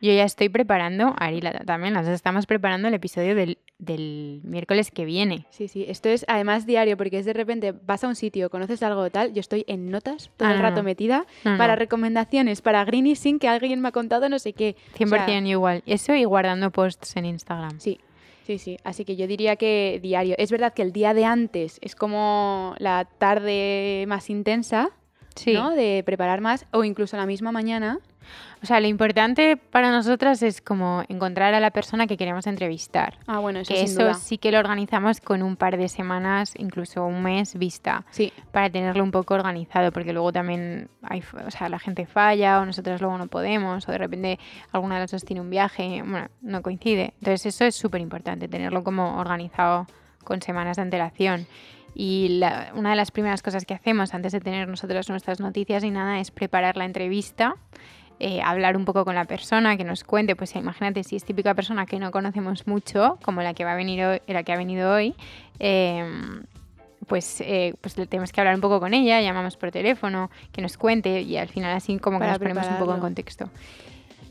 yo 0.00 0.12
ya 0.12 0.24
estoy 0.24 0.48
preparando, 0.48 1.14
Ari 1.18 1.40
también, 1.66 1.94
las 1.94 2.06
dos 2.06 2.14
estamos 2.14 2.46
preparando 2.46 2.88
el 2.88 2.94
episodio 2.94 3.34
del, 3.34 3.58
del 3.78 4.40
miércoles 4.44 4.90
que 4.90 5.04
viene. 5.04 5.46
Sí, 5.50 5.68
sí, 5.68 5.84
esto 5.88 6.08
es 6.08 6.24
además 6.28 6.66
diario 6.66 6.96
porque 6.96 7.18
es 7.18 7.26
de 7.26 7.32
repente 7.32 7.72
vas 7.72 8.04
a 8.04 8.08
un 8.08 8.14
sitio, 8.14 8.50
conoces 8.50 8.82
algo 8.82 9.10
tal, 9.10 9.32
yo 9.32 9.40
estoy 9.40 9.64
en 9.66 9.90
notas 9.90 10.30
todo 10.36 10.48
Ah, 10.48 10.52
el 10.54 10.60
rato 10.60 10.78
no. 10.78 10.82
metida 10.84 11.26
No, 11.44 11.52
no. 11.52 11.58
para 11.58 11.74
recomendaciones, 11.76 12.62
para 12.62 12.84
Greeny 12.84 13.16
Sin, 13.16 13.38
que 13.38 13.48
alguien 13.48 13.80
me 13.80 13.88
ha 13.88 13.92
contado 13.92 14.28
no 14.28 14.38
sé 14.38 14.52
qué. 14.52 14.76
O 14.94 14.98
100% 14.98 15.24
sea, 15.26 15.40
igual. 15.40 15.82
Eso 15.86 16.14
y 16.14 16.24
guardando 16.24 16.70
posts 16.70 17.16
en 17.16 17.24
Instagram. 17.26 17.80
Sí, 17.80 17.98
sí, 18.46 18.58
sí. 18.58 18.76
Así 18.84 19.04
que 19.04 19.16
yo 19.16 19.26
diría 19.26 19.56
que 19.56 19.98
diario. 20.02 20.34
Es 20.38 20.50
verdad 20.50 20.72
que 20.74 20.82
el 20.82 20.92
día 20.92 21.12
de 21.14 21.24
antes 21.24 21.78
es 21.82 21.94
como 21.94 22.74
la 22.78 23.04
tarde 23.18 24.04
más 24.08 24.30
intensa, 24.30 24.90
Sí. 25.34 25.52
¿no? 25.52 25.70
De 25.70 26.02
preparar 26.04 26.40
más, 26.40 26.66
o 26.72 26.82
incluso 26.82 27.16
la 27.16 27.24
misma 27.26 27.52
mañana. 27.52 28.00
O 28.62 28.66
sea, 28.66 28.80
lo 28.80 28.88
importante 28.88 29.56
para 29.56 29.92
nosotras 29.92 30.42
es 30.42 30.60
como 30.60 31.04
encontrar 31.08 31.54
a 31.54 31.60
la 31.60 31.70
persona 31.70 32.08
que 32.08 32.16
queremos 32.16 32.46
entrevistar. 32.48 33.18
Ah, 33.28 33.38
bueno, 33.38 33.60
eso 33.60 33.72
Que 33.72 33.78
sin 33.80 33.88
eso 33.90 34.02
duda. 34.02 34.14
sí 34.14 34.36
que 34.38 34.50
lo 34.50 34.58
organizamos 34.58 35.20
con 35.20 35.42
un 35.44 35.56
par 35.56 35.76
de 35.76 35.88
semanas, 35.88 36.54
incluso 36.56 37.04
un 37.06 37.22
mes 37.22 37.54
vista. 37.56 38.04
Sí, 38.10 38.32
para 38.50 38.68
tenerlo 38.68 39.04
un 39.04 39.12
poco 39.12 39.34
organizado, 39.34 39.92
porque 39.92 40.12
luego 40.12 40.32
también 40.32 40.88
hay, 41.02 41.22
o 41.46 41.50
sea, 41.52 41.68
la 41.68 41.78
gente 41.78 42.06
falla 42.06 42.60
o 42.60 42.66
nosotros 42.66 43.00
luego 43.00 43.16
no 43.16 43.28
podemos 43.28 43.88
o 43.88 43.92
de 43.92 43.98
repente 43.98 44.38
alguna 44.72 44.96
de 44.96 45.02
las 45.02 45.12
dos 45.12 45.24
tiene 45.24 45.40
un 45.40 45.50
viaje, 45.50 46.02
bueno, 46.04 46.28
no 46.42 46.60
coincide. 46.62 47.14
Entonces 47.20 47.46
eso 47.54 47.64
es 47.64 47.76
súper 47.76 48.00
importante, 48.00 48.48
tenerlo 48.48 48.82
como 48.82 49.18
organizado 49.18 49.86
con 50.24 50.42
semanas 50.42 50.76
de 50.76 50.82
antelación. 50.82 51.46
Y 51.94 52.38
la- 52.40 52.72
una 52.74 52.90
de 52.90 52.96
las 52.96 53.10
primeras 53.12 53.42
cosas 53.42 53.64
que 53.64 53.74
hacemos 53.74 54.14
antes 54.14 54.32
de 54.32 54.40
tener 54.40 54.68
nosotros 54.68 55.08
nuestras 55.08 55.40
noticias 55.40 55.82
y 55.84 55.90
nada 55.90 56.18
es 56.20 56.30
preparar 56.30 56.76
la 56.76 56.84
entrevista. 56.84 57.54
Eh, 58.20 58.40
hablar 58.42 58.76
un 58.76 58.84
poco 58.84 59.04
con 59.04 59.14
la 59.14 59.24
persona 59.24 59.76
que 59.76 59.84
nos 59.84 60.04
cuente, 60.04 60.34
pues 60.36 60.54
imagínate 60.56 61.04
si 61.04 61.16
es 61.16 61.24
típica 61.24 61.54
persona 61.54 61.86
que 61.86 61.98
no 61.98 62.10
conocemos 62.10 62.66
mucho, 62.66 63.18
como 63.22 63.42
la 63.42 63.54
que 63.54 63.64
va 63.64 63.72
a 63.72 63.76
venir 63.76 64.04
hoy, 64.04 64.20
la 64.26 64.42
que 64.42 64.52
ha 64.52 64.56
venido 64.56 64.92
hoy, 64.92 65.14
em, 65.58 66.42
pues, 67.06 67.40
eh, 67.40 67.74
pues 67.80 67.96
le 67.96 68.06
tenemos 68.06 68.32
que 68.32 68.40
hablar 68.40 68.54
un 68.54 68.60
poco 68.60 68.80
con 68.80 68.92
ella, 68.92 69.20
llamamos 69.20 69.56
por 69.56 69.70
teléfono, 69.70 70.30
que 70.52 70.60
nos 70.62 70.76
cuente 70.76 71.22
y 71.22 71.36
al 71.36 71.48
final 71.48 71.74
así 71.76 71.98
como 71.98 72.18
que 72.18 72.24
Para 72.24 72.32
nos 72.32 72.38
ponemos 72.38 72.66
un 72.68 72.78
poco 72.78 72.94
en 72.94 73.00
contexto. 73.00 73.50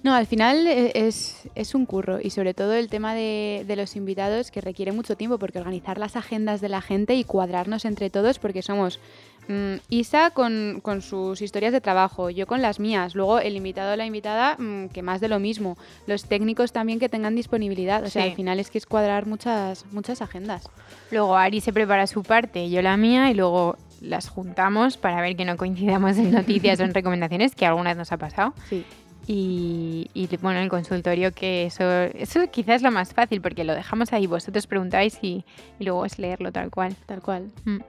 No, 0.03 0.13
al 0.13 0.27
final 0.27 0.67
e- 0.67 0.91
es, 0.93 1.49
es 1.55 1.73
un 1.73 1.85
curro 1.85 2.19
y 2.21 2.29
sobre 2.29 2.53
todo 2.53 2.73
el 2.75 2.87
tema 2.87 3.15
de, 3.15 3.63
de 3.67 3.75
los 3.75 3.95
invitados 3.95 4.51
que 4.51 4.61
requiere 4.61 4.91
mucho 4.91 5.17
tiempo 5.17 5.39
porque 5.39 5.57
organizar 5.59 5.97
las 5.97 6.15
agendas 6.15 6.61
de 6.61 6.69
la 6.69 6.81
gente 6.81 7.15
y 7.15 7.23
cuadrarnos 7.23 7.83
entre 7.83 8.09
todos 8.09 8.37
porque 8.37 8.61
somos 8.61 8.99
mm, 9.47 9.75
Isa 9.89 10.31
con, 10.31 10.79
con 10.81 11.01
sus 11.01 11.41
historias 11.41 11.73
de 11.73 11.81
trabajo, 11.81 12.29
yo 12.29 12.47
con 12.47 12.61
las 12.61 12.79
mías, 12.79 13.15
luego 13.15 13.39
el 13.39 13.55
invitado 13.55 13.93
o 13.93 13.95
la 13.95 14.05
invitada 14.05 14.55
mm, 14.57 14.87
que 14.89 15.01
más 15.01 15.21
de 15.21 15.27
lo 15.27 15.39
mismo, 15.39 15.77
los 16.05 16.25
técnicos 16.25 16.71
también 16.71 16.99
que 16.99 17.09
tengan 17.09 17.35
disponibilidad, 17.35 18.03
o 18.03 18.09
sea, 18.09 18.23
Sí. 18.23 18.29
al 18.29 18.35
final 18.35 18.59
es 18.59 18.69
que 18.69 18.77
es 18.77 18.85
cuadrar 18.85 19.25
muchas, 19.25 19.85
muchas 19.91 20.21
agendas. 20.21 20.69
Luego 21.11 21.35
Ari 21.37 21.61
se 21.61 21.73
prepara 21.73 22.07
su 22.07 22.23
parte, 22.23 22.69
yo 22.69 22.81
la 22.81 22.97
mía 22.97 23.29
y 23.31 23.33
luego 23.33 23.77
las 24.01 24.29
juntamos 24.29 24.97
para 24.97 25.21
ver 25.21 25.35
que 25.35 25.45
no 25.45 25.57
coincidamos 25.57 26.17
en 26.17 26.31
noticias 26.31 26.79
o 26.79 26.83
en 26.83 26.93
recomendaciones, 26.93 27.55
que 27.55 27.65
alguna 27.65 27.91
vez 27.91 27.97
nos 27.97 28.11
ha 28.11 28.17
pasado. 28.17 28.53
Sí. 28.69 28.85
Y, 29.29 30.09
y, 30.13 30.29
bueno, 30.37 30.59
el 30.59 30.69
consultorio, 30.69 31.33
que 31.33 31.65
eso, 31.65 31.83
eso 32.03 32.39
quizás 32.49 32.77
es 32.77 32.81
lo 32.81 32.91
más 32.91 33.13
fácil, 33.13 33.41
porque 33.41 33.65
lo 33.65 33.75
dejamos 33.75 34.13
ahí, 34.13 34.25
vosotros 34.25 34.67
preguntáis 34.67 35.17
y, 35.21 35.43
y 35.79 35.83
luego 35.83 36.05
es 36.05 36.17
leerlo 36.17 36.51
tal 36.53 36.69
cual. 36.69 36.95
Tal 37.05 37.21
cual. 37.21 37.51
Mm. 37.65 37.79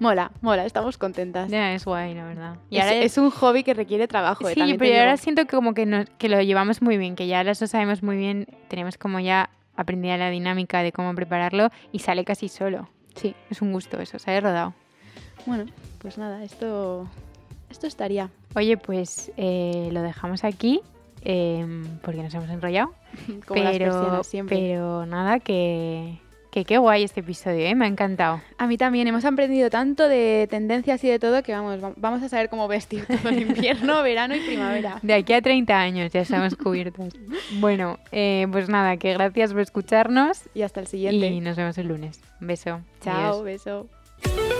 Mola, 0.00 0.30
mola, 0.40 0.64
estamos 0.66 0.98
contentas. 0.98 1.50
Ya, 1.50 1.72
es 1.72 1.84
guay, 1.84 2.14
la 2.14 2.24
verdad. 2.24 2.56
Y 2.70 2.76
es, 2.78 2.82
ahora 2.84 2.96
es 2.96 3.18
un 3.18 3.30
hobby 3.30 3.62
que 3.62 3.74
requiere 3.74 4.08
trabajo. 4.08 4.48
eh, 4.48 4.54
Sí, 4.54 4.74
pero 4.78 4.94
ahora 4.98 5.12
digo. 5.12 5.22
siento 5.22 5.42
que 5.46 5.54
como 5.56 5.72
que, 5.74 5.86
nos- 5.86 6.08
que 6.18 6.28
lo 6.28 6.40
llevamos 6.42 6.82
muy 6.82 6.96
bien, 6.98 7.14
que 7.16 7.26
ya 7.26 7.42
las 7.44 7.60
dos 7.60 7.70
sabemos 7.70 8.02
muy 8.02 8.16
bien, 8.16 8.46
tenemos 8.68 8.98
como 8.98 9.20
ya 9.20 9.50
aprendida 9.76 10.16
la 10.16 10.30
dinámica 10.30 10.82
de 10.82 10.92
cómo 10.92 11.14
prepararlo 11.14 11.70
y 11.92 12.00
sale 12.00 12.24
casi 12.24 12.48
solo. 12.48 12.88
Sí. 13.14 13.34
Es 13.50 13.62
un 13.62 13.72
gusto 13.72 14.00
eso, 14.00 14.18
sale 14.18 14.40
rodado. 14.40 14.74
Bueno, 15.46 15.66
pues 15.98 16.18
nada, 16.18 16.42
esto, 16.44 17.08
esto 17.70 17.86
estaría. 17.86 18.30
Oye, 18.56 18.76
pues 18.76 19.30
eh, 19.36 19.88
lo 19.92 20.02
dejamos 20.02 20.44
aquí 20.44 20.80
em, 21.22 21.84
porque 22.02 22.22
nos 22.22 22.34
hemos 22.34 22.50
enrollado. 22.50 22.92
Como 23.46 23.62
las 23.62 23.76
pero, 23.78 23.92
persianas 23.92 24.26
siempre. 24.26 24.58
pero 24.58 25.06
nada, 25.06 25.38
que, 25.40 26.18
que 26.54 26.64
qué 26.64 26.78
guay 26.78 27.02
este 27.02 27.18
episodio, 27.18 27.66
¿eh? 27.66 27.74
me 27.74 27.84
ha 27.84 27.88
encantado. 27.88 28.40
A 28.58 28.68
mí 28.68 28.76
también 28.78 29.08
hemos 29.08 29.24
aprendido 29.24 29.70
tanto 29.70 30.06
de 30.08 30.46
tendencias 30.48 31.02
y 31.02 31.08
de 31.08 31.18
todo 31.18 31.42
que 31.42 31.50
vamos, 31.50 31.82
va- 31.82 31.94
vamos 31.96 32.22
a 32.22 32.28
saber 32.28 32.48
cómo 32.48 32.68
vestir 32.68 33.04
todo 33.22 33.28
el 33.30 33.42
invierno, 33.42 34.00
verano 34.04 34.36
y 34.36 34.40
primavera. 34.40 35.00
De 35.02 35.14
aquí 35.14 35.32
a 35.32 35.42
30 35.42 35.76
años 35.76 36.12
ya 36.12 36.20
estamos 36.20 36.54
cubiertos. 36.62 37.12
bueno, 37.58 37.98
eh, 38.12 38.46
pues 38.52 38.68
nada, 38.68 38.96
que 38.98 39.14
gracias 39.14 39.50
por 39.52 39.62
escucharnos 39.62 40.42
Y 40.54 40.62
hasta 40.62 40.78
el 40.78 40.86
siguiente. 40.86 41.26
y 41.26 41.40
nos 41.40 41.56
vemos 41.56 41.76
el 41.76 41.88
lunes. 41.88 42.20
Un 42.40 42.46
beso. 42.46 42.80
Chao, 43.02 43.42
Adiós. 43.42 43.42
beso. 43.42 44.53